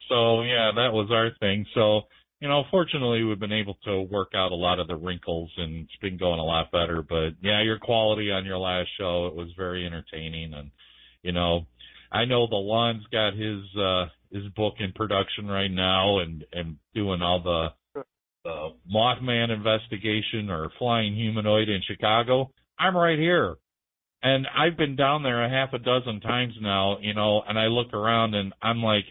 So, 0.10 0.42
yeah, 0.42 0.72
that 0.76 0.92
was 0.92 1.08
our 1.12 1.30
thing. 1.40 1.66
So, 1.74 2.02
you 2.40 2.48
know, 2.48 2.64
fortunately, 2.70 3.24
we've 3.24 3.40
been 3.40 3.52
able 3.52 3.78
to 3.86 4.02
work 4.02 4.32
out 4.36 4.52
a 4.52 4.56
lot 4.56 4.80
of 4.80 4.88
the 4.88 4.96
wrinkles, 4.96 5.52
and 5.58 5.86
it's 5.86 6.02
been 6.02 6.18
going 6.18 6.40
a 6.40 6.46
lot 6.46 6.72
better. 6.72 7.02
But 7.02 7.32
yeah, 7.42 7.64
your 7.64 7.80
quality 7.80 8.32
on 8.32 8.46
your 8.46 8.60
last 8.60 8.90
show 9.00 9.28
it 9.28 9.36
was 9.36 9.50
very 9.58 9.86
entertaining, 9.86 10.54
and 10.54 10.72
you 11.24 11.32
know, 11.32 11.66
I 12.12 12.26
know 12.26 12.48
the 12.48 12.56
Lon's 12.56 13.06
got 13.12 13.34
his 13.34 13.64
uh 13.76 14.06
his 14.32 14.48
book 14.56 14.76
in 14.80 14.92
production 14.94 15.48
right 15.48 15.72
now, 15.72 16.20
and 16.20 16.46
and 16.54 16.78
doing 16.94 17.22
all 17.22 17.42
the 17.42 18.04
the 18.44 18.70
Mothman 18.94 19.50
investigation 19.50 20.50
or 20.50 20.72
flying 20.78 21.16
humanoid 21.16 21.70
in 21.70 21.82
Chicago. 21.88 22.52
I'm 22.80 22.96
right 22.96 23.20
here. 23.20 23.56
And 24.24 24.48
I've 24.48 24.78
been 24.78 24.96
down 24.96 25.24
there 25.24 25.44
a 25.44 25.50
half 25.50 25.74
a 25.74 25.80
dozen 25.80 26.22
times 26.22 26.54
now, 26.60 26.98
you 27.00 27.14
know, 27.14 27.44
and 27.48 27.58
I 27.58 27.66
look 27.66 27.94
around 27.94 28.34
and 28.34 28.54
I'm 28.62 28.82
like, 28.82 29.06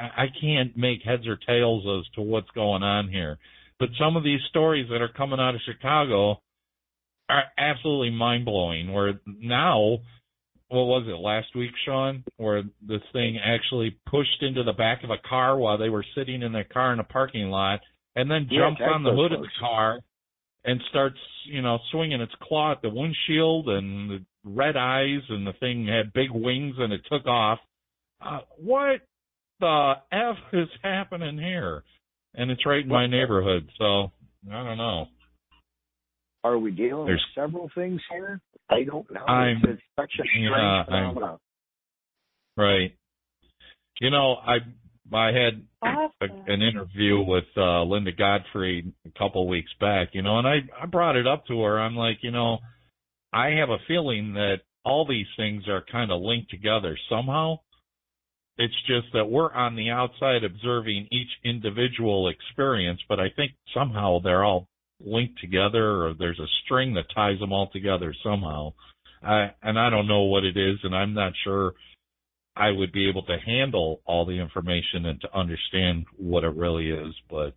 I 0.00 0.24
I 0.24 0.26
can't 0.40 0.76
make 0.76 1.02
heads 1.02 1.26
or 1.26 1.36
tails 1.36 1.84
as 1.86 2.12
to 2.14 2.22
what's 2.22 2.50
going 2.50 2.82
on 2.82 3.08
here. 3.08 3.38
But 3.78 3.90
some 3.98 4.16
of 4.16 4.24
these 4.24 4.40
stories 4.48 4.88
that 4.90 5.00
are 5.00 5.08
coming 5.08 5.40
out 5.40 5.54
of 5.54 5.60
Chicago 5.64 6.40
are 7.28 7.44
absolutely 7.56 8.10
mind 8.10 8.44
blowing. 8.44 8.92
Where 8.92 9.20
now, 9.26 9.98
what 10.68 10.84
was 10.84 11.06
it 11.08 11.18
last 11.18 11.54
week, 11.56 11.70
Sean, 11.84 12.24
where 12.36 12.62
this 12.86 13.02
thing 13.12 13.38
actually 13.42 13.96
pushed 14.06 14.42
into 14.42 14.62
the 14.64 14.72
back 14.72 15.02
of 15.04 15.10
a 15.10 15.28
car 15.28 15.56
while 15.56 15.78
they 15.78 15.88
were 15.88 16.04
sitting 16.14 16.42
in 16.42 16.52
their 16.52 16.64
car 16.64 16.92
in 16.92 17.00
a 17.00 17.04
parking 17.04 17.50
lot, 17.50 17.80
and 18.16 18.30
then 18.30 18.46
Yeah, 18.50 18.68
jumps 18.68 18.82
on 18.82 19.02
the 19.02 19.12
hood 19.12 19.32
of 19.32 19.40
the 19.40 19.48
car 19.58 20.00
and 20.64 20.80
starts, 20.90 21.18
you 21.46 21.62
know, 21.62 21.78
swinging 21.90 22.20
its 22.20 22.34
claw 22.42 22.72
at 22.72 22.82
the 22.82 22.90
windshield 22.90 23.68
and 23.68 24.10
the 24.10 24.24
red 24.44 24.76
eyes, 24.76 25.22
and 25.28 25.46
the 25.46 25.54
thing 25.54 25.86
had 25.86 26.12
big 26.12 26.30
wings 26.30 26.76
and 26.78 26.92
it 26.92 27.00
took 27.10 27.26
off. 27.26 27.58
Uh, 28.20 28.40
what 28.58 29.00
the 29.60 29.92
f 30.12 30.36
is 30.52 30.68
happening 30.82 31.38
here? 31.38 31.82
And 32.34 32.50
it's 32.50 32.64
right 32.64 32.82
in 32.82 32.88
my 32.88 33.06
neighborhood, 33.06 33.68
so 33.78 34.12
I 34.50 34.62
don't 34.64 34.78
know. 34.78 35.06
Are 36.44 36.58
we 36.58 36.70
dealing 36.70 37.06
There's- 37.06 37.20
with 37.36 37.42
several 37.42 37.70
things 37.74 38.00
here? 38.10 38.40
I 38.70 38.84
don't 38.84 39.10
know. 39.10 39.24
I'm- 39.24 39.58
it's, 39.64 39.72
it's 39.74 39.82
such 39.98 40.12
a 40.18 40.24
strange 40.28 40.48
yeah, 40.50 40.56
I'm- 40.56 40.84
phenomenon. 40.86 41.38
Right. 42.56 42.96
You 44.00 44.10
know, 44.10 44.36
I 44.36 44.58
I 45.12 45.32
had 45.32 45.66
a, 45.82 46.24
an 46.46 46.62
interview 46.62 47.20
with 47.20 47.44
uh 47.56 47.82
Linda 47.84 48.12
Godfrey 48.12 48.92
a 49.06 49.18
couple 49.18 49.46
weeks 49.48 49.70
back, 49.80 50.10
you 50.12 50.22
know, 50.22 50.38
and 50.38 50.46
I 50.46 50.60
I 50.80 50.86
brought 50.86 51.16
it 51.16 51.26
up 51.26 51.46
to 51.46 51.60
her. 51.62 51.78
I'm 51.80 51.96
like, 51.96 52.18
you 52.22 52.30
know, 52.30 52.58
I 53.32 53.50
have 53.60 53.70
a 53.70 53.78
feeling 53.88 54.34
that 54.34 54.58
all 54.84 55.06
these 55.06 55.26
things 55.36 55.68
are 55.68 55.82
kind 55.90 56.10
of 56.10 56.22
linked 56.22 56.50
together 56.50 56.96
somehow. 57.08 57.56
It's 58.60 58.82
just 58.86 59.06
that 59.14 59.30
we're 59.30 59.50
on 59.54 59.74
the 59.74 59.88
outside 59.88 60.44
observing 60.44 61.08
each 61.10 61.30
individual 61.44 62.28
experience, 62.28 63.00
but 63.08 63.18
I 63.18 63.30
think 63.34 63.52
somehow 63.72 64.18
they're 64.18 64.44
all 64.44 64.68
linked 65.02 65.40
together 65.40 66.04
or 66.04 66.12
there's 66.12 66.38
a 66.38 66.54
string 66.62 66.92
that 66.92 67.06
ties 67.14 67.38
them 67.38 67.54
all 67.54 67.70
together 67.72 68.14
somehow. 68.22 68.74
I 69.22 69.52
and 69.62 69.78
I 69.78 69.88
don't 69.88 70.06
know 70.06 70.24
what 70.24 70.44
it 70.44 70.58
is 70.58 70.76
and 70.82 70.94
I'm 70.94 71.14
not 71.14 71.32
sure 71.42 71.72
I 72.54 72.70
would 72.70 72.92
be 72.92 73.08
able 73.08 73.22
to 73.22 73.38
handle 73.38 74.02
all 74.04 74.26
the 74.26 74.38
information 74.38 75.06
and 75.06 75.18
to 75.22 75.34
understand 75.34 76.04
what 76.18 76.44
it 76.44 76.54
really 76.54 76.90
is, 76.90 77.14
but 77.30 77.54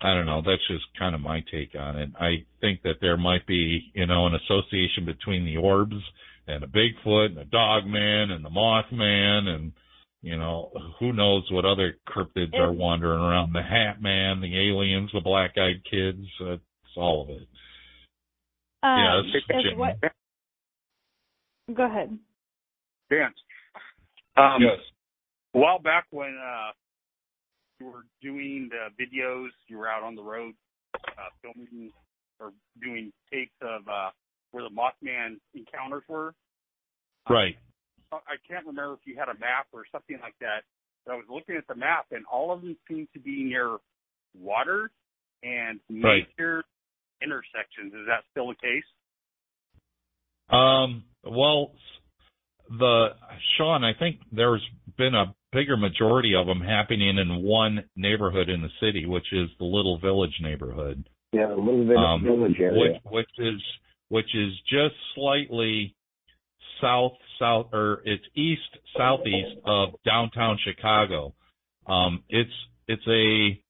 I 0.00 0.12
don't 0.12 0.26
know. 0.26 0.42
That's 0.44 0.66
just 0.66 0.86
kind 0.98 1.14
of 1.14 1.20
my 1.20 1.44
take 1.52 1.76
on 1.78 1.96
it. 1.96 2.10
I 2.18 2.44
think 2.60 2.82
that 2.82 2.96
there 3.00 3.16
might 3.16 3.46
be, 3.46 3.92
you 3.94 4.06
know, 4.06 4.26
an 4.26 4.34
association 4.34 5.04
between 5.06 5.44
the 5.44 5.58
orbs 5.58 5.94
and 6.48 6.64
a 6.64 6.66
Bigfoot 6.66 7.26
and 7.26 7.38
a 7.38 7.44
Dogman 7.44 8.32
and 8.32 8.44
the 8.44 8.50
Mothman 8.50 9.46
and, 9.46 9.72
you 10.26 10.36
know, 10.36 10.72
who 10.98 11.12
knows 11.12 11.44
what 11.52 11.64
other 11.64 11.94
cryptids 12.08 12.52
are 12.58 12.72
wandering 12.72 13.20
around. 13.20 13.52
The 13.52 13.62
Hat 13.62 14.02
Man, 14.02 14.40
the 14.40 14.58
aliens, 14.58 15.10
the 15.14 15.20
black 15.20 15.52
eyed 15.56 15.84
kids, 15.88 16.26
uh, 16.40 16.54
it's 16.54 16.62
all 16.96 17.22
of 17.22 17.30
it. 17.30 17.46
Um, 18.82 18.98
yeah, 18.98 19.22
this 19.22 19.36
is 19.36 19.42
if 19.48 19.70
Jim. 19.70 19.78
what, 19.78 20.00
go 21.72 21.84
ahead. 21.84 22.18
Dan. 23.08 23.32
Um, 24.36 24.60
yes. 24.62 24.80
A 25.54 25.58
while 25.58 25.78
back 25.78 26.06
when 26.10 26.36
uh, 26.36 26.72
you 27.78 27.86
were 27.86 28.04
doing 28.20 28.68
the 28.68 28.88
videos, 29.00 29.50
you 29.68 29.78
were 29.78 29.88
out 29.88 30.02
on 30.02 30.16
the 30.16 30.22
road 30.24 30.54
uh, 30.96 31.30
filming 31.40 31.92
or 32.40 32.50
doing 32.82 33.12
takes 33.32 33.54
of 33.62 33.82
uh, 33.86 34.10
where 34.50 34.64
the 34.64 34.74
Mothman 34.74 35.36
encounters 35.54 36.02
were. 36.08 36.34
Right. 37.30 37.54
I 38.12 38.36
can't 38.48 38.66
remember 38.66 38.94
if 38.94 39.00
you 39.04 39.16
had 39.18 39.28
a 39.28 39.38
map 39.38 39.66
or 39.72 39.84
something 39.90 40.18
like 40.22 40.34
that. 40.40 40.62
But 41.04 41.12
I 41.12 41.16
was 41.16 41.26
looking 41.28 41.56
at 41.56 41.66
the 41.68 41.74
map, 41.74 42.06
and 42.10 42.24
all 42.30 42.52
of 42.52 42.62
them 42.62 42.76
seem 42.88 43.08
to 43.14 43.20
be 43.20 43.44
near 43.44 43.78
water 44.34 44.90
and 45.42 45.80
Right. 45.90 46.26
major 46.38 46.64
intersections. 47.22 47.94
Is 47.94 48.06
that 48.06 48.24
still 48.30 48.48
the 48.48 48.54
case? 48.56 48.84
Um, 50.48 51.04
well, 51.24 51.74
the 52.70 53.16
Sean, 53.56 53.84
I 53.84 53.92
think 53.94 54.20
there's 54.32 54.64
been 54.96 55.14
a 55.14 55.34
bigger 55.52 55.76
majority 55.76 56.34
of 56.34 56.46
them 56.46 56.60
happening 56.60 57.18
in 57.18 57.42
one 57.42 57.88
neighborhood 57.96 58.48
in 58.48 58.62
the 58.62 58.70
city, 58.80 59.06
which 59.06 59.32
is 59.32 59.48
the 59.58 59.64
Little 59.64 59.98
Village 59.98 60.38
neighborhood, 60.40 61.08
Yeah, 61.32 61.48
a 61.48 61.54
little 61.54 61.84
bit 61.84 61.96
Um, 61.96 62.22
village 62.22 62.60
area. 62.60 62.78
which 62.78 63.02
which 63.04 63.38
is 63.38 63.62
which 64.08 64.34
is 64.34 64.60
just 64.62 64.94
slightly 65.14 65.94
south 66.80 67.12
south 67.38 67.66
or 67.72 68.02
it's 68.04 68.24
east 68.34 68.60
southeast 68.96 69.60
of 69.64 69.90
downtown 70.04 70.58
Chicago. 70.64 71.34
Um, 71.86 72.22
it's 72.28 72.50
it's 72.88 73.06
a 73.08 73.60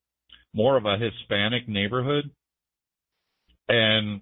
more 0.54 0.76
of 0.76 0.86
a 0.86 0.96
Hispanic 0.96 1.68
neighborhood, 1.68 2.30
and 3.68 4.20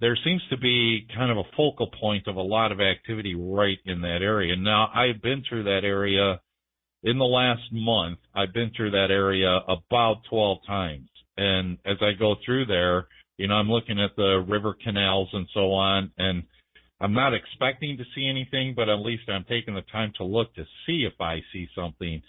there 0.00 0.16
seems 0.24 0.42
to 0.50 0.58
be 0.58 1.06
kind 1.14 1.30
of 1.30 1.38
a 1.38 1.56
focal 1.56 1.90
point 2.00 2.28
of 2.28 2.36
a 2.36 2.42
lot 2.42 2.72
of 2.72 2.80
activity 2.80 3.34
right 3.34 3.78
in 3.86 4.02
that 4.02 4.20
area. 4.22 4.54
Now, 4.56 4.90
I've 4.94 5.22
been 5.22 5.42
through 5.48 5.64
that 5.64 5.84
area 5.84 6.40
in 7.02 7.18
the 7.18 7.24
last 7.24 7.62
month. 7.72 8.18
I've 8.34 8.52
been 8.52 8.70
through 8.76 8.90
that 8.90 9.10
area 9.10 9.60
about 9.68 10.22
12 10.28 10.58
times. 10.66 11.08
And 11.36 11.78
as 11.86 11.96
I 12.00 12.12
go 12.18 12.36
through 12.44 12.66
there, 12.66 13.06
you 13.38 13.48
know, 13.48 13.54
I'm 13.54 13.70
looking 13.70 14.00
at 14.00 14.16
the 14.16 14.44
river 14.46 14.74
canals 14.82 15.28
and 15.32 15.46
so 15.52 15.72
on, 15.72 16.10
and 16.18 16.42
I'm 17.00 17.12
not 17.12 17.34
expecting 17.34 17.98
to 17.98 18.04
see 18.14 18.26
anything, 18.28 18.74
but 18.74 18.88
at 18.88 19.00
least 19.00 19.28
I'm 19.28 19.44
taking 19.48 19.74
the 19.74 19.82
time 19.92 20.12
to 20.16 20.24
look 20.24 20.54
to 20.54 20.64
see 20.86 21.06
if 21.06 21.20
I 21.20 21.40
see 21.52 21.68
something, 21.74 22.22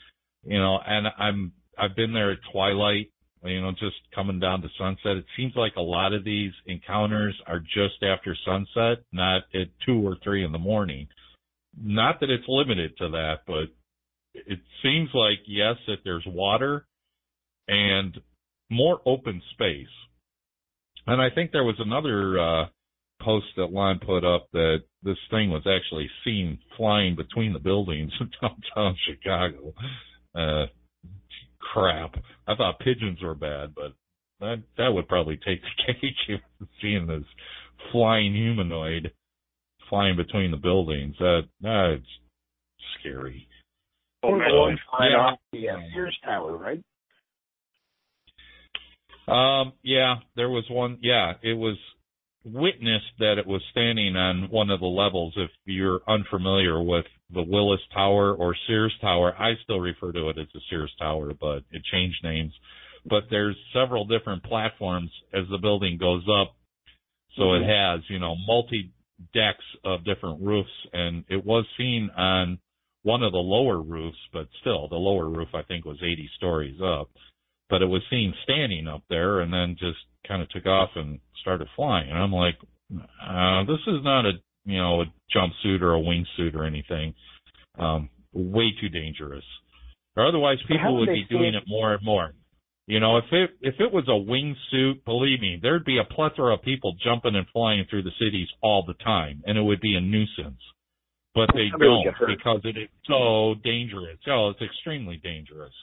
you 0.43 0.59
know, 0.59 0.79
and 0.85 1.07
I'm, 1.17 1.53
I've 1.77 1.95
been 1.95 2.13
there 2.13 2.31
at 2.31 2.39
twilight 2.51 3.11
you 3.43 3.61
know, 3.61 3.71
just 3.71 3.95
coming 4.13 4.39
down 4.39 4.61
to 4.61 4.67
sunset. 4.77 5.17
It 5.17 5.25
seems 5.35 5.53
like 5.55 5.75
a 5.77 5.81
lot 5.81 6.13
of 6.13 6.23
these 6.23 6.51
encounters 6.65 7.35
are 7.45 7.59
just 7.59 8.03
after 8.03 8.35
sunset, 8.45 9.03
not 9.11 9.43
at 9.53 9.67
two 9.85 10.05
or 10.05 10.17
three 10.23 10.43
in 10.43 10.51
the 10.51 10.57
morning. 10.57 11.07
Not 11.79 12.19
that 12.19 12.29
it's 12.29 12.47
limited 12.47 12.97
to 12.97 13.09
that, 13.09 13.41
but 13.45 13.67
it 14.33 14.59
seems 14.83 15.09
like 15.13 15.39
yes, 15.47 15.75
that 15.87 15.97
there's 16.03 16.25
water 16.25 16.85
and 17.67 18.17
more 18.69 18.99
open 19.05 19.41
space. 19.53 19.87
And 21.05 21.21
I 21.21 21.29
think 21.33 21.51
there 21.51 21.63
was 21.63 21.79
another 21.79 22.39
uh 22.39 22.65
post 23.21 23.47
that 23.57 23.71
Lon 23.71 23.99
put 23.99 24.23
up 24.23 24.47
that 24.53 24.83
this 25.03 25.17
thing 25.29 25.49
was 25.49 25.65
actually 25.67 26.09
seen 26.23 26.59
flying 26.75 27.15
between 27.15 27.53
the 27.53 27.59
buildings 27.59 28.11
in 28.19 28.29
downtown 28.41 28.95
Chicago. 29.07 29.73
Uh 30.35 30.65
crap. 31.59 32.15
I 32.47 32.55
thought 32.55 32.79
pigeons 32.79 33.21
were 33.21 33.35
bad, 33.35 33.73
but 33.75 33.93
that 34.39 34.63
that 34.77 34.89
would 34.93 35.07
probably 35.07 35.37
take 35.37 35.61
the 35.61 35.93
cake 35.93 36.39
seeing 36.81 37.07
this 37.07 37.23
flying 37.91 38.33
humanoid 38.33 39.11
flying 39.89 40.15
between 40.17 40.51
the 40.51 40.57
buildings. 40.57 41.15
That 41.19 41.41
that's 41.61 42.01
scary. 42.99 43.47
Oh, 44.23 44.37
flying 44.37 45.11
Yeah. 45.11 45.17
off 45.17 45.39
the 45.53 45.69
uh, 45.69 45.77
Sears 45.93 46.17
Tower, 46.23 46.57
right? 46.57 46.81
Um, 49.27 49.73
yeah, 49.83 50.15
there 50.35 50.49
was 50.49 50.63
one. 50.69 50.99
Yeah, 51.01 51.33
it 51.41 51.53
was 51.53 51.77
witnessed 52.53 53.17
that 53.19 53.37
it 53.37 53.47
was 53.47 53.61
standing 53.71 54.15
on 54.15 54.49
one 54.49 54.69
of 54.69 54.79
the 54.79 54.85
levels. 54.85 55.33
If 55.35 55.49
you're 55.65 56.01
unfamiliar 56.07 56.81
with 56.81 57.05
the 57.31 57.43
Willis 57.43 57.81
Tower 57.93 58.33
or 58.33 58.55
Sears 58.67 58.95
Tower, 59.01 59.35
I 59.37 59.53
still 59.63 59.79
refer 59.79 60.11
to 60.11 60.29
it 60.29 60.37
as 60.37 60.47
the 60.53 60.61
Sears 60.69 60.93
Tower, 60.99 61.33
but 61.39 61.63
it 61.71 61.83
changed 61.91 62.23
names. 62.23 62.53
But 63.05 63.23
there's 63.29 63.55
several 63.73 64.05
different 64.05 64.43
platforms 64.43 65.11
as 65.33 65.45
the 65.49 65.57
building 65.57 65.97
goes 65.97 66.23
up. 66.23 66.55
So 67.37 67.53
it 67.53 67.59
mm-hmm. 67.59 67.99
has, 67.99 68.09
you 68.09 68.19
know, 68.19 68.35
multi 68.47 68.91
decks 69.33 69.65
of 69.83 70.05
different 70.05 70.41
roofs 70.41 70.69
and 70.93 71.23
it 71.27 71.43
was 71.43 71.65
seen 71.77 72.09
on 72.15 72.59
one 73.03 73.23
of 73.23 73.31
the 73.31 73.37
lower 73.37 73.81
roofs, 73.81 74.17
but 74.31 74.47
still 74.61 74.87
the 74.87 74.95
lower 74.95 75.27
roof 75.27 75.49
I 75.53 75.63
think 75.63 75.85
was 75.85 75.97
80 76.03 76.29
stories 76.35 76.79
up 76.83 77.09
but 77.69 77.81
it 77.81 77.87
was 77.87 78.01
seen 78.09 78.33
standing 78.43 78.87
up 78.87 79.03
there 79.09 79.39
and 79.41 79.51
then 79.51 79.75
just 79.79 79.97
kind 80.27 80.41
of 80.41 80.49
took 80.49 80.65
off 80.65 80.89
and 80.95 81.19
started 81.41 81.67
flying. 81.75 82.09
And 82.09 82.17
I'm 82.17 82.31
like, 82.31 82.55
uh, 82.91 83.63
this 83.65 83.81
is 83.87 84.03
not 84.03 84.25
a, 84.25 84.31
you 84.65 84.77
know, 84.77 85.01
a 85.01 85.05
jumpsuit 85.35 85.81
or 85.81 85.95
a 85.95 85.99
wingsuit 85.99 86.55
or 86.55 86.65
anything. 86.65 87.13
Um, 87.77 88.09
way 88.33 88.71
too 88.79 88.89
dangerous. 88.89 89.43
Or 90.15 90.27
otherwise 90.27 90.57
people 90.67 90.99
would 90.99 91.07
be 91.07 91.25
doing 91.29 91.53
it 91.53 91.63
more 91.67 91.93
and 91.93 92.03
more. 92.03 92.33
You 92.87 92.99
know, 92.99 93.17
if 93.17 93.25
it, 93.31 93.51
if 93.61 93.75
it 93.79 93.91
was 93.91 94.05
a 94.07 94.11
wingsuit, 94.11 95.03
believe 95.03 95.41
me, 95.41 95.59
there'd 95.61 95.85
be 95.85 95.99
a 95.99 96.13
plethora 96.13 96.53
of 96.53 96.61
people 96.61 96.95
jumping 97.03 97.35
and 97.35 97.45
flying 97.51 97.85
through 97.89 98.03
the 98.03 98.15
cities 98.19 98.47
all 98.63 98.83
the 98.87 98.93
time 99.03 99.43
and 99.45 99.57
it 99.57 99.61
would 99.61 99.81
be 99.81 99.95
a 99.95 100.01
nuisance. 100.01 100.61
But 101.35 101.49
they 101.53 101.67
Somebody 101.69 102.05
don't 102.17 102.37
because 102.37 102.61
it 102.63 102.77
is 102.77 102.89
so 103.05 103.55
dangerous. 103.63 104.17
Oh, 104.27 104.49
it's 104.49 104.61
extremely 104.61 105.17
dangerous. 105.23 105.73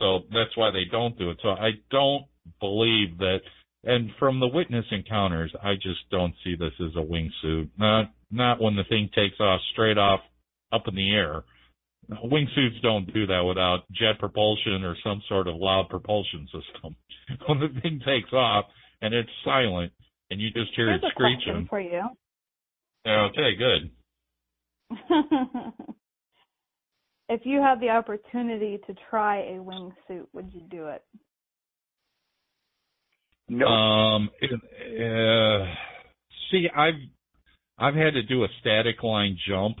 So 0.00 0.20
that's 0.32 0.56
why 0.56 0.72
they 0.72 0.84
don't 0.90 1.16
do 1.16 1.30
it. 1.30 1.38
So 1.42 1.50
I 1.50 1.72
don't 1.90 2.24
believe 2.64 3.18
that. 3.18 3.40
And 3.86 4.10
from 4.18 4.40
the 4.40 4.48
witness 4.48 4.86
encounters, 4.90 5.52
I 5.62 5.74
just 5.74 6.08
don't 6.10 6.34
see 6.42 6.56
this 6.56 6.72
as 6.80 6.96
a 6.96 7.04
wingsuit. 7.04 7.68
Not 7.78 8.10
not 8.30 8.60
when 8.60 8.76
the 8.76 8.84
thing 8.88 9.10
takes 9.14 9.38
off 9.40 9.60
straight 9.72 9.98
off 9.98 10.20
up 10.72 10.88
in 10.88 10.94
the 10.94 11.10
air. 11.12 11.44
Wingsuits 12.10 12.80
don't 12.82 13.12
do 13.12 13.26
that 13.26 13.42
without 13.46 13.84
jet 13.92 14.18
propulsion 14.18 14.84
or 14.84 14.96
some 15.04 15.22
sort 15.28 15.48
of 15.48 15.56
loud 15.56 15.88
propulsion 15.90 16.46
system. 16.46 16.96
When 17.46 17.58
the 17.58 17.68
thing 17.80 18.00
takes 18.04 18.32
off 18.34 18.66
and 19.00 19.14
it's 19.14 19.30
silent 19.44 19.92
and 20.30 20.40
you 20.40 20.50
just 20.50 20.74
hear 20.76 20.88
Here's 20.88 21.02
it 21.02 21.12
screeching. 21.12 21.66
for 21.70 21.80
you. 21.80 22.02
Okay, 23.06 23.54
good. 23.56 23.90
if 27.30 27.40
you 27.44 27.62
had 27.62 27.80
the 27.80 27.88
opportunity 27.88 28.78
to 28.86 28.94
try 29.08 29.38
a 29.38 29.58
wingsuit, 29.58 30.26
would 30.34 30.50
you 30.52 30.62
do 30.70 30.88
it? 30.88 31.02
No. 33.48 33.66
Um, 33.66 34.30
it, 34.40 34.50
uh, 34.52 35.66
see, 36.50 36.68
I've 36.74 36.94
I've 37.78 37.94
had 37.94 38.14
to 38.14 38.22
do 38.22 38.44
a 38.44 38.48
static 38.60 39.02
line 39.02 39.36
jump 39.48 39.78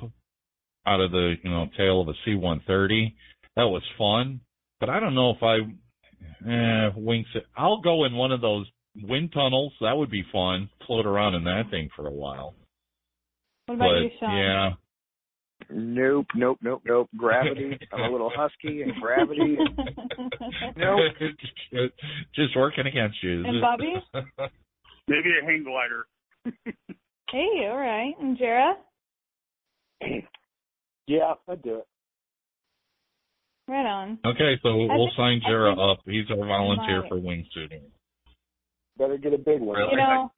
out 0.86 1.00
of 1.00 1.10
the 1.12 1.34
you 1.42 1.50
know 1.50 1.66
tail 1.76 2.00
of 2.00 2.08
a 2.08 2.14
C-130. 2.24 3.14
That 3.56 3.64
was 3.64 3.82
fun, 3.96 4.40
but 4.80 4.90
I 4.90 5.00
don't 5.00 5.14
know 5.14 5.30
if 5.30 5.42
I 5.42 5.56
eh, 6.48 6.90
wings. 6.96 7.26
I'll 7.56 7.80
go 7.80 8.04
in 8.04 8.14
one 8.14 8.32
of 8.32 8.40
those 8.40 8.66
wind 9.02 9.32
tunnels. 9.32 9.72
That 9.80 9.96
would 9.96 10.10
be 10.10 10.24
fun. 10.32 10.68
Float 10.86 11.06
around 11.06 11.34
in 11.34 11.44
that 11.44 11.70
thing 11.70 11.88
for 11.96 12.06
a 12.06 12.12
while. 12.12 12.54
What 13.66 13.76
about 13.76 13.92
but 13.92 14.02
you, 14.02 14.10
Sean? 14.20 14.36
yeah, 14.36 14.70
Nope, 15.70 16.26
nope, 16.34 16.58
nope, 16.62 16.82
nope. 16.84 17.08
Gravity. 17.16 17.78
I'm 17.92 18.00
a 18.00 18.12
little 18.12 18.30
husky 18.34 18.82
and 18.82 18.92
gravity. 19.00 19.56
Nope. 20.76 21.12
just 22.34 22.56
working 22.56 22.86
against 22.86 23.22
you. 23.22 23.44
And 23.46 23.60
Bobby? 23.60 23.94
Maybe 25.08 25.30
a 25.42 25.44
hang 25.44 25.64
glider. 25.64 26.06
hey, 27.30 27.68
all 27.70 27.76
right. 27.76 28.14
And 28.20 28.36
Jara? 28.38 28.74
Yeah, 31.06 31.34
I'd 31.48 31.62
do 31.62 31.76
it. 31.76 31.86
Right 33.68 33.86
on. 33.86 34.18
Okay, 34.26 34.54
so 34.62 34.68
I 34.70 34.74
we'll 34.74 35.06
think- 35.06 35.16
sign 35.16 35.40
Jara 35.46 35.72
up. 35.72 36.00
He's 36.04 36.30
our 36.30 36.36
volunteer 36.46 37.00
might. 37.02 37.08
for 37.08 37.16
wingsuiting. 37.16 37.82
Better 38.98 39.16
get 39.18 39.32
a 39.34 39.38
big 39.38 39.60
one. 39.60 39.76
Really? 39.78 39.92
You 39.92 39.96
know, 39.98 40.32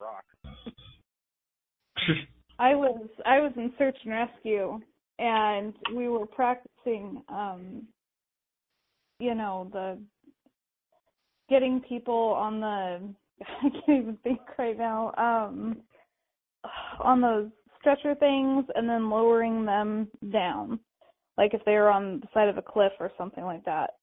Rock. 0.00 0.24
I 2.58 2.74
was 2.74 3.08
I 3.26 3.40
was 3.40 3.52
in 3.56 3.72
search 3.78 3.96
and 4.04 4.12
rescue 4.12 4.80
and 5.18 5.74
we 5.94 6.08
were 6.08 6.26
practicing 6.26 7.22
um 7.28 7.82
you 9.18 9.34
know 9.34 9.68
the 9.72 9.98
getting 11.48 11.80
people 11.80 12.34
on 12.36 12.60
the 12.60 13.00
I 13.62 13.68
can't 13.70 14.02
even 14.02 14.18
think 14.22 14.40
right 14.58 14.78
now 14.78 15.12
um 15.16 15.76
on 17.00 17.20
those 17.20 17.48
stretcher 17.80 18.14
things 18.14 18.64
and 18.74 18.88
then 18.88 19.10
lowering 19.10 19.64
them 19.64 20.08
down 20.32 20.78
like 21.36 21.54
if 21.54 21.64
they 21.64 21.72
were 21.72 21.90
on 21.90 22.20
the 22.20 22.28
side 22.32 22.48
of 22.48 22.56
a 22.56 22.62
cliff 22.62 22.92
or 23.00 23.10
something 23.18 23.44
like 23.44 23.64
that. 23.64 23.94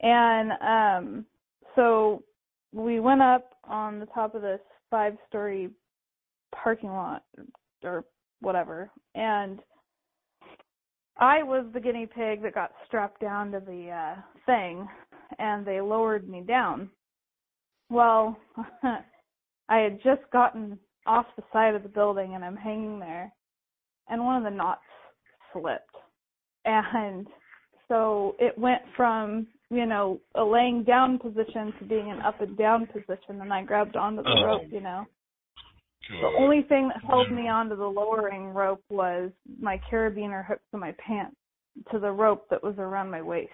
And 0.00 0.52
um 0.60 1.26
so 1.74 2.22
we 2.72 3.00
went 3.00 3.22
up 3.22 3.54
on 3.64 3.98
the 3.98 4.06
top 4.06 4.34
of 4.34 4.42
this 4.42 4.60
five 4.90 5.16
story 5.28 5.70
parking 6.52 6.90
lot 6.90 7.22
or 7.84 8.04
whatever. 8.40 8.90
And 9.14 9.60
I 11.18 11.42
was 11.42 11.66
the 11.72 11.80
guinea 11.80 12.06
pig 12.06 12.42
that 12.42 12.54
got 12.54 12.72
strapped 12.86 13.20
down 13.20 13.52
to 13.52 13.60
the 13.60 13.90
uh 13.90 14.20
thing 14.46 14.88
and 15.38 15.66
they 15.66 15.80
lowered 15.80 16.28
me 16.28 16.40
down. 16.42 16.90
Well, 17.90 18.36
I 19.68 19.78
had 19.78 20.02
just 20.02 20.22
gotten 20.32 20.78
off 21.06 21.26
the 21.36 21.42
side 21.52 21.74
of 21.74 21.82
the 21.82 21.88
building 21.88 22.34
and 22.34 22.44
I'm 22.44 22.56
hanging 22.56 22.98
there 22.98 23.32
and 24.08 24.24
one 24.24 24.36
of 24.36 24.44
the 24.44 24.56
knots 24.56 24.80
slipped. 25.52 25.94
And 26.64 27.26
so 27.88 28.36
it 28.38 28.56
went 28.58 28.82
from, 28.96 29.46
you 29.70 29.86
know, 29.86 30.20
a 30.34 30.42
laying 30.44 30.84
down 30.84 31.18
position 31.18 31.72
to 31.78 31.84
being 31.84 32.10
an 32.10 32.20
up 32.20 32.40
and 32.40 32.56
down 32.56 32.86
position 32.86 33.40
and 33.40 33.52
I 33.52 33.62
grabbed 33.62 33.96
onto 33.96 34.22
the 34.22 34.30
Oh. 34.30 34.44
rope, 34.44 34.62
you 34.70 34.80
know. 34.80 35.06
The 36.10 36.36
only 36.38 36.62
thing 36.62 36.88
that 36.88 37.04
held 37.06 37.30
me 37.30 37.48
onto 37.48 37.76
the 37.76 37.86
lowering 37.86 38.48
rope 38.48 38.82
was 38.90 39.30
my 39.60 39.80
carabiner 39.90 40.44
hooked 40.44 40.68
to 40.72 40.78
my 40.78 40.92
pants 41.04 41.36
to 41.92 41.98
the 41.98 42.10
rope 42.10 42.48
that 42.50 42.62
was 42.62 42.74
around 42.78 43.10
my 43.10 43.22
waist. 43.22 43.50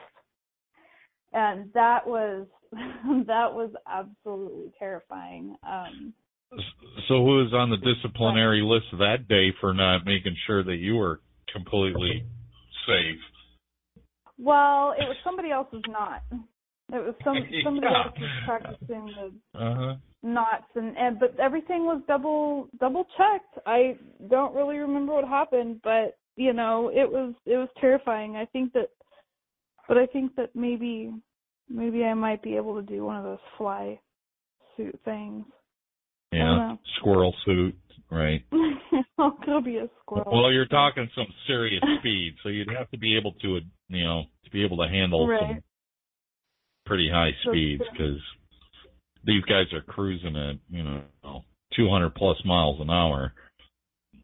And 1.33 1.71
that 1.75 2.07
was 2.07 2.47
that 2.73 3.53
was 3.53 3.71
absolutely 3.87 4.73
terrifying. 4.79 5.57
Um 5.63 6.15
So 7.09 7.15
who 7.25 7.37
was 7.45 7.53
on 7.53 7.71
the 7.71 7.77
disciplinary 7.77 8.63
list 8.63 8.87
that 8.99 9.29
day 9.29 9.53
for 9.61 9.75
not 9.75 10.05
making 10.07 10.37
sure 10.47 10.63
that 10.65 10.77
you 10.77 10.97
were 10.97 11.21
completely 11.53 12.25
safe? 12.87 13.21
well, 14.39 14.93
it 14.93 15.05
was 15.05 15.17
somebody 15.25 15.51
else's 15.51 15.83
knot. 15.89 16.23
It 16.31 17.05
was 17.05 17.15
some 17.25 17.37
somebody 17.65 17.87
Yeah. 17.91 18.05
else 18.05 18.15
was 18.19 18.31
practicing 18.47 19.07
the 19.07 19.59
Uh 19.59 19.75
huh. 19.75 19.95
Knots 20.23 20.65
and, 20.75 20.97
and 20.97 21.19
but 21.19 21.39
everything 21.39 21.85
was 21.85 22.03
double 22.07 22.69
double 22.81 23.05
checked. 23.17 23.59
I 23.67 23.97
don't 24.29 24.55
really 24.55 24.79
remember 24.79 25.15
what 25.15 25.29
happened, 25.29 25.81
but 25.83 26.19
you 26.37 26.53
know, 26.53 26.89
it 26.89 27.11
was 27.11 27.35
it 27.45 27.57
was 27.57 27.69
terrifying. 27.81 28.37
I 28.37 28.47
think 28.47 28.73
that 28.73 28.89
but 29.89 29.97
I 29.99 30.07
think 30.07 30.35
that 30.37 30.51
maybe 30.55 31.13
maybe 31.69 32.05
I 32.05 32.15
might 32.15 32.43
be 32.43 32.57
able 32.57 32.77
to 32.77 32.83
do 32.83 33.05
one 33.05 33.17
of 33.17 33.25
those 33.25 33.39
fly 33.57 33.99
suit 34.77 34.99
things. 35.05 35.45
Yeah. 36.33 36.77
Squirrel 36.99 37.35
suit, 37.45 37.77
right? 38.11 38.45
Oh, 39.19 39.25
I'll 39.25 39.47
go 39.47 39.61
be 39.63 39.79
a 39.79 39.89
squirrel. 40.03 40.31
Well, 40.31 40.53
you're 40.53 40.67
talking 40.67 41.09
some 41.15 41.27
serious 41.47 41.83
speed, 41.99 42.35
so 42.43 42.51
you'd 42.51 42.69
have 42.71 42.91
to 42.91 42.99
be 42.99 43.17
able 43.17 43.33
to, 43.33 43.61
you 43.89 44.05
know, 44.05 44.25
to 44.45 44.51
be 44.51 44.63
able 44.63 44.77
to 44.79 44.89
handle 44.89 45.27
Right. 45.27 45.41
some 45.41 45.63
pretty 46.85 47.09
high 47.11 47.31
speeds 47.43 47.83
because 47.93 48.21
these 49.27 49.43
guys 49.45 49.67
are 49.73 49.83
cruising 49.83 50.37
at, 50.37 50.57
you 50.71 50.83
know, 50.85 51.03
200 51.75 52.15
plus 52.15 52.37
miles 52.45 52.81
an 52.81 52.91
hour. 52.91 53.33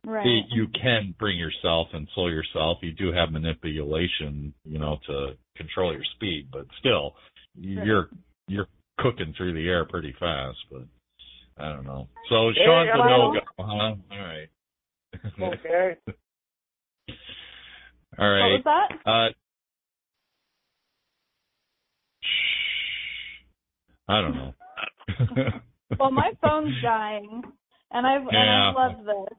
right. 0.06 0.24
You- 0.26 0.44
You 0.48 0.68
can 0.68 1.14
bring 1.18 1.36
yourself 1.38 1.88
and 1.92 2.08
slow 2.14 2.28
yourself. 2.28 2.78
You 2.82 2.92
do 2.92 3.12
have 3.12 3.30
manipulation, 3.32 4.54
you 4.64 4.78
know, 4.78 4.98
to 5.06 5.36
control 5.56 5.92
your 5.92 6.04
speed, 6.16 6.48
but 6.50 6.66
still, 6.78 7.16
you're 7.54 8.08
you're 8.48 8.66
cooking 8.98 9.32
through 9.36 9.52
the 9.54 9.68
air 9.68 9.84
pretty 9.84 10.12
fast. 10.18 10.58
But 10.70 10.82
I 11.58 11.72
don't 11.72 11.84
know. 11.84 12.08
So 12.28 12.52
Sean's 12.64 12.90
a 12.94 12.98
no 13.08 13.32
go, 13.32 13.40
huh? 13.58 13.94
All 14.10 14.10
right. 14.10 14.48
Okay. 15.40 15.96
All 18.18 18.30
right. 18.30 18.50
What 18.50 18.64
was 18.64 18.66
that? 19.04 19.10
Uh, 19.10 19.28
I 24.08 24.20
don't 24.20 24.34
know. 24.34 24.54
Well, 25.98 26.10
my 26.10 26.30
phone's 26.42 26.74
dying, 26.82 27.42
and 27.90 28.06
I've 28.06 28.22
and 28.26 28.36
I 28.36 28.72
love 28.72 29.04
this. 29.04 29.38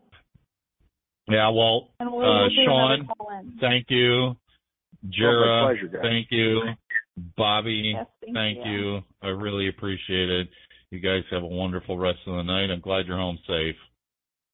yeah, 1.28 1.50
well, 1.50 1.90
And 2.00 2.12
we'll, 2.14 2.26
Uh, 2.46 2.48
do 2.50 2.56
Sean, 2.66 2.92
another 2.92 3.14
call 3.18 3.30
in. 3.40 3.58
thank 3.60 3.86
you. 3.90 4.36
Well, 5.20 5.66
pleasure, 5.74 6.00
thank 6.02 6.28
you. 6.30 6.62
Bobby, 7.38 7.94
Yes, 7.96 8.06
thank, 8.22 8.36
thank 8.36 8.66
you. 8.68 9.02
I 9.24 9.28
really 9.30 9.68
appreciate 9.68 10.30
it. 10.30 10.48
You 10.92 11.00
guys 11.00 11.24
have 11.32 11.42
a 11.44 11.48
wonderful 11.48 11.98
rest 11.98 12.20
of 12.28 12.36
the 12.36 12.44
night. 12.44 12.70
I'm 12.72 12.82
glad 12.82 13.08
you're 13.08 13.18
home 13.18 13.40
safe. 13.48 13.76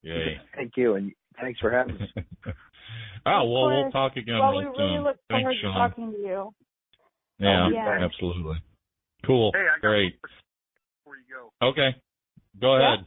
Yay. 0.04 0.40
Thank 0.56 0.78
you, 0.78 0.96
and 0.96 1.12
thanks 1.41 1.60
for 1.60 1.70
having 1.70 1.98
us. 2.02 2.08
oh, 3.26 3.44
well, 3.44 3.68
we'll 3.70 3.91
talk 3.91 4.16
again 4.16 4.40
Well, 4.40 4.56
we 4.56 4.64
real 4.64 4.72
really 4.78 4.96
soon. 4.96 5.04
look 5.04 5.18
Thanks, 5.30 5.44
forward 5.44 5.54
to 5.56 5.62
Sean. 5.62 5.74
talking 5.90 6.12
to 6.14 6.18
you. 6.18 6.54
Yeah, 7.40 7.70
Yeah. 7.74 8.00
absolutely. 8.06 8.56
Cool. 9.26 9.52
Hey, 9.54 9.60
I 9.60 9.76
got 9.76 9.82
Great. 9.82 10.16
One 11.31 11.49
before 11.49 11.60
you 11.60 11.61
go. 11.61 11.68
Okay. 11.68 11.95
Go 12.61 12.77
Yeah. 12.77 12.93
ahead. 12.95 13.06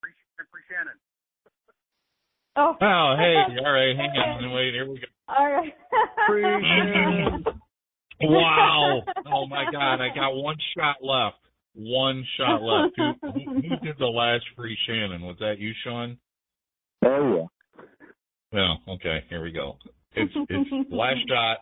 Free, 0.00 0.10
free 0.50 0.62
Shannon. 0.68 0.98
Oh. 2.56 2.76
Oh, 2.80 3.14
hey. 3.18 3.36
All 3.64 3.72
right. 3.72 3.96
Hang 3.96 4.10
on. 4.10 4.52
Wait. 4.52 4.74
Here 4.74 4.88
we 4.88 4.98
go. 5.00 5.06
All 5.28 5.50
right. 5.50 5.74
Appreciate 6.26 7.44
Wow. 8.22 9.00
Oh 9.32 9.46
my 9.46 9.64
God. 9.72 10.00
I 10.02 10.08
got 10.14 10.34
one 10.34 10.56
shot 10.76 10.96
left. 11.02 11.38
One 11.74 12.22
shot 12.36 12.60
left. 12.60 12.94
Who, 12.96 13.12
who, 13.22 13.54
who 13.62 13.76
did 13.82 13.96
the 13.98 14.06
last 14.06 14.44
free 14.56 14.76
Shannon? 14.86 15.22
Was 15.22 15.36
that 15.40 15.58
you, 15.58 15.72
Sean? 15.84 16.18
Oh 17.02 17.48
yeah. 17.72 17.84
No. 18.52 18.94
Okay. 18.94 19.24
Here 19.30 19.42
we 19.42 19.52
go. 19.52 19.76
It's 20.14 20.32
it's 20.50 20.70
last 20.90 21.20
shot. 21.28 21.58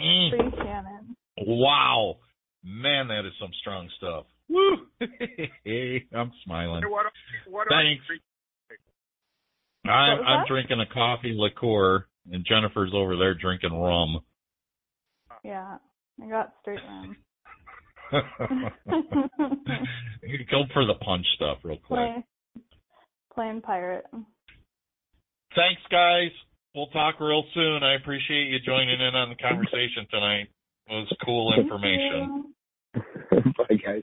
Mm, 0.00 0.30
Free 0.30 0.50
Shannon. 0.56 1.16
wow. 1.46 2.16
Man, 2.64 3.08
that 3.08 3.26
is 3.26 3.32
some 3.38 3.50
strong 3.60 3.90
stuff. 3.98 4.24
Woo. 4.52 4.76
I'm 6.14 6.32
smiling. 6.44 6.82
Hey, 6.82 6.90
what, 6.90 7.06
what 7.48 7.68
Thanks. 7.70 8.02
I'm 9.84 10.18
I'm 10.24 10.46
drinking 10.46 10.80
a 10.80 10.86
coffee 10.92 11.34
liqueur, 11.36 12.06
and 12.30 12.46
Jennifer's 12.46 12.92
over 12.94 13.16
there 13.16 13.34
drinking 13.34 13.72
rum. 13.72 14.20
Yeah, 15.42 15.78
I 16.22 16.28
got 16.28 16.52
straight 16.60 16.78
rum. 16.86 17.16
go 20.50 20.64
for 20.72 20.84
the 20.86 20.94
punch 21.04 21.26
stuff 21.34 21.58
real 21.64 21.78
quick. 21.78 21.98
Play, 21.98 22.24
playing 23.34 23.62
pirate. 23.62 24.04
Thanks, 25.54 25.82
guys. 25.90 26.30
We'll 26.74 26.86
talk 26.88 27.20
real 27.20 27.44
soon. 27.54 27.82
I 27.82 27.94
appreciate 27.94 28.48
you 28.48 28.58
joining 28.64 29.00
in 29.00 29.14
on 29.14 29.30
the 29.30 29.36
conversation 29.36 30.06
tonight. 30.10 30.48
It 30.88 30.92
was 30.92 31.16
cool 31.24 31.52
information. 31.58 32.54
Bye, 32.94 33.76
guys. 33.84 34.02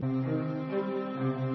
Thank 0.00 0.28
you. 0.28 1.45